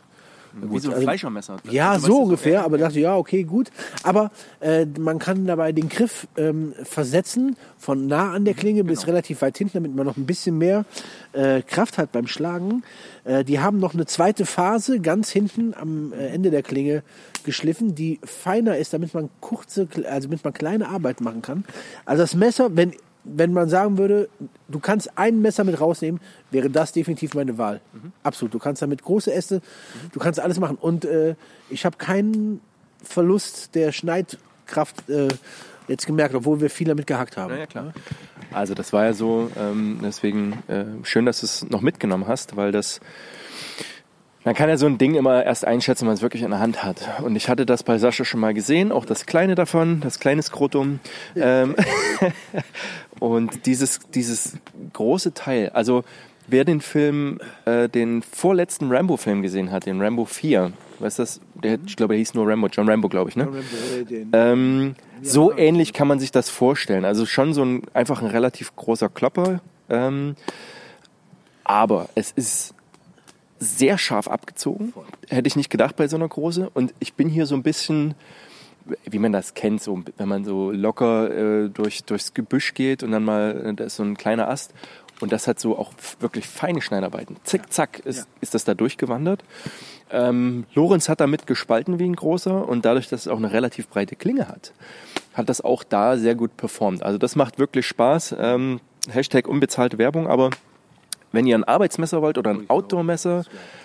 Wie 0.54 0.80
so 0.80 0.90
ein 0.90 0.94
also- 0.94 1.06
Fleischermesser. 1.06 1.58
Ja, 1.70 2.00
so 2.00 2.24
ungefähr, 2.24 2.64
aber 2.64 2.78
dachte, 2.78 3.00
ja, 3.00 3.16
okay, 3.16 3.44
gut. 3.44 3.72
Aber 4.04 4.32
äh, 4.60 4.86
man 5.00 5.20
kann 5.20 5.46
dabei 5.46 5.72
den 5.72 5.90
Griff 5.90 6.28
ähm, 6.38 6.74
versetzen, 6.84 7.56
von 7.78 8.08
nah 8.08 8.34
an 8.34 8.46
der 8.46 8.54
Klinge 8.54 8.84
bis 8.84 9.08
relativ 9.08 9.42
weit 9.42 9.58
hinten, 9.58 9.74
damit 9.74 9.96
man 9.96 10.06
noch 10.06 10.18
ein 10.18 10.26
bisschen 10.26 10.58
mehr 10.58 10.86
äh, 11.34 11.62
Kraft 11.62 11.98
hat 11.98 12.12
beim 12.12 12.28
Schlagen. 12.28 12.84
Äh, 13.24 13.44
die 13.44 13.60
haben 13.60 13.80
noch 13.80 13.94
eine 13.94 14.06
zweite 14.06 14.46
Phase 14.46 15.00
ganz 15.00 15.30
hinten 15.32 15.74
am 15.74 16.14
äh, 16.14 16.28
Ende 16.28 16.52
der 16.52 16.64
Klinge 16.64 17.04
geschliffen, 17.44 17.96
die 17.96 18.20
feiner 18.24 18.78
ist, 18.78 18.94
damit 18.94 19.14
man 19.14 19.30
kurze, 19.40 19.88
also 20.10 20.28
damit 20.28 20.44
man 20.44 20.54
kleine 20.54 20.90
Arbeit 20.90 21.22
machen 21.22 21.42
kann. 21.42 21.66
Also 22.06 22.24
das 22.24 22.36
Messer, 22.36 22.76
wenn 22.76 22.94
wenn 23.24 23.54
man 23.54 23.70
sagen 23.70 23.98
würde, 23.98 24.30
du 24.68 24.80
kannst 24.80 25.18
ein 25.18 25.42
Messer 25.42 25.64
mit 25.64 25.80
rausnehmen, 25.80 26.20
wäre 26.50 26.70
das 26.70 26.92
definitiv 26.92 27.34
meine 27.34 27.58
Wahl. 27.58 27.82
Absolut. 28.24 28.54
Du 28.54 28.60
kannst 28.60 28.82
damit 28.82 29.04
große 29.04 29.32
Äste, 29.34 29.62
du 30.12 30.20
kannst 30.20 30.40
alles 30.40 30.60
machen. 30.60 30.78
Und 30.80 31.06
äh, 31.06 31.36
ich 31.70 31.86
habe 31.86 31.98
keinen 31.98 32.62
Verlust 33.04 33.76
der 33.76 33.92
Schneidkraft 33.92 35.10
äh, 35.10 35.28
jetzt 35.88 36.08
gemerkt, 36.08 36.36
obwohl 36.36 36.62
wir 36.62 36.70
viel 36.70 36.88
damit 36.88 37.08
gehackt 37.08 37.38
haben. 37.38 37.54
Ja, 37.54 37.60
ja, 37.60 37.66
klar. 37.66 37.94
Also 38.52 38.74
das 38.74 38.92
war 38.92 39.06
ja 39.06 39.14
so, 39.14 39.50
ähm, 39.58 40.00
deswegen 40.04 40.64
äh, 40.68 40.86
schön, 41.04 41.26
dass 41.26 41.40
du 41.42 41.46
es 41.46 41.70
noch 41.70 41.82
mitgenommen 41.82 42.28
hast, 42.28 42.56
weil 42.56 42.72
das, 42.72 43.00
man 44.44 44.56
kann 44.56 44.70
ja 44.70 44.78
so 44.78 44.88
ein 44.88 44.98
Ding 44.98 45.16
immer 45.16 45.44
erst 45.44 45.66
einschätzen, 45.66 46.02
wenn 46.02 46.08
man 46.08 46.16
es 46.16 46.22
wirklich 46.22 46.42
in 46.42 46.50
der 46.50 46.60
Hand 46.60 46.84
hat. 46.84 47.22
Und 47.22 47.36
ich 47.36 47.48
hatte 47.48 47.66
das 47.66 47.84
bei 47.84 47.98
Sascha 47.98 48.26
schon 48.26 48.40
mal 48.40 48.54
gesehen, 48.54 48.92
auch 48.92 49.06
das 49.06 49.26
kleine 49.26 49.56
davon, 49.56 50.02
das 50.02 50.20
kleine 50.20 50.42
Skrotum. 50.42 51.00
Ähm, 51.36 51.76
und 53.20 53.66
dieses, 53.66 54.00
dieses 54.14 54.58
große 54.94 55.34
Teil, 55.34 55.70
also 55.70 56.04
wer 56.48 56.66
den 56.66 56.82
Film, 56.82 57.40
äh, 57.66 57.88
den 57.88 58.24
vorletzten 58.24 58.92
Rambo-Film 58.92 59.44
gesehen 59.44 59.72
hat, 59.72 59.86
den 59.86 60.02
Rambo 60.02 60.26
4, 60.26 60.74
weißt 61.00 61.20
du 61.20 61.24
das, 61.24 61.42
der, 61.64 61.78
ich 61.86 61.96
glaube, 61.96 62.14
der 62.14 62.20
hieß 62.20 62.34
nur 62.34 62.48
Rambo, 62.48 62.68
John 62.68 62.90
Rambo, 62.90 63.10
glaube 63.10 63.30
ich, 63.30 63.36
ne? 63.36 63.48
Ähm, 64.34 64.96
so 65.22 65.56
ähnlich 65.56 65.94
kann 65.94 66.08
man 66.08 66.20
sich 66.20 66.32
das 66.32 66.50
vorstellen. 66.50 67.06
Also 67.06 67.28
schon 67.28 67.54
so 67.54 67.64
ein 67.64 67.84
einfach 67.94 68.24
ein 68.24 68.28
relativ 68.28 68.76
großer 68.76 69.08
Klopper. 69.08 69.62
Ähm, 69.88 70.36
aber 71.64 72.10
es 72.16 72.32
ist 72.32 72.74
sehr 73.62 74.00
scharf 74.00 74.28
abgezogen. 74.28 74.92
Hätte 75.30 75.48
ich 75.48 75.56
nicht 75.56 75.70
gedacht 75.70 75.96
bei 75.96 76.08
so 76.08 76.18
einer 76.18 76.28
große. 76.28 76.70
Und 76.74 76.94
ich 77.00 77.14
bin 77.14 77.30
hier 77.30 77.46
so 77.46 77.56
ein 77.56 77.62
bisschen, 77.62 78.16
wie 79.06 79.20
man 79.20 79.32
das 79.32 79.54
kennt, 79.54 79.84
so, 79.84 80.04
wenn 80.18 80.28
man 80.28 80.44
so 80.44 80.72
locker 80.72 81.66
äh, 81.66 81.70
durch, 81.70 82.04
durchs 82.04 82.34
Gebüsch 82.34 82.74
geht 82.74 83.04
und 83.04 83.12
dann 83.12 83.24
mal, 83.24 83.66
äh, 83.68 83.74
da 83.76 83.84
ist 83.84 83.98
so 83.98 84.04
ein 84.04 84.18
kleiner 84.18 84.50
Ast. 84.50 84.74
Und 85.20 85.32
das 85.32 85.48
hat 85.48 85.60
so 85.60 85.78
auch 85.78 85.94
wirklich 86.20 86.48
feine 86.48 86.82
Schneidarbeiten. 86.82 87.36
Zick, 87.44 87.72
zack, 87.72 88.00
ist, 88.00 88.28
ist 88.42 88.56
das 88.56 88.64
da 88.64 88.74
durchgewandert. 88.74 89.44
Ähm, 90.10 90.66
Lorenz 90.74 91.08
hat 91.08 91.22
damit 91.22 91.46
gespalten 91.46 92.00
wie 92.00 92.10
ein 92.10 92.16
großer 92.16 92.68
und 92.68 92.86
dadurch, 92.86 93.08
dass 93.08 93.22
es 93.22 93.28
auch 93.28 93.38
eine 93.38 93.52
relativ 93.52 93.88
breite 93.88 94.16
Klinge 94.16 94.48
hat, 94.48 94.74
hat 95.36 95.48
das 95.48 95.62
auch 95.62 95.84
da 95.84 96.18
sehr 96.18 96.34
gut 96.34 96.58
performt. 96.58 97.04
Also 97.04 97.20
das 97.20 97.36
macht 97.36 97.60
wirklich 97.60 97.86
Spaß. 97.86 98.36
Ähm, 98.40 98.80
Hashtag 99.12 99.48
unbezahlte 99.48 100.00
Werbung, 100.00 100.28
aber 100.28 100.50
wenn 101.32 101.48
ihr 101.48 101.56
ein 101.56 101.64
Arbeitsmesser 101.64 102.22
wollt 102.22 102.38
oder 102.38 102.52
ein 102.52 102.70
Outdoor-Messer, 102.70 103.44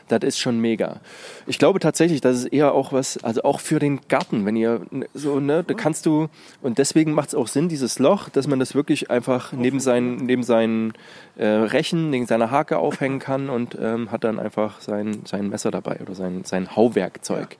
das 0.08 0.20
ist 0.22 0.38
schon 0.38 0.60
mega. 0.60 1.00
Ich 1.46 1.58
glaube 1.58 1.80
tatsächlich, 1.80 2.20
das 2.20 2.38
ist 2.38 2.46
eher 2.46 2.72
auch 2.72 2.92
was, 2.92 3.22
also 3.24 3.42
auch 3.42 3.60
für 3.60 3.78
den 3.78 4.00
Garten, 4.08 4.46
wenn 4.46 4.56
ihr 4.56 4.82
so, 5.14 5.40
ne, 5.40 5.64
da 5.66 5.74
kannst 5.74 6.06
du, 6.06 6.28
und 6.62 6.78
deswegen 6.78 7.12
macht 7.12 7.30
es 7.30 7.34
auch 7.34 7.48
Sinn, 7.48 7.68
dieses 7.68 7.98
Loch, 7.98 8.28
dass 8.28 8.46
man 8.46 8.58
das 8.58 8.74
wirklich 8.74 9.10
einfach 9.10 9.52
neben 9.52 9.80
seinen, 9.80 10.16
neben 10.16 10.42
seinen 10.42 10.92
äh, 11.36 11.46
Rechen, 11.46 12.10
neben 12.10 12.26
seiner 12.26 12.50
Hake 12.50 12.78
aufhängen 12.78 13.18
kann 13.18 13.50
und 13.50 13.76
ähm, 13.80 14.10
hat 14.10 14.24
dann 14.24 14.38
einfach 14.38 14.80
sein, 14.80 15.22
sein 15.24 15.48
Messer 15.48 15.70
dabei 15.70 15.98
oder 16.00 16.14
sein, 16.14 16.44
sein 16.44 16.76
Hauwerkzeug. 16.76 17.56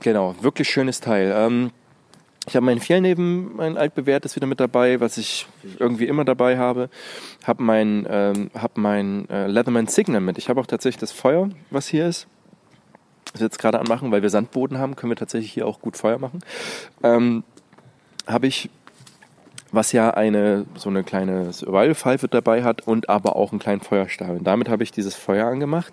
Genau, 0.00 0.34
wirklich 0.40 0.68
schönes 0.68 1.00
Teil. 1.00 1.32
Ähm, 1.36 1.70
ich 2.46 2.54
habe 2.54 2.64
mein 2.64 2.78
Fjellneben, 2.78 3.56
mein 3.56 3.76
altbewährtes 3.76 4.36
wieder 4.36 4.46
mit 4.46 4.60
dabei, 4.60 5.00
was 5.00 5.18
ich 5.18 5.46
irgendwie 5.78 6.06
immer 6.06 6.24
dabei 6.24 6.58
habe. 6.58 6.88
Habe 7.44 7.62
mein, 7.62 8.06
ähm, 8.08 8.50
hab 8.54 8.78
mein 8.78 9.28
äh, 9.28 9.48
Leatherman 9.48 9.88
Signal 9.88 10.20
mit. 10.20 10.38
Ich 10.38 10.48
habe 10.48 10.60
auch 10.60 10.66
tatsächlich 10.66 11.00
das 11.00 11.10
Feuer, 11.10 11.48
was 11.70 11.88
hier 11.88 12.06
ist. 12.06 12.28
Das 13.32 13.40
wir 13.40 13.46
jetzt 13.46 13.58
gerade 13.58 13.80
anmachen, 13.80 14.12
weil 14.12 14.22
wir 14.22 14.30
Sandboden 14.30 14.78
haben, 14.78 14.94
können 14.94 15.10
wir 15.10 15.16
tatsächlich 15.16 15.52
hier 15.52 15.66
auch 15.66 15.80
gut 15.80 15.96
Feuer 15.96 16.18
machen. 16.18 16.38
Ähm, 17.02 17.42
habe 18.28 18.46
ich, 18.46 18.70
was 19.72 19.90
ja 19.90 20.10
eine 20.10 20.66
so 20.76 20.88
eine 20.88 21.02
kleine 21.02 21.52
Survival-Pfeife 21.52 22.28
dabei 22.28 22.62
hat 22.62 22.86
und 22.86 23.08
aber 23.08 23.34
auch 23.34 23.50
einen 23.50 23.58
kleinen 23.58 23.80
Feuerstab. 23.80 24.30
Und 24.30 24.44
damit 24.44 24.68
habe 24.68 24.84
ich 24.84 24.92
dieses 24.92 25.16
Feuer 25.16 25.48
angemacht. 25.48 25.92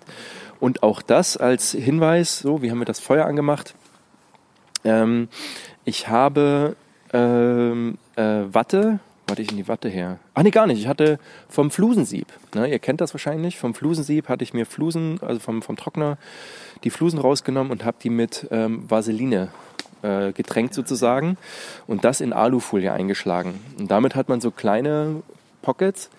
Und 0.60 0.84
auch 0.84 1.02
das 1.02 1.36
als 1.36 1.72
Hinweis, 1.72 2.38
so, 2.38 2.62
wie 2.62 2.70
haben 2.70 2.78
wir 2.78 2.86
das 2.86 3.00
Feuer 3.00 3.26
angemacht? 3.26 3.74
Ähm, 4.84 5.28
ich 5.84 6.08
habe 6.08 6.76
ähm, 7.12 7.98
äh, 8.16 8.22
Watte. 8.22 9.00
Warte 9.26 9.40
ich 9.40 9.50
in 9.50 9.56
die 9.56 9.68
Watte 9.68 9.88
her? 9.88 10.18
Ach 10.34 10.42
nee, 10.42 10.50
gar 10.50 10.66
nicht. 10.66 10.80
Ich 10.80 10.86
hatte 10.86 11.18
vom 11.48 11.70
Flusensieb. 11.70 12.26
Ne, 12.54 12.68
ihr 12.68 12.78
kennt 12.78 13.00
das 13.00 13.14
wahrscheinlich. 13.14 13.58
Vom 13.58 13.74
Flusensieb 13.74 14.28
hatte 14.28 14.44
ich 14.44 14.52
mir 14.52 14.66
Flusen, 14.66 15.18
also 15.22 15.40
vom, 15.40 15.62
vom 15.62 15.76
Trockner, 15.76 16.18
die 16.84 16.90
Flusen 16.90 17.18
rausgenommen 17.18 17.72
und 17.72 17.84
habe 17.86 17.96
die 18.02 18.10
mit 18.10 18.46
ähm, 18.50 18.84
Vaseline 18.88 19.48
äh, 20.02 20.32
getränkt 20.32 20.74
sozusagen 20.74 21.38
und 21.86 22.04
das 22.04 22.20
in 22.20 22.34
Alufolie 22.34 22.92
eingeschlagen. 22.92 23.60
Und 23.78 23.90
damit 23.90 24.14
hat 24.14 24.28
man 24.28 24.42
so 24.42 24.50
kleine 24.50 25.22
Pockets. 25.62 26.10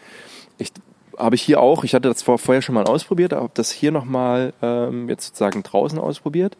Ich 0.57 0.71
habe 1.17 1.35
ich 1.35 1.43
hier 1.43 1.61
auch, 1.61 1.83
ich 1.83 1.93
hatte 1.93 2.09
das 2.09 2.23
vor, 2.23 2.39
vorher 2.39 2.61
schon 2.61 2.75
mal 2.75 2.85
ausprobiert, 2.85 3.33
habe 3.33 3.51
das 3.53 3.71
hier 3.71 3.91
nochmal 3.91 4.53
ähm, 4.61 5.07
jetzt 5.09 5.27
sozusagen 5.27 5.61
draußen 5.63 5.99
ausprobiert 5.99 6.57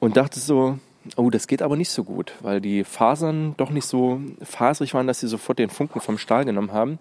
und 0.00 0.16
dachte 0.16 0.40
so, 0.40 0.78
oh, 1.16 1.30
das 1.30 1.46
geht 1.46 1.62
aber 1.62 1.76
nicht 1.76 1.90
so 1.90 2.04
gut, 2.04 2.32
weil 2.40 2.60
die 2.60 2.84
Fasern 2.84 3.54
doch 3.56 3.70
nicht 3.70 3.86
so 3.86 4.20
faserig 4.42 4.94
waren, 4.94 5.06
dass 5.06 5.20
sie 5.20 5.28
sofort 5.28 5.58
den 5.58 5.70
Funken 5.70 6.00
vom 6.00 6.18
Stahl 6.18 6.44
genommen 6.44 6.72
haben. 6.72 6.98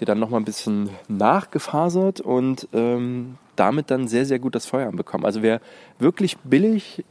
Die 0.00 0.04
dann 0.04 0.18
nochmal 0.18 0.40
ein 0.40 0.44
bisschen 0.44 0.90
nachgefasert 1.06 2.20
und 2.20 2.68
ähm, 2.72 3.38
damit 3.54 3.92
dann 3.92 4.08
sehr, 4.08 4.26
sehr 4.26 4.40
gut 4.40 4.56
das 4.56 4.66
Feuer 4.66 4.88
anbekommen. 4.88 5.24
Also 5.24 5.40
wer 5.40 5.60
wirklich 6.00 6.36
billig, 6.38 7.04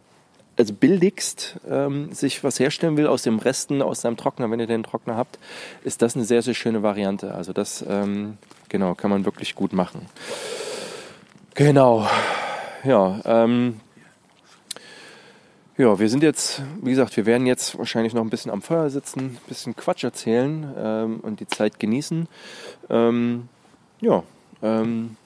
also 0.57 0.73
billigst 0.73 1.59
ähm, 1.69 2.11
sich 2.11 2.43
was 2.43 2.59
herstellen 2.59 2.97
will 2.97 3.07
aus 3.07 3.23
dem 3.23 3.39
Resten, 3.39 3.81
aus 3.81 4.01
seinem 4.01 4.17
Trockner, 4.17 4.51
wenn 4.51 4.59
ihr 4.59 4.67
den 4.67 4.83
Trockner 4.83 5.15
habt, 5.15 5.39
ist 5.85 6.01
das 6.01 6.15
eine 6.15 6.25
sehr, 6.25 6.41
sehr 6.41 6.53
schöne 6.53 6.83
Variante. 6.83 7.33
Also 7.33 7.53
das, 7.53 7.85
ähm, 7.87 8.37
genau, 8.67 8.95
kann 8.95 9.09
man 9.09 9.23
wirklich 9.23 9.55
gut 9.55 9.71
machen. 9.71 10.07
Genau, 11.55 12.05
ja, 12.83 13.21
ähm, 13.23 13.79
Ja, 15.77 15.97
wir 15.97 16.07
sind 16.07 16.21
jetzt, 16.21 16.61
wie 16.81 16.91
gesagt, 16.91 17.17
wir 17.17 17.25
werden 17.25 17.47
jetzt 17.47 17.77
wahrscheinlich 17.79 18.13
noch 18.13 18.21
ein 18.21 18.29
bisschen 18.29 18.51
am 18.51 18.61
Feuer 18.61 18.89
sitzen, 18.91 19.19
ein 19.21 19.37
bisschen 19.47 19.75
Quatsch 19.75 20.03
erzählen 20.03 20.71
ähm, 20.77 21.19
und 21.21 21.39
die 21.39 21.47
Zeit 21.47 21.79
genießen. 21.79 22.27
Ähm, 22.91 23.49
ja, 23.99 24.21
ähm, 24.61 25.17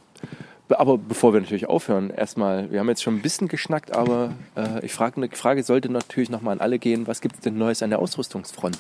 be- 0.70 0.80
aber 0.80 0.98
bevor 0.98 1.34
wir 1.34 1.42
natürlich 1.42 1.68
aufhören, 1.68 2.10
erstmal, 2.12 2.72
wir 2.72 2.80
haben 2.80 2.88
jetzt 2.88 3.04
schon 3.04 3.16
ein 3.16 3.22
bisschen 3.22 3.50
geschnackt, 3.50 3.94
aber 3.94 4.36
äh, 4.56 4.86
ich 4.86 4.94
frage, 4.94 5.18
eine 5.18 5.28
Frage 5.30 5.64
sollte 5.64 5.90
natürlich 5.92 6.30
nochmal 6.30 6.54
an 6.54 6.62
alle 6.62 6.80
gehen, 6.80 7.08
was 7.08 7.20
gibt 7.20 7.36
es 7.36 7.42
denn 7.42 7.58
Neues 7.58 7.84
an 7.84 7.90
der 7.90 8.00
Ausrüstungsfront? 8.00 8.78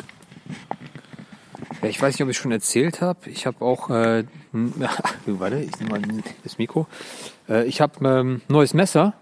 Ja, 1.81 1.89
ich 1.89 2.01
weiß 2.01 2.13
nicht, 2.13 2.23
ob 2.23 2.29
ich 2.29 2.37
schon 2.37 2.53
erzählt 2.53 3.01
habe. 3.01 3.29
Ich 3.29 3.45
habe 3.45 3.63
auch, 3.65 3.89
äh, 3.89 4.23
warte, 5.25 5.57
ich 5.59 5.77
nehme 5.81 5.99
mal 5.99 6.01
das 6.45 6.57
Mikro. 6.57 6.87
Äh, 7.49 7.65
ich 7.65 7.81
habe 7.81 8.07
ähm, 8.07 8.41
neues 8.47 8.73
Messer. 8.73 9.15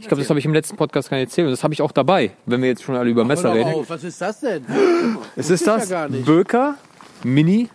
Ich 0.00 0.06
glaube, 0.08 0.20
das 0.20 0.28
habe 0.28 0.38
ich 0.38 0.44
im 0.44 0.52
letzten 0.52 0.76
Podcast 0.76 1.08
gar 1.08 1.16
nicht 1.16 1.28
erzählt. 1.28 1.46
Und 1.46 1.52
das 1.52 1.64
habe 1.64 1.72
ich 1.72 1.80
auch 1.80 1.92
dabei, 1.92 2.32
wenn 2.44 2.60
wir 2.60 2.68
jetzt 2.68 2.82
schon 2.82 2.94
alle 2.94 3.08
über 3.08 3.24
Messer 3.24 3.54
reden. 3.54 3.72
auf, 3.72 3.88
was 3.88 4.04
ist 4.04 4.20
das 4.20 4.40
denn? 4.40 4.64
Es 5.36 5.48
ist 5.48 5.66
ja 5.66 5.78
das 5.78 6.10
nicht. 6.10 6.26
Böker 6.26 6.76
Mini 7.24 7.68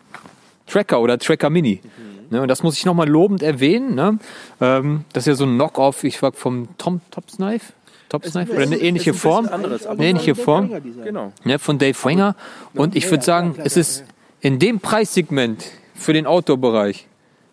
Tracker 0.67 0.99
oder 1.01 1.17
Tracker 1.17 1.49
Mini. 1.49 1.81
Ne, 2.29 2.41
und 2.41 2.49
das 2.49 2.61
muss 2.61 2.77
ich 2.77 2.85
nochmal 2.85 3.07
lobend 3.07 3.41
erwähnen. 3.41 3.95
Ne? 3.95 4.19
Ähm, 4.59 5.05
das 5.13 5.23
ist 5.23 5.27
ja 5.27 5.35
so 5.35 5.45
ein 5.45 5.55
Knock-off, 5.55 6.03
ich 6.03 6.21
war 6.21 6.33
vom 6.33 6.67
Tom 6.77 7.01
Tops 7.09 7.37
Knife. 7.37 7.73
Tops 8.09 8.31
Knife 8.31 8.53
oder 8.53 8.63
eine 8.63 8.77
ähnliche 8.77 9.13
Form. 9.13 9.47
Eine 9.47 10.05
ähnliche 10.05 10.35
Form. 10.35 10.69
Genau. 11.03 11.31
Ne, 11.43 11.57
von 11.59 11.79
Dave 11.79 11.97
Wenger. 12.03 12.35
Und 12.73 12.95
ich 12.95 13.09
würde 13.09 13.23
sagen, 13.23 13.55
es 13.63 13.77
ist 13.77 14.03
in 14.41 14.59
dem 14.59 14.79
Preissegment 14.79 15.65
für 15.95 16.13
den 16.13 16.25
Outdoor-Bereich 16.25 17.07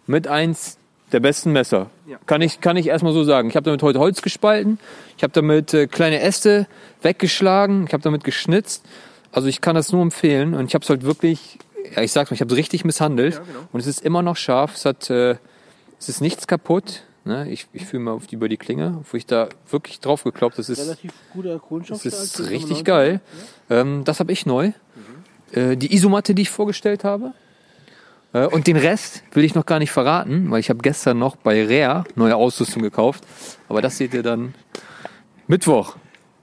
mit 0.07 0.29
eins 0.29 0.79
der 1.15 1.21
besten 1.21 1.53
Messer. 1.53 1.91
Ja. 2.07 2.19
Kann 2.27 2.43
ich, 2.43 2.61
kann 2.61 2.77
ich 2.77 2.89
erstmal 2.89 3.13
so 3.15 3.25
sagen. 3.25 3.49
Ich 3.49 3.57
habe 3.57 3.65
damit 3.65 3.83
heute 3.83 4.01
Holz 4.01 4.21
gespalten. 4.21 4.79
Ich 5.17 5.23
habe 5.23 5.33
damit 5.33 5.73
äh, 5.73 5.87
kleine 5.87 6.21
Äste 6.21 6.67
weggeschlagen. 7.03 7.87
Ich 7.87 7.93
habe 7.93 8.03
damit 8.03 8.25
geschnitzt. 8.25 8.85
Also 9.33 9.49
ich 9.49 9.61
kann 9.61 9.75
das 9.75 9.93
nur 9.93 10.03
empfehlen. 10.03 10.55
Und 10.55 10.67
ich 10.67 10.75
habe 10.75 10.83
es 10.83 10.91
halt 10.91 11.05
wirklich, 11.05 11.59
ja, 11.95 12.03
ich 12.03 12.13
sag's 12.13 12.31
mal, 12.31 12.35
ich 12.35 12.41
habe 12.41 12.53
es 12.53 12.59
richtig 12.59 12.85
misshandelt. 12.85 13.35
genau. 13.47 13.61
Und 13.73 13.81
es 13.81 13.87
ist 13.87 14.05
immer 14.05 14.23
noch 14.23 14.37
scharf. 14.37 14.75
Es 14.75 14.85
hat, 14.85 15.09
äh, 15.09 15.37
es 15.99 16.09
ist 16.09 16.21
nichts 16.21 16.47
kaputt. 16.47 17.05
Ne? 17.25 17.49
Ich, 17.49 17.69
ich 17.73 17.87
fühle 17.87 18.03
mal 18.03 18.13
auf 18.13 18.27
die, 18.27 18.35
über 18.35 18.49
die 18.49 18.57
Klinge, 18.59 19.03
wo 19.11 19.17
ich 19.17 19.25
da 19.25 19.49
wirklich 19.71 20.01
drauf 20.01 20.25
gekloppt. 20.25 20.59
Das 20.59 20.69
ist, 20.69 20.81
Relativ 20.81 21.13
guter 21.33 21.59
Kohlenstoff. 21.59 22.03
das 22.03 22.13
ist 22.13 22.51
richtig 22.51 22.85
geil. 22.85 23.21
Ähm, 23.71 24.03
das 24.05 24.21
habe 24.21 24.33
ich 24.33 24.47
neu. 24.47 24.73
Äh, 25.53 25.77
die 25.77 25.95
Isomatte, 25.95 26.35
die 26.35 26.43
ich 26.43 26.51
vorgestellt 26.51 27.05
habe. 27.05 27.33
Äh, 28.35 28.47
und 28.47 28.67
den 28.67 28.77
Rest 28.77 29.23
will 29.33 29.45
ich 29.45 29.55
noch 29.55 29.65
gar 29.65 29.79
nicht 29.79 29.93
verraten, 29.93 30.51
weil 30.51 30.61
ich 30.61 30.69
habe 30.69 30.81
gestern 30.81 31.19
noch 31.19 31.37
bei 31.37 31.65
Rare 31.65 32.05
neue 32.17 32.37
Ausrüstung 32.37 32.83
gekauft. 32.83 33.25
Aber 33.69 33.81
das 33.81 33.97
seht 33.97 34.13
ihr 34.13 34.23
dann 34.23 34.55
Mittwoch. 35.47 35.97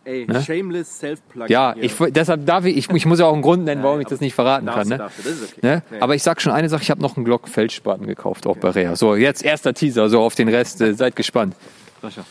Ey, 0.04 0.26
Ne? 0.28 0.42
shameless 0.42 0.98
self-plug. 1.00 1.48
Ja, 1.48 1.76
ich, 1.78 1.94
deshalb 2.10 2.48
darf 2.48 2.66
ich, 2.66 2.76
ich, 2.76 2.90
ich 2.90 3.06
muss 3.06 3.20
ja 3.20 3.26
auch 3.28 3.34
einen 3.34 3.44
Grund 3.44 3.66
nennen, 3.66 3.84
warum 3.84 4.00
ich 4.00 4.08
das 4.08 4.20
nicht 4.20 4.34
verraten 4.34 4.66
kann. 4.66 4.88
Ne? 4.88 4.98
das 4.98 5.26
ist 5.26 5.44
okay. 5.44 5.60
Ne? 5.62 5.84
Aber 6.00 6.16
ich 6.16 6.24
sag 6.24 6.42
schon 6.42 6.54
eine 6.54 6.70
Sache, 6.70 6.82
ich 6.82 6.90
habe 6.90 7.02
noch 7.02 7.18
einen 7.18 7.26
Glock 7.26 7.48
Feldspaten 7.48 8.08
gekauft, 8.08 8.48
auch 8.48 8.58
bei 8.58 8.72
Rea. 8.72 8.96
So, 8.96 9.16
jetzt 9.16 9.46
erster 9.46 9.76
Teaser, 9.76 10.10
so 10.10 10.22
auf 10.22 10.34
den 10.34 10.48
Rest, 10.48 10.82
äh, 10.82 10.96
seid 10.96 11.16
gespannt. 11.16 11.56
Sascha. 12.02 12.26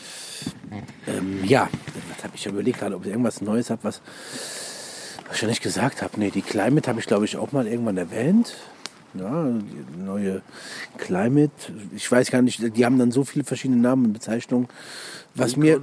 Ähm, 1.07 1.45
ja, 1.45 1.69
das 2.15 2.25
habe 2.25 2.35
ich 2.35 2.45
überlegt 2.45 2.79
gerade, 2.79 2.95
ob 2.95 3.05
ich 3.05 3.11
irgendwas 3.11 3.41
Neues 3.41 3.69
habe, 3.69 3.83
was 3.83 4.01
was 5.27 5.37
ich 5.37 5.43
noch 5.43 5.49
nicht 5.49 5.63
gesagt 5.63 6.01
habe. 6.01 6.19
Nee, 6.19 6.29
die 6.29 6.41
Climate 6.41 6.89
habe 6.89 6.99
ich, 6.99 7.05
glaube 7.07 7.23
ich, 7.23 7.37
auch 7.37 7.53
mal 7.53 7.65
irgendwann 7.65 7.95
erwähnt. 7.95 8.53
Ja, 9.13 9.49
neue 10.05 10.41
Climate. 10.97 11.51
Ich 11.95 12.09
weiß 12.09 12.31
gar 12.31 12.41
nicht, 12.41 12.77
die 12.77 12.85
haben 12.85 12.97
dann 12.97 13.11
so 13.11 13.23
viele 13.23 13.43
verschiedene 13.43 13.81
Namen 13.81 14.05
und 14.05 14.13
Bezeichnungen. 14.13 14.67
Was 15.33 15.55
mir, 15.55 15.81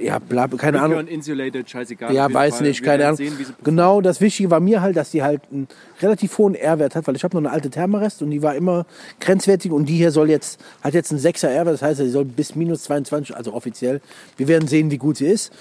ja, 0.00 0.18
bla, 0.18 0.46
keine 0.48 0.80
Ahnung. 0.80 1.06
Insulated, 1.06 1.68
scheißegal. 1.68 2.14
Ja, 2.14 2.32
weiß 2.32 2.56
Fall. 2.56 2.66
nicht, 2.66 2.80
Wir 2.80 2.86
keine 2.86 3.04
Ahnung. 3.04 3.16
Sehen, 3.16 3.36
genau, 3.62 4.00
das 4.00 4.22
Wichtige 4.22 4.50
war 4.50 4.60
mir 4.60 4.80
halt, 4.80 4.96
dass 4.96 5.10
die 5.10 5.22
halt 5.22 5.42
einen 5.52 5.68
relativ 6.00 6.38
hohen 6.38 6.54
R-Wert 6.54 6.94
hat, 6.94 7.06
weil 7.06 7.14
ich 7.14 7.22
habe 7.22 7.36
noch 7.36 7.42
eine 7.42 7.50
alte 7.50 7.68
Thermarest 7.68 8.22
und 8.22 8.30
die 8.30 8.42
war 8.42 8.54
immer 8.54 8.86
grenzwertig 9.20 9.70
und 9.70 9.86
die 9.86 9.96
hier 9.96 10.12
soll 10.12 10.30
jetzt, 10.30 10.60
hat 10.82 10.94
jetzt 10.94 11.10
einen 11.10 11.20
6er 11.20 11.48
R-Wert, 11.48 11.74
das 11.74 11.82
heißt, 11.82 12.00
sie 12.00 12.08
soll 12.08 12.24
bis 12.24 12.54
minus 12.56 12.84
22, 12.84 13.36
also 13.36 13.52
offiziell. 13.52 14.00
Wir 14.38 14.48
werden 14.48 14.66
sehen, 14.66 14.90
wie 14.90 14.98
gut 14.98 15.18
sie 15.18 15.26
ist. 15.26 15.52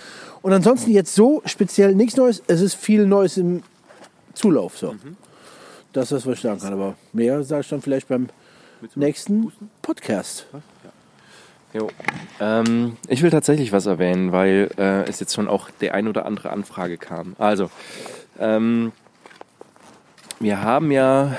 Und 0.41 0.53
ansonsten 0.53 0.91
jetzt 0.91 1.13
so 1.13 1.41
speziell 1.43 1.95
nichts 1.95 2.15
Neues, 2.15 2.41
es 2.47 2.61
ist 2.61 2.75
viel 2.75 3.05
Neues 3.05 3.35
im 3.35 3.63
Zulauf, 4.33 4.77
so. 4.77 4.95
Das 5.93 6.11
ist 6.11 6.27
was 6.27 6.35
ich 6.35 6.41
sagen 6.41 6.59
kann, 6.59 6.73
aber 6.73 6.95
mehr 7.13 7.43
sage 7.43 7.61
ich 7.61 7.69
dann 7.69 7.81
vielleicht 7.81 8.07
beim 8.07 8.29
nächsten 8.95 9.51
Podcast. 9.81 10.45
Jo. 11.73 11.89
Ähm, 12.39 12.97
ich 13.07 13.21
will 13.21 13.29
tatsächlich 13.29 13.71
was 13.71 13.85
erwähnen, 13.85 14.31
weil 14.31 14.69
äh, 14.77 15.07
es 15.07 15.19
jetzt 15.19 15.33
schon 15.35 15.47
auch 15.47 15.69
der 15.81 15.93
ein 15.93 16.07
oder 16.07 16.25
andere 16.25 16.51
Anfrage 16.51 16.97
kam. 16.97 17.35
Also, 17.37 17.69
ähm, 18.39 18.91
wir 20.39 20.61
haben 20.61 20.91
ja 20.91 21.37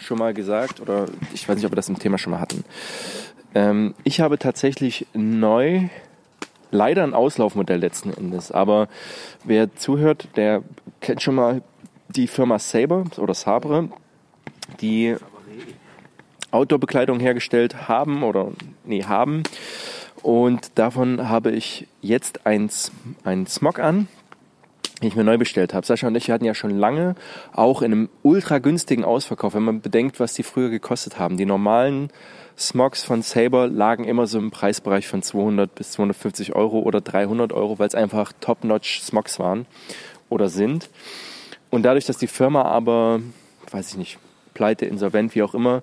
schon 0.00 0.18
mal 0.18 0.34
gesagt, 0.34 0.80
oder 0.80 1.06
ich 1.32 1.48
weiß 1.48 1.56
nicht, 1.56 1.64
ob 1.64 1.72
wir 1.72 1.76
das 1.76 1.88
im 1.88 1.98
Thema 1.98 2.18
schon 2.18 2.32
mal 2.32 2.40
hatten. 2.40 2.64
Ähm, 3.54 3.94
ich 4.04 4.20
habe 4.20 4.38
tatsächlich 4.38 5.06
neu, 5.14 5.88
leider 6.70 7.02
ein 7.02 7.14
Auslaufmodell 7.14 7.78
letzten 7.78 8.12
Endes, 8.12 8.52
aber 8.52 8.88
wer 9.42 9.74
zuhört, 9.74 10.28
der 10.36 10.62
kennt 11.00 11.22
schon 11.22 11.34
mal 11.34 11.62
die 12.08 12.26
Firma 12.26 12.58
Sabre 12.58 13.04
oder 13.18 13.34
Sabre, 13.34 13.88
die 14.80 15.16
Outdoor-Bekleidung 16.50 17.20
hergestellt 17.20 17.88
haben 17.88 18.22
oder 18.22 18.52
nee, 18.84 19.04
haben. 19.04 19.42
Und 20.22 20.78
davon 20.78 21.28
habe 21.28 21.52
ich 21.52 21.86
jetzt 22.00 22.46
ein, 22.46 22.70
ein 23.24 23.46
Smog 23.46 23.78
an, 23.78 24.08
den 25.00 25.08
ich 25.08 25.16
mir 25.16 25.24
neu 25.24 25.38
bestellt 25.38 25.74
habe. 25.74 25.86
Sascha 25.86 26.06
und 26.06 26.16
ich 26.16 26.30
hatten 26.30 26.44
ja 26.44 26.54
schon 26.54 26.76
lange 26.76 27.14
auch 27.52 27.82
in 27.82 27.92
einem 27.92 28.08
ultra 28.22 28.58
günstigen 28.58 29.04
Ausverkauf, 29.04 29.54
wenn 29.54 29.62
man 29.62 29.80
bedenkt, 29.82 30.18
was 30.18 30.34
die 30.34 30.42
früher 30.42 30.70
gekostet 30.70 31.18
haben. 31.18 31.36
Die 31.36 31.44
normalen 31.44 32.10
Smogs 32.58 33.04
von 33.04 33.20
Saber 33.20 33.68
lagen 33.68 34.04
immer 34.04 34.26
so 34.26 34.38
im 34.38 34.50
Preisbereich 34.50 35.06
von 35.06 35.22
200 35.22 35.74
bis 35.74 35.92
250 35.92 36.56
Euro 36.56 36.78
oder 36.80 37.02
300 37.02 37.52
Euro, 37.52 37.78
weil 37.78 37.88
es 37.88 37.94
einfach 37.94 38.32
Top-Notch 38.40 39.02
Smogs 39.02 39.38
waren 39.38 39.66
oder 40.30 40.48
sind. 40.48 40.88
Und 41.70 41.82
dadurch, 41.82 42.06
dass 42.06 42.18
die 42.18 42.26
Firma 42.26 42.62
aber, 42.62 43.20
weiß 43.70 43.90
ich 43.90 43.96
nicht, 43.96 44.18
pleite, 44.54 44.86
insolvent, 44.86 45.34
wie 45.34 45.42
auch 45.42 45.54
immer, 45.54 45.82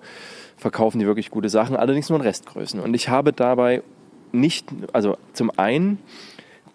verkaufen 0.56 0.98
die 0.98 1.06
wirklich 1.06 1.30
gute 1.30 1.48
Sachen, 1.48 1.76
allerdings 1.76 2.08
nur 2.08 2.18
in 2.18 2.24
Restgrößen. 2.24 2.80
Und 2.80 2.94
ich 2.94 3.08
habe 3.08 3.32
dabei 3.32 3.82
nicht, 4.32 4.66
also 4.92 5.16
zum 5.32 5.50
einen 5.56 5.98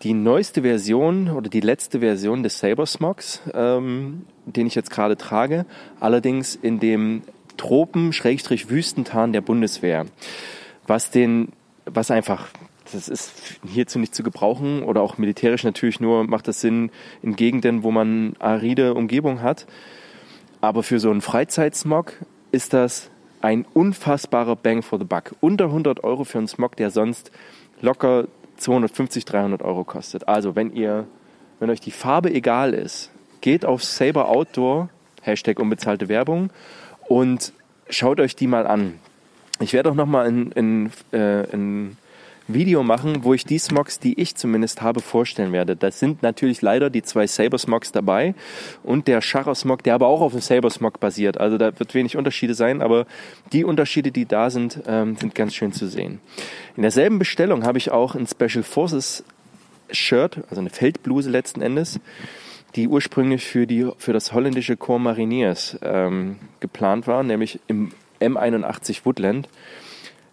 die 0.04 0.14
neueste 0.14 0.62
Version 0.62 1.30
oder 1.30 1.50
die 1.50 1.60
letzte 1.60 2.00
Version 2.00 2.44
des 2.44 2.60
Saber 2.60 2.86
Smogs, 2.86 3.42
ähm, 3.54 4.26
den 4.46 4.68
ich 4.68 4.76
jetzt 4.76 4.92
gerade 4.92 5.18
trage, 5.18 5.66
allerdings 6.00 6.56
in 6.56 6.80
dem 6.80 7.24
Tropen-Wüstentarn 7.58 9.34
der 9.34 9.42
Bundeswehr, 9.42 10.06
was 10.88 11.12
den, 11.12 11.50
was 11.86 12.12
einfach, 12.12 12.48
das 12.92 13.08
ist 13.08 13.60
hierzu 13.66 14.00
nicht 14.00 14.16
zu 14.16 14.24
gebrauchen 14.24 14.84
oder 14.84 15.02
auch 15.02 15.18
militärisch 15.18 15.64
natürlich 15.64 16.00
nur 16.00 16.24
macht 16.26 16.48
das 16.48 16.62
Sinn 16.62 16.92
in 17.22 17.36
Gegenden, 17.36 17.84
wo 17.84 17.92
man 17.92 18.36
aride 18.40 18.94
Umgebung 18.94 19.42
hat. 19.42 19.68
Aber 20.62 20.84
für 20.84 21.00
so 21.00 21.10
einen 21.10 21.22
Freizeitsmog 21.22 22.14
ist 22.52 22.74
das 22.74 23.10
ein 23.42 23.66
unfassbarer 23.74 24.56
Bang 24.56 24.82
for 24.82 25.00
the 25.00 25.06
Buck. 25.06 25.36
Unter 25.40 25.66
100 25.66 26.04
Euro 26.04 26.24
für 26.24 26.40
einen 26.40 26.48
Smog, 26.48 26.76
der 26.76 26.90
sonst 26.92 27.32
locker 27.82 28.28
250, 28.58 29.24
300 29.26 29.62
Euro 29.62 29.84
kostet. 29.84 30.28
Also 30.28 30.56
wenn 30.56 30.74
ihr, 30.74 31.08
wenn 31.60 31.70
euch 31.70 31.80
die 31.80 31.92
Farbe 31.92 32.34
egal 32.34 32.74
ist, 32.74 33.12
geht 33.42 33.66
auf 33.66 33.84
Saber 33.84 34.28
Outdoor, 34.28 34.90
Hashtag 35.22 35.60
unbezahlte 35.60 36.10
Werbung 36.10 36.50
und 37.08 37.54
schaut 37.90 38.20
euch 38.20 38.36
die 38.36 38.48
mal 38.48 38.68
an. 38.68 39.00
Ich 39.62 39.74
werde 39.74 39.92
auch 39.92 39.96
nochmal 39.96 40.28
ein, 40.28 40.54
ein, 40.56 40.92
äh, 41.12 41.44
ein 41.54 41.98
Video 42.52 42.82
machen, 42.82 43.24
wo 43.24 43.34
ich 43.34 43.46
die 43.46 43.60
Smogs, 43.60 44.00
die 44.00 44.20
ich 44.20 44.36
zumindest 44.36 44.82
habe, 44.82 45.02
vorstellen 45.02 45.54
werde. 45.54 45.76
Das 45.76 46.00
sind 46.00 46.24
natürlich 46.24 46.62
leider 46.62 46.90
die 46.90 47.04
zwei 47.04 47.28
Saber 47.28 47.60
Smogs 47.60 47.92
dabei 47.92 48.34
und 48.84 49.08
der 49.08 49.22
Schacher 49.22 49.54
Smog, 49.54 49.84
der 49.84 49.94
aber 49.94 50.08
auch 50.08 50.22
auf 50.22 50.32
dem 50.32 50.42
Saber 50.42 50.70
Smog 50.72 51.00
basiert. 51.00 51.40
Also 51.40 51.58
da 51.60 51.78
wird 51.80 51.94
wenig 51.94 52.18
Unterschiede 52.18 52.56
sein, 52.56 52.82
aber 52.82 53.06
die 53.54 53.64
Unterschiede, 53.64 54.12
die 54.12 54.26
da 54.26 54.50
sind, 54.50 54.82
ähm, 54.88 55.16
sind 55.16 55.36
ganz 55.36 55.54
schön 55.54 55.72
zu 55.74 55.88
sehen. 55.88 56.20
In 56.76 56.82
derselben 56.82 57.20
Bestellung 57.20 57.66
habe 57.66 57.78
ich 57.78 57.92
auch 57.92 58.16
ein 58.16 58.26
Special 58.26 58.64
Forces 58.64 59.24
Shirt, 59.92 60.42
also 60.50 60.62
eine 60.62 60.72
Feldbluse 60.72 61.30
letzten 61.30 61.62
Endes, 61.62 62.00
die 62.76 62.88
ursprünglich 62.88 63.46
für, 63.46 63.68
die, 63.68 63.90
für 63.98 64.14
das 64.14 64.34
holländische 64.34 64.76
Corps 64.76 65.00
Mariniers 65.00 65.78
ähm, 65.82 66.38
geplant 66.60 67.08
war, 67.08 67.24
nämlich 67.24 67.60
im 67.68 67.92
M81 68.20 69.02
Woodland. 69.04 69.50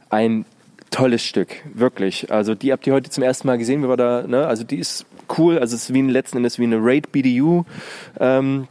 Ein 0.09 0.45
tolles 0.90 1.22
Stück, 1.22 1.49
wirklich. 1.75 2.31
Also 2.33 2.55
die 2.55 2.72
habt 2.72 2.87
ihr 2.87 2.92
heute 2.92 3.11
zum 3.11 3.22
ersten 3.22 3.46
Mal 3.46 3.59
gesehen, 3.59 3.83
wie 3.83 3.88
wir 3.88 3.96
da, 3.96 4.27
ne? 4.27 4.46
Also 4.46 4.64
die 4.64 4.79
ist 4.79 5.07
cool, 5.38 5.59
also 5.59 5.75
es 5.75 5.85
ist 5.85 5.94
wie 5.94 6.03
ein 6.03 6.09
letzten 6.09 6.38
Endes 6.38 6.59
wie 6.59 6.64
eine 6.64 6.79
Raid 6.81 7.12
BDU. 7.12 7.64
Ähm, 8.18 8.68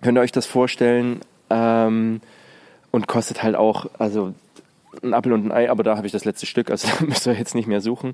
könnt 0.00 0.18
ihr 0.18 0.22
euch 0.22 0.32
das 0.32 0.46
vorstellen? 0.46 1.20
Ähm, 1.50 2.20
und 2.90 3.08
kostet 3.08 3.42
halt 3.42 3.56
auch, 3.56 3.86
also 3.98 4.34
ein 5.02 5.14
Apfel 5.14 5.32
und 5.32 5.46
ein 5.46 5.52
Ei, 5.52 5.70
aber 5.70 5.82
da 5.82 5.96
habe 5.96 6.06
ich 6.06 6.12
das 6.12 6.24
letzte 6.24 6.46
Stück, 6.46 6.70
also 6.70 6.88
da 6.98 7.04
müsst 7.04 7.26
ihr 7.26 7.32
jetzt 7.32 7.54
nicht 7.54 7.66
mehr 7.66 7.80
suchen. 7.80 8.12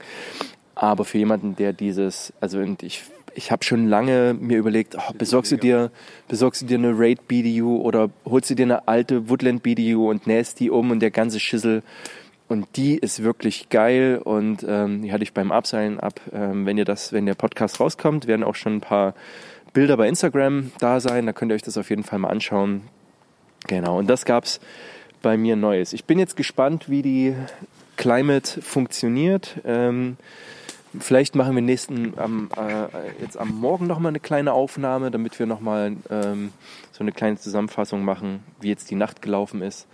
Aber 0.74 1.04
für 1.04 1.18
jemanden, 1.18 1.56
der 1.56 1.72
dieses, 1.72 2.32
also 2.40 2.58
und 2.58 2.82
ich, 2.84 3.02
ich 3.34 3.50
habe 3.50 3.64
schon 3.64 3.88
lange 3.88 4.34
mir 4.38 4.58
überlegt, 4.58 4.96
oh, 4.96 5.12
besorgst 5.18 5.50
du 5.50 5.56
dir, 5.56 5.90
besorgst 6.28 6.62
du 6.62 6.66
dir 6.66 6.78
eine 6.78 6.96
Raid 6.96 7.26
BDU 7.26 7.78
oder 7.78 8.10
holst 8.24 8.48
du 8.50 8.54
dir 8.54 8.62
eine 8.62 8.86
alte 8.86 9.28
Woodland 9.28 9.62
BDU 9.64 10.08
und 10.08 10.28
nähst 10.28 10.60
die 10.60 10.70
um 10.70 10.92
und 10.92 11.00
der 11.00 11.10
ganze 11.10 11.40
Schissel. 11.40 11.82
Und 12.48 12.76
die 12.76 12.96
ist 12.96 13.22
wirklich 13.22 13.68
geil 13.68 14.20
und 14.24 14.64
ähm, 14.66 15.02
die 15.02 15.12
hatte 15.12 15.22
ich 15.22 15.34
beim 15.34 15.52
Abseilen 15.52 16.00
ab. 16.00 16.20
Ähm, 16.32 16.64
wenn 16.64 16.78
ihr 16.78 16.86
das, 16.86 17.12
wenn 17.12 17.26
der 17.26 17.34
Podcast 17.34 17.78
rauskommt, 17.78 18.26
werden 18.26 18.42
auch 18.42 18.54
schon 18.54 18.76
ein 18.76 18.80
paar 18.80 19.14
Bilder 19.74 19.98
bei 19.98 20.08
Instagram 20.08 20.72
da 20.78 20.98
sein. 21.00 21.26
Da 21.26 21.32
könnt 21.32 21.52
ihr 21.52 21.56
euch 21.56 21.62
das 21.62 21.76
auf 21.76 21.90
jeden 21.90 22.04
Fall 22.04 22.18
mal 22.18 22.30
anschauen. 22.30 22.82
Genau. 23.66 23.98
Und 23.98 24.08
das 24.08 24.24
gab's 24.24 24.60
bei 25.20 25.36
mir 25.36 25.56
Neues. 25.56 25.92
Ich 25.92 26.06
bin 26.06 26.18
jetzt 26.18 26.36
gespannt, 26.36 26.88
wie 26.88 27.02
die 27.02 27.34
Climate 27.96 28.62
funktioniert. 28.62 29.58
Ähm, 29.66 30.16
vielleicht 30.98 31.34
machen 31.34 31.54
wir 31.54 31.62
nächsten 31.62 32.14
am, 32.16 32.48
äh, 32.56 33.22
jetzt 33.22 33.36
am 33.36 33.60
Morgen 33.60 33.86
noch 33.86 33.98
mal 33.98 34.08
eine 34.08 34.20
kleine 34.20 34.52
Aufnahme, 34.54 35.10
damit 35.10 35.38
wir 35.38 35.46
noch 35.46 35.60
mal 35.60 35.96
ähm, 36.08 36.52
so 36.92 37.00
eine 37.04 37.12
kleine 37.12 37.36
Zusammenfassung 37.36 38.04
machen, 38.04 38.42
wie 38.60 38.68
jetzt 38.68 38.90
die 38.90 38.94
Nacht 38.94 39.20
gelaufen 39.20 39.60
ist. 39.60 39.86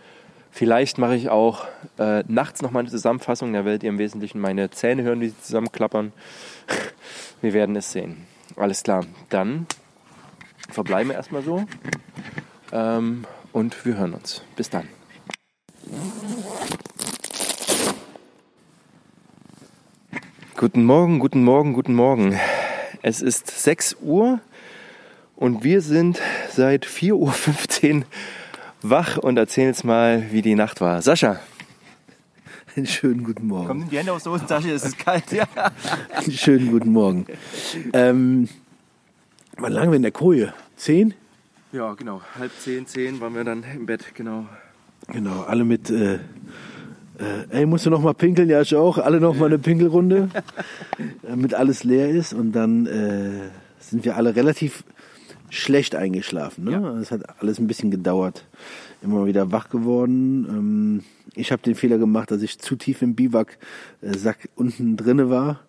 Vielleicht 0.57 0.99
mache 0.99 1.17
ich 1.17 1.31
auch 1.31 1.67
äh, 1.99 2.23
nachts 2.29 2.63
noch 2.63 2.71
mal 2.71 2.79
eine 2.79 2.89
Zusammenfassung. 2.89 3.53
Da 3.53 3.65
werdet 3.65 3.83
ihr 3.83 3.89
im 3.89 3.99
Wesentlichen 3.99 4.39
meine 4.39 4.71
Zähne 4.71 5.03
hören, 5.03 5.21
wie 5.21 5.31
sie 5.31 5.41
zusammenklappern. 5.41 6.13
Wir 7.43 7.53
werden 7.55 7.75
es 7.75 7.91
sehen. 7.91 8.29
Alles 8.55 8.85
klar. 8.85 9.05
Dann 9.31 9.67
verbleiben 10.71 11.09
wir 11.09 11.17
erstmal 11.17 11.43
so. 11.43 11.65
Ähm, 12.71 13.25
und 13.53 13.85
wir 13.85 13.97
hören 13.97 14.15
uns. 14.15 14.43
Bis 14.55 14.71
dann. 14.71 14.89
Guten 20.57 20.85
Morgen, 20.85 21.19
guten 21.19 21.43
Morgen, 21.43 21.73
guten 21.73 21.95
Morgen. 21.95 22.39
Es 23.03 23.23
ist 23.23 23.49
6 23.49 23.97
Uhr 24.03 24.39
und 25.35 25.65
wir 25.65 25.81
sind 25.81 26.23
seit 26.49 26.87
4.15 26.87 27.97
Uhr 27.97 28.05
wach 28.85 29.17
und 29.19 29.37
erzählen 29.37 29.69
jetzt 29.69 29.85
mal, 29.85 30.31
wie 30.31 30.43
die 30.43 30.55
Nacht 30.55 30.81
war. 30.81 31.01
Sascha. 31.03 31.41
Einen 32.77 32.87
schönen 32.87 33.25
guten 33.25 33.47
Morgen. 33.47 33.67
Kommen 33.67 33.89
die 33.89 33.99
Hände 33.99 34.13
aus 34.13 34.25
der 34.25 34.33
Hosentasche, 34.33 34.71
es 34.71 34.85
ist 34.85 34.99
kalt. 34.99 35.31
Ja. 35.33 35.45
Einen 36.15 36.33
schönen 36.33 36.71
guten 36.71 36.93
Morgen. 36.93 37.27
Ähm, 37.93 38.49
wann 39.57 39.73
lagen 39.73 39.93
wir 39.93 39.97
in 39.97 40.03
der 40.03 40.11
Koje? 40.11 40.53
Zehn? 40.77 41.15
ja, 41.73 41.95
genau. 41.95 42.21
Halb 42.39 42.53
zehn, 42.61 42.87
zehn 42.87 43.21
waren 43.21 43.35
wir 43.35 43.45
dann 43.45 43.65
im 43.75 43.87
Bett, 43.87 44.15
genau. 44.15 44.47
Genau, 45.09 45.43
alle 45.43 45.65
mit, 45.65 45.91
äh, 45.91 46.15
äh, 46.15 46.19
ey, 47.51 47.67
musst 47.67 47.87
du 47.87 47.91
noch 47.91 48.01
mal 48.01 48.15
pinkeln? 48.15 48.49
Ja, 48.49 48.61
ich 48.61 48.75
auch. 48.75 48.99
Alle 48.99 49.21
noch 49.21 49.37
mal 49.37 49.47
eine 49.47 49.59
Pinkelrunde, 49.59 50.31
damit 51.23 51.55
alles 51.55 51.85
leer 51.85 52.11
ist. 52.11 52.33
Und 52.33 52.53
dann 52.53 52.87
äh, 52.87 53.51
sind 53.79 54.05
wir 54.05 54.17
alle 54.17 54.35
relativ 54.35 54.85
schlecht 55.55 55.95
eingeschlafen. 55.95 56.65
Ne? 56.65 56.73
Ja. 56.73 56.99
Es 56.99 57.11
hat 57.11 57.41
alles 57.41 57.59
ein 57.59 57.67
bisschen 57.67 57.91
gedauert. 57.91 58.47
Immer 59.03 59.27
wieder 59.27 59.53
wach 59.53 59.69
geworden. 59.69 60.47
Ähm, 60.49 61.05
ich 61.35 61.53
habe 61.53 61.63
den 61.63 61.75
Fehler 61.75 61.99
gemacht, 61.99 62.31
dass 62.31 62.43
ich 62.43 62.59
zu 62.59 62.77
tief 62.77 63.03
im 63.03 63.15
Biwak-Sack 63.15 64.49
unten 64.57 64.97
drinne 64.97 65.31
war 65.31 65.61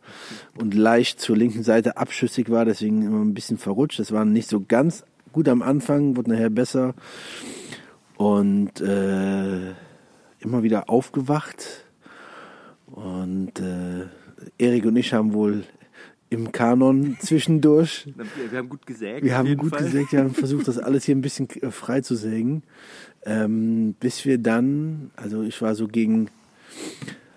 und 0.58 0.74
leicht 0.74 1.20
zur 1.20 1.38
linken 1.38 1.64
Seite 1.64 1.98
abschüssig 1.98 2.50
war, 2.50 2.66
deswegen 2.66 3.02
immer 3.02 3.24
ein 3.24 3.34
bisschen 3.34 3.58
verrutscht. 3.58 4.00
Das 4.00 4.12
war 4.12 4.26
nicht 4.26 4.50
so 4.50 4.64
ganz 4.68 5.04
gut 5.32 5.48
am 5.50 5.62
Anfang, 5.62 6.16
wurde 6.16 6.32
nachher 6.32 6.50
besser. 6.50 6.94
Und 8.18 8.80
äh, 8.82 9.72
immer 10.40 10.64
wieder 10.64 10.90
aufgewacht. 10.90 11.86
Und 12.88 13.60
äh, 13.60 14.06
Erik 14.58 14.86
und 14.86 14.96
ich 14.96 15.14
haben 15.14 15.34
wohl 15.34 15.64
im 16.36 16.52
Kanon 16.52 17.18
zwischendurch 17.20 18.08
Wir 18.52 18.60
haben 18.60 18.70
gut 18.70 18.86
gesägt. 18.86 19.24
wir 19.24 19.38
haben 19.38 19.58
gut 19.58 19.72
Fall. 19.72 19.84
gesägt, 19.84 20.12
wir 20.12 20.20
haben 20.20 20.34
versucht, 20.34 20.68
das 20.68 20.78
alles 20.78 21.06
hier 21.06 21.16
ein 21.16 21.22
bisschen 21.22 21.50
äh, 21.62 21.72
frei 21.72 22.02
zu 22.02 22.16
sägen. 22.16 22.64
Ähm, 23.26 23.96
bis 24.00 24.26
wir 24.26 24.38
dann, 24.38 25.10
also 25.16 25.42
ich 25.42 25.60
war 25.62 25.74
so 25.74 25.88
gegen 25.88 26.30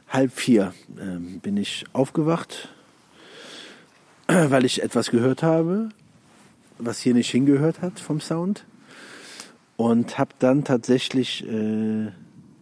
halb 0.08 0.32
vier, 0.32 0.74
ähm, 1.00 1.40
bin 1.40 1.56
ich 1.56 1.84
aufgewacht, 1.92 2.68
weil 4.26 4.64
ich 4.64 4.82
etwas 4.82 5.10
gehört 5.10 5.42
habe, 5.42 5.88
was 6.78 7.00
hier 7.00 7.14
nicht 7.14 7.30
hingehört 7.30 7.80
hat 7.80 8.00
vom 8.00 8.20
Sound. 8.20 8.64
Und 9.76 10.18
habe 10.18 10.34
dann 10.40 10.64
tatsächlich 10.64 11.46
äh, 11.46 12.08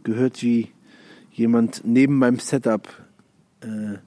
gehört, 0.04 0.42
wie 0.42 0.68
jemand 1.32 1.82
neben 1.84 2.18
meinem 2.18 2.38
Setup 2.38 2.88
äh, 3.62 3.98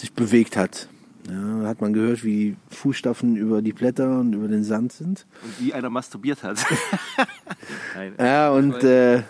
sich 0.00 0.12
bewegt 0.12 0.56
hat. 0.56 0.88
Ja, 1.28 1.62
da 1.62 1.68
hat 1.68 1.80
man 1.80 1.92
gehört, 1.92 2.24
wie 2.24 2.56
Fußstapfen 2.70 3.36
über 3.36 3.62
die 3.62 3.72
Blätter 3.72 4.18
und 4.18 4.32
über 4.32 4.48
den 4.48 4.64
Sand 4.64 4.92
sind. 4.92 5.26
Und 5.44 5.60
wie 5.60 5.74
einer 5.74 5.90
masturbiert 5.90 6.42
hat. 6.42 6.58
Ja, 8.18 8.50
und, 8.50 8.82
äh, 8.82 9.22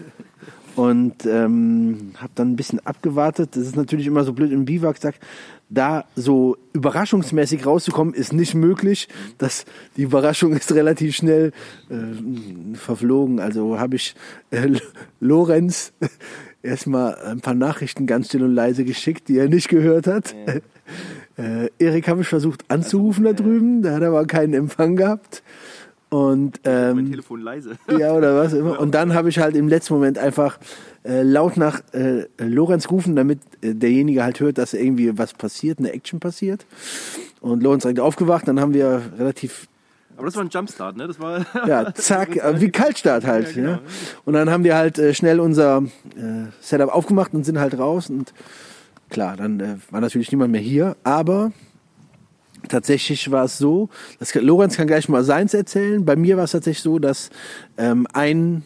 und 0.77 1.27
ähm, 1.27 2.13
habe 2.17 2.33
dann 2.37 2.53
ein 2.53 2.57
bisschen 2.57 2.79
abgewartet. 2.87 3.57
Das 3.57 3.65
ist 3.65 3.77
natürlich 3.77 4.07
immer 4.07 4.23
so 4.23 4.33
blöd 4.33 4.53
im 4.53 4.65
Biwaksack. 4.65 5.17
Da 5.73 6.05
so 6.17 6.57
überraschungsmäßig 6.73 7.65
rauszukommen, 7.65 8.13
ist 8.13 8.33
nicht 8.33 8.55
möglich. 8.55 9.09
Das, 9.39 9.65
die 9.97 10.03
Überraschung 10.03 10.53
ist 10.53 10.73
relativ 10.73 11.15
schnell 11.15 11.53
äh, 11.89 12.75
verflogen. 12.77 13.39
Also 13.39 13.79
habe 13.79 13.97
ich 13.97 14.17
äh, 14.51 14.69
Lorenz 15.21 15.93
erstmal 16.63 17.15
ein 17.17 17.41
paar 17.41 17.55
Nachrichten 17.55 18.07
ganz 18.07 18.27
still 18.27 18.43
und 18.43 18.55
leise 18.55 18.85
geschickt, 18.85 19.29
die 19.29 19.39
er 19.39 19.49
nicht 19.49 19.69
gehört 19.69 20.07
hat. 20.07 20.35
Äh, 21.37 21.71
Erik 21.79 22.09
habe 22.09 22.23
ich 22.23 22.27
versucht 22.27 22.65
anzurufen 22.69 23.25
da 23.25 23.33
drüben, 23.33 23.81
da 23.81 23.95
hat 23.95 24.03
er 24.03 24.09
aber 24.09 24.27
keinen 24.27 24.53
Empfang 24.53 24.97
gehabt. 24.97 25.43
Und 26.11 26.61
ähm, 26.65 27.09
Telefon 27.09 27.41
leise. 27.41 27.77
ja, 27.99 28.13
oder 28.13 28.37
was 28.37 28.53
immer. 28.53 28.81
Und 28.81 28.95
dann 28.95 29.15
habe 29.15 29.29
ich 29.29 29.39
halt 29.39 29.55
im 29.55 29.69
letzten 29.69 29.95
Moment 29.95 30.19
einfach 30.19 30.59
äh, 31.05 31.23
laut 31.23 31.57
nach 31.57 31.81
äh, 31.93 32.27
Lorenz 32.39 32.89
gerufen, 32.89 33.15
damit 33.15 33.39
äh, 33.63 33.75
derjenige 33.75 34.25
halt 34.25 34.41
hört, 34.41 34.59
dass 34.59 34.75
irgendwie 34.75 35.17
was 35.17 35.35
passiert, 35.35 35.79
eine 35.79 35.93
Action 35.93 36.19
passiert. 36.19 36.67
Und 37.41 37.63
Lorenz 37.63 37.83
direkt 37.83 38.01
aufgewacht, 38.01 38.49
dann 38.49 38.59
haben 38.59 38.75
wir 38.75 39.01
relativ, 39.19 39.69
Aber 40.17 40.27
das 40.27 40.35
war 40.35 40.43
ein 40.43 40.51
Jumpstart, 40.51 40.97
ne? 40.97 41.07
Das 41.07 41.21
war. 41.21 41.47
ja, 41.69 41.95
zack, 41.95 42.37
äh, 42.37 42.61
wie 42.61 42.71
Kaltstart 42.71 43.25
halt. 43.25 43.55
Ja, 43.55 43.79
Und 44.25 44.35
dann 44.35 44.51
haben 44.51 44.65
wir 44.65 44.75
halt 44.75 44.99
äh, 44.99 45.15
schnell 45.15 45.39
unser 45.39 45.85
äh, 46.17 46.51
Setup 46.61 46.93
aufgemacht 46.93 47.35
und 47.35 47.45
sind 47.45 47.61
halt 47.61 47.79
raus. 47.79 48.11
Und 48.11 48.35
klar, 49.11 49.37
dann 49.37 49.61
äh, 49.61 49.77
war 49.93 50.01
natürlich 50.01 50.33
niemand 50.33 50.51
mehr 50.51 50.61
hier, 50.61 50.97
aber 51.05 51.53
tatsächlich 52.71 53.31
war 53.31 53.45
es 53.45 53.59
so, 53.59 53.89
das 54.19 54.35
Lorenz 54.35 54.77
kann 54.77 54.87
gleich 54.87 55.09
mal 55.09 55.25
seins 55.25 55.55
erzählen. 55.55 56.05
Bei 56.05 56.17
mir 56.17 56.37
war 56.37 56.45
es 56.45 56.53
tatsächlich 56.53 56.83
so, 56.83 56.99
dass 56.99 57.31
ähm, 57.77 58.07
ein 58.13 58.65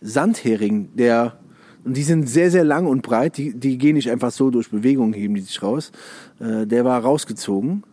Sandhering, 0.00 0.90
der 0.94 1.38
und 1.84 1.96
die 1.96 2.02
sind 2.02 2.28
sehr, 2.28 2.50
sehr 2.50 2.64
lang 2.64 2.86
und 2.86 3.02
breit, 3.02 3.36
die, 3.36 3.54
die 3.54 3.78
gehen 3.78 3.94
nicht 3.94 4.10
einfach 4.10 4.32
so 4.32 4.50
durch 4.50 4.70
Bewegung, 4.70 5.12
heben 5.12 5.36
die 5.36 5.42
sich 5.42 5.62
raus. 5.62 5.92
Äh, 6.40 6.66
der 6.66 6.84
war 6.84 7.00
rausgezogen. 7.00 7.84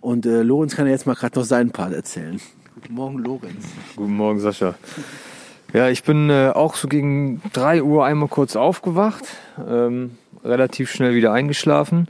Und 0.00 0.24
äh, 0.24 0.42
Lorenz 0.42 0.76
kann 0.76 0.86
jetzt 0.86 1.06
mal 1.06 1.14
gerade 1.14 1.38
noch 1.38 1.44
seinen 1.44 1.72
Part 1.72 1.92
erzählen. 1.92 2.40
Guten 2.74 2.94
Morgen, 2.94 3.18
Lorenz. 3.18 3.66
Guten 3.96 4.16
Morgen, 4.16 4.40
Sascha. 4.40 4.76
Ja, 5.74 5.90
ich 5.90 6.04
bin 6.04 6.30
äh, 6.30 6.52
auch 6.54 6.74
so 6.74 6.88
gegen 6.88 7.42
3 7.52 7.82
Uhr 7.82 8.06
einmal 8.06 8.28
kurz 8.28 8.56
aufgewacht, 8.56 9.24
ähm, 9.68 10.12
relativ 10.42 10.90
schnell 10.90 11.14
wieder 11.14 11.32
eingeschlafen. 11.32 12.08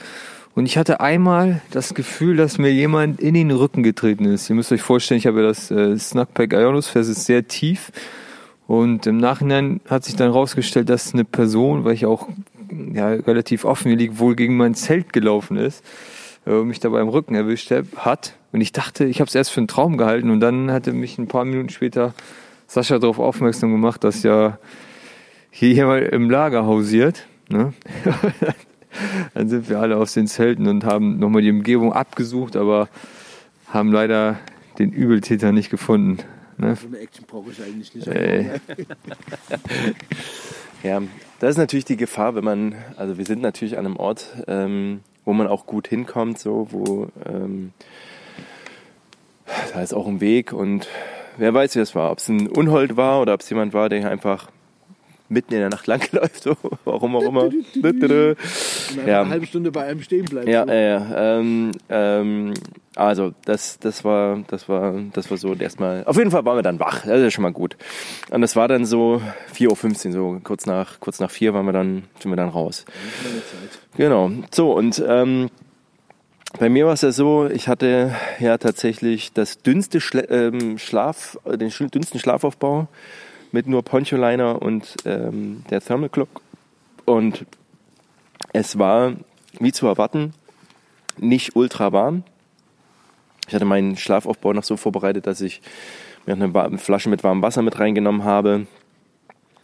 Und 0.56 0.66
ich 0.66 0.76
hatte 0.76 1.00
einmal 1.00 1.60
das 1.70 1.94
Gefühl, 1.94 2.36
dass 2.36 2.58
mir 2.58 2.72
jemand 2.72 3.20
in 3.20 3.34
den 3.34 3.52
Rücken 3.52 3.84
getreten 3.84 4.24
ist. 4.24 4.50
Ihr 4.50 4.56
müsst 4.56 4.72
euch 4.72 4.82
vorstellen, 4.82 5.18
ich 5.18 5.28
habe 5.28 5.42
ja 5.42 5.46
das 5.46 5.70
äh, 5.70 5.96
Snackpack 5.96 6.52
Ionosphere, 6.52 7.04
ist 7.04 7.26
sehr 7.26 7.46
tief. 7.46 7.92
Und 8.66 9.06
im 9.06 9.18
Nachhinein 9.18 9.80
hat 9.88 10.04
sich 10.04 10.16
dann 10.16 10.30
rausgestellt, 10.30 10.88
dass 10.88 11.14
eine 11.14 11.24
Person, 11.24 11.84
weil 11.84 11.92
ich 11.92 12.06
auch 12.06 12.28
ja, 12.92 13.10
relativ 13.10 13.64
offen 13.64 13.92
liegt, 13.92 14.18
wohl 14.18 14.34
gegen 14.34 14.56
mein 14.56 14.74
Zelt 14.74 15.12
gelaufen 15.12 15.56
ist 15.56 15.84
äh, 16.46 16.62
mich 16.62 16.80
dabei 16.80 17.00
im 17.00 17.08
Rücken 17.08 17.34
erwischt 17.34 17.70
hat. 17.96 18.36
Und 18.52 18.60
ich 18.60 18.72
dachte, 18.72 19.04
ich 19.04 19.20
habe 19.20 19.28
es 19.28 19.34
erst 19.34 19.50
für 19.50 19.60
einen 19.60 19.68
Traum 19.68 19.98
gehalten. 19.98 20.30
Und 20.30 20.40
dann 20.40 20.70
hatte 20.70 20.92
mich 20.92 21.18
ein 21.18 21.28
paar 21.28 21.44
Minuten 21.44 21.68
später 21.68 22.14
Sascha 22.66 22.98
darauf 22.98 23.18
aufmerksam 23.18 23.72
gemacht, 23.72 24.04
dass 24.04 24.22
ja 24.22 24.58
hier 25.50 25.70
jemand 25.70 26.08
im 26.08 26.30
Lager 26.30 26.64
hausiert. 26.66 27.26
Ne? 27.48 27.74
dann 29.34 29.48
sind 29.48 29.68
wir 29.68 29.80
alle 29.80 29.96
aus 29.96 30.14
den 30.14 30.26
Zelten 30.26 30.66
und 30.68 30.84
haben 30.84 31.18
nochmal 31.18 31.42
die 31.42 31.50
Umgebung 31.50 31.92
abgesucht, 31.92 32.56
aber 32.56 32.88
haben 33.68 33.92
leider 33.92 34.38
den 34.78 34.92
Übeltäter 34.92 35.52
nicht 35.52 35.70
gefunden. 35.70 36.18
Ne? 36.58 36.76
So 36.76 36.86
eine 36.86 36.98
Action 36.98 37.24
brauche 37.26 37.50
ich 37.50 37.62
eigentlich 37.62 37.94
nicht. 37.94 38.06
Ey. 38.06 38.50
Ja, 40.82 41.02
das 41.40 41.50
ist 41.50 41.56
natürlich 41.56 41.84
die 41.84 41.96
Gefahr, 41.96 42.34
wenn 42.34 42.44
man, 42.44 42.74
also 42.96 43.18
wir 43.18 43.24
sind 43.24 43.42
natürlich 43.42 43.78
an 43.78 43.86
einem 43.86 43.96
Ort, 43.96 44.44
ähm, 44.46 45.00
wo 45.24 45.32
man 45.32 45.48
auch 45.48 45.66
gut 45.66 45.88
hinkommt, 45.88 46.38
so, 46.38 46.68
wo 46.70 47.08
ähm, 47.24 47.72
da 49.72 49.82
ist 49.82 49.94
auch 49.94 50.06
ein 50.06 50.20
Weg 50.20 50.52
und 50.52 50.86
wer 51.38 51.52
weiß, 51.52 51.74
wie 51.74 51.80
es 51.80 51.94
war, 51.96 52.12
ob 52.12 52.18
es 52.18 52.28
ein 52.28 52.46
Unhold 52.46 52.96
war 52.96 53.20
oder 53.20 53.34
ob 53.34 53.40
es 53.40 53.50
jemand 53.50 53.74
war, 53.74 53.88
der 53.88 54.08
einfach 54.08 54.48
mitten 55.28 55.54
in 55.54 55.60
der 55.60 55.68
Nacht 55.70 55.86
langläuft, 55.86 56.42
so, 56.42 56.56
warum 56.84 57.16
auch 57.16 57.22
immer. 57.22 57.50
Ja. 59.06 59.22
Eine 59.22 59.30
halbe 59.30 59.46
Stunde 59.46 59.72
bei 59.72 59.84
einem 59.84 60.02
stehen 60.02 60.24
bleibt. 60.24 60.48
Ja, 60.48 60.64
äh, 60.64 61.38
ähm, 61.38 61.72
ähm, 61.88 62.54
also 62.94 63.32
das, 63.44 63.78
das 63.78 64.04
war, 64.04 64.42
das 64.48 64.68
war, 64.68 64.94
das 65.12 65.30
war 65.30 65.36
so 65.36 65.54
erstmal. 65.54 66.04
Auf 66.04 66.16
jeden 66.16 66.30
Fall 66.30 66.44
waren 66.44 66.56
wir 66.56 66.62
dann 66.62 66.80
wach. 66.80 67.04
Das 67.04 67.20
ist 67.20 67.34
schon 67.34 67.42
mal 67.42 67.52
gut. 67.52 67.76
Und 68.30 68.40
das 68.40 68.56
war 68.56 68.68
dann 68.68 68.86
so 68.86 69.20
4.15 69.54 70.06
Uhr, 70.06 70.12
so 70.12 70.40
kurz 70.42 70.66
nach, 70.66 71.00
kurz 71.00 71.20
nach 71.20 71.30
vier 71.30 71.52
waren 71.54 71.66
wir 71.66 71.72
dann, 71.72 72.04
sind 72.20 72.30
wir 72.30 72.36
dann 72.36 72.48
raus. 72.48 72.84
Genau. 73.96 74.30
So 74.50 74.72
und 74.72 75.02
ähm, 75.06 75.50
bei 76.58 76.70
mir 76.70 76.86
war 76.86 76.94
es 76.94 77.02
ja 77.02 77.12
so, 77.12 77.46
ich 77.46 77.68
hatte 77.68 78.14
ja 78.38 78.56
tatsächlich 78.56 79.32
das 79.32 79.58
dünnste 79.58 80.00
Schla 80.00 80.22
ähm, 80.30 80.78
Schlaf, 80.78 81.38
den 81.44 81.70
dünnsten 81.90 82.18
Schlafaufbau 82.18 82.88
mit 83.56 83.66
nur 83.66 83.82
Poncholiner 83.82 84.60
und 84.60 84.96
ähm, 85.06 85.64
der 85.70 85.80
Thermal 85.80 86.10
Clock. 86.10 86.42
Und 87.06 87.46
es 88.52 88.78
war, 88.78 89.14
wie 89.58 89.72
zu 89.72 89.86
erwarten, 89.86 90.34
nicht 91.16 91.56
ultra 91.56 91.90
warm. 91.90 92.22
Ich 93.48 93.54
hatte 93.54 93.64
meinen 93.64 93.96
Schlafaufbau 93.96 94.52
noch 94.52 94.62
so 94.62 94.76
vorbereitet, 94.76 95.26
dass 95.26 95.40
ich 95.40 95.62
mir 96.26 96.34
eine 96.34 96.76
Flasche 96.76 97.08
mit 97.08 97.24
warmem 97.24 97.42
Wasser 97.42 97.62
mit 97.62 97.78
reingenommen 97.78 98.24
habe. 98.24 98.66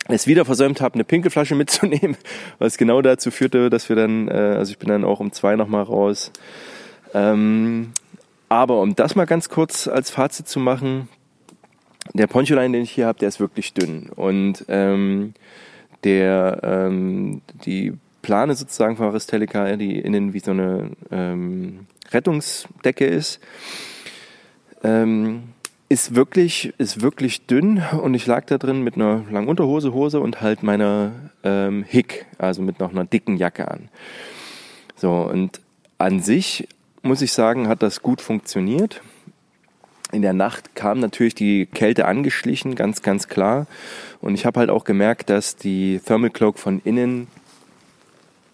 Es 0.09 0.27
wieder 0.27 0.47
versäumt 0.47 0.81
habe, 0.81 0.95
eine 0.95 1.05
Pinkelflasche 1.05 1.55
mitzunehmen, 1.63 2.17
was 2.59 2.79
genau 2.79 3.03
dazu 3.03 3.31
führte, 3.31 3.69
dass 3.69 3.91
wir 3.91 3.97
dann, 3.97 4.29
äh, 4.29 4.57
also 4.57 4.73
ich 4.73 4.79
bin 4.79 4.89
dann 4.89 5.05
auch 5.05 5.21
um 5.21 5.33
zwei 5.33 5.55
nochmal 5.55 5.83
raus. 5.83 6.33
Ähm, 7.13 7.93
aber 8.49 8.81
um 8.81 8.97
das 8.97 9.17
mal 9.17 9.27
ganz 9.27 9.51
kurz 9.51 9.87
als 9.87 10.09
Fazit 10.09 10.49
zu 10.49 10.61
machen, 10.61 11.11
der 12.15 12.27
Poncholine, 12.27 12.73
den 12.73 12.83
ich 12.83 12.93
hier 12.93 13.07
habe, 13.07 13.19
der 13.19 13.29
ist 13.29 13.41
wirklich 13.41 13.73
dünn. 13.73 14.11
Und 14.15 14.65
ähm, 14.69 15.35
der, 16.05 16.61
ähm, 16.63 17.43
die 17.65 17.95
Plane 18.23 18.55
sozusagen 18.55 18.97
von 18.97 19.07
Aristelica, 19.07 19.77
die 19.77 19.99
innen 19.99 20.33
wie 20.33 20.41
so 20.41 20.53
eine 20.53 20.91
ähm, 21.11 21.87
Rettungsdecke 22.11 23.07
ist, 23.07 23.41
ähm, 24.85 25.45
ist 25.89 26.15
wirklich, 26.15 26.73
ist 26.79 27.03
wirklich 27.03 27.47
dünn 27.47 27.83
und 28.03 28.15
ich 28.15 28.27
lag 28.27 28.47
da 28.47 28.57
drin 28.57 28.83
mit 28.83 28.95
einer 28.95 29.25
langen 29.31 29.49
Unterhose, 29.49 29.93
Hose 29.93 30.21
und 30.21 30.41
halt 30.41 30.63
meiner 30.63 31.13
ähm, 31.45 31.85
Hick, 31.87 32.27
also 32.39 32.63
mit 32.63 32.81
noch 32.81 32.91
einer 32.93 33.05
dicken 33.05 33.37
Jacke 33.37 33.71
an. 33.71 33.89
So, 34.97 35.13
und 35.13 35.61
an 35.99 36.21
sich 36.21 36.69
muss 37.03 37.21
ich 37.21 37.33
sagen, 37.33 37.69
hat 37.69 37.83
das 37.83 38.01
gut 38.01 38.21
funktioniert. 38.21 39.03
In 40.13 40.23
der 40.23 40.35
Nacht 40.35 40.75
kam 40.75 41.01
natürlich 41.01 41.35
die 41.35 41.67
Kälte 41.67 42.05
angeschlichen, 42.05 42.75
ganz, 42.75 43.03
ganz 43.03 43.29
klar. 43.29 43.67
Und 44.21 44.35
ich 44.35 44.45
habe 44.45 44.61
halt 44.61 44.71
auch 44.71 44.85
gemerkt, 44.85 45.31
dass 45.31 45.57
die 45.57 46.01
Thermal 46.05 46.31
Cloak 46.31 46.59
von 46.59 46.81
innen 46.85 47.29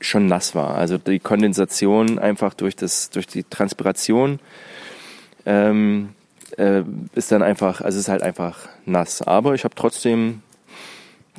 schon 0.00 0.26
nass 0.26 0.54
war. 0.54 0.76
Also 0.76 0.98
die 0.98 1.18
Kondensation 1.18 2.20
einfach 2.20 2.54
durch, 2.54 2.76
das, 2.76 3.11
durch 3.11 3.26
die 3.26 3.42
Transpiration 3.42 4.38
ähm, 5.46 6.11
äh, 6.56 6.82
ist 7.14 7.32
dann 7.32 7.42
einfach, 7.42 7.80
also 7.80 7.98
ist 7.98 8.09
halt 8.09 8.22
einfach 8.22 8.68
nass. 8.86 9.22
Aber 9.22 9.54
ich 9.54 9.64
habe 9.64 9.74
trotzdem 9.74 10.42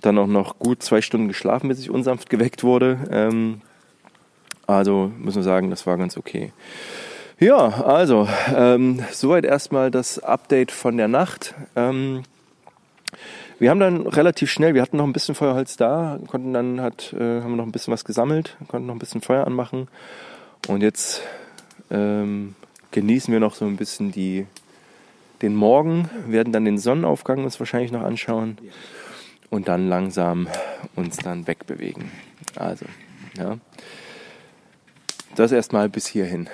dann 0.01 0.17
auch 0.17 0.27
noch 0.27 0.59
gut 0.59 0.83
zwei 0.83 1.01
Stunden 1.01 1.29
geschlafen, 1.29 1.69
bis 1.69 1.79
ich 1.79 1.89
unsanft 1.89 2.29
geweckt 2.29 2.63
wurde. 2.63 2.99
Ähm, 3.09 3.61
also 4.67 5.11
muss 5.17 5.35
man 5.35 5.43
sagen, 5.43 5.69
das 5.69 5.87
war 5.87 5.97
ganz 5.97 6.17
okay. 6.17 6.51
Ja, 7.39 7.69
also 7.85 8.27
ähm, 8.53 9.01
soweit 9.13 9.45
erstmal 9.45 9.91
das 9.91 10.19
Update 10.19 10.73
von 10.73 10.97
der 10.97 11.07
Nacht. 11.07 11.55
Ähm, 11.73 12.23
wir 13.59 13.69
haben 13.69 13.79
dann 13.79 14.07
relativ 14.07 14.51
schnell, 14.51 14.73
wir 14.73 14.81
hatten 14.81 14.97
noch 14.97 15.05
ein 15.05 15.13
bisschen 15.13 15.35
Feuerholz 15.35 15.77
da, 15.77 16.19
konnten 16.27 16.51
dann 16.51 16.81
hat, 16.81 17.13
äh, 17.13 17.41
haben 17.41 17.55
noch 17.55 17.65
ein 17.65 17.71
bisschen 17.71 17.93
was 17.93 18.03
gesammelt, 18.03 18.57
konnten 18.67 18.87
noch 18.87 18.95
ein 18.95 18.99
bisschen 18.99 19.21
Feuer 19.21 19.47
anmachen 19.47 19.87
und 20.67 20.81
jetzt 20.81 21.21
ähm, 21.89 22.55
genießen 22.91 23.31
wir 23.31 23.39
noch 23.39 23.55
so 23.55 23.63
ein 23.63 23.77
bisschen 23.77 24.11
die, 24.11 24.45
den 25.41 25.55
Morgen, 25.55 26.09
werden 26.27 26.51
dann 26.51 26.65
den 26.65 26.77
Sonnenaufgang 26.77 27.45
uns 27.45 27.57
wahrscheinlich 27.57 27.93
noch 27.93 28.03
anschauen 28.03 28.57
und 29.49 29.69
dann 29.69 29.87
langsam 29.87 30.49
uns 30.97 31.15
dann 31.15 31.47
wegbewegen. 31.47 32.11
Also, 32.57 32.85
ja. 33.37 33.57
Das 35.35 35.53
erstmal 35.53 35.87
bis 35.87 36.05
hierhin. 36.05 36.49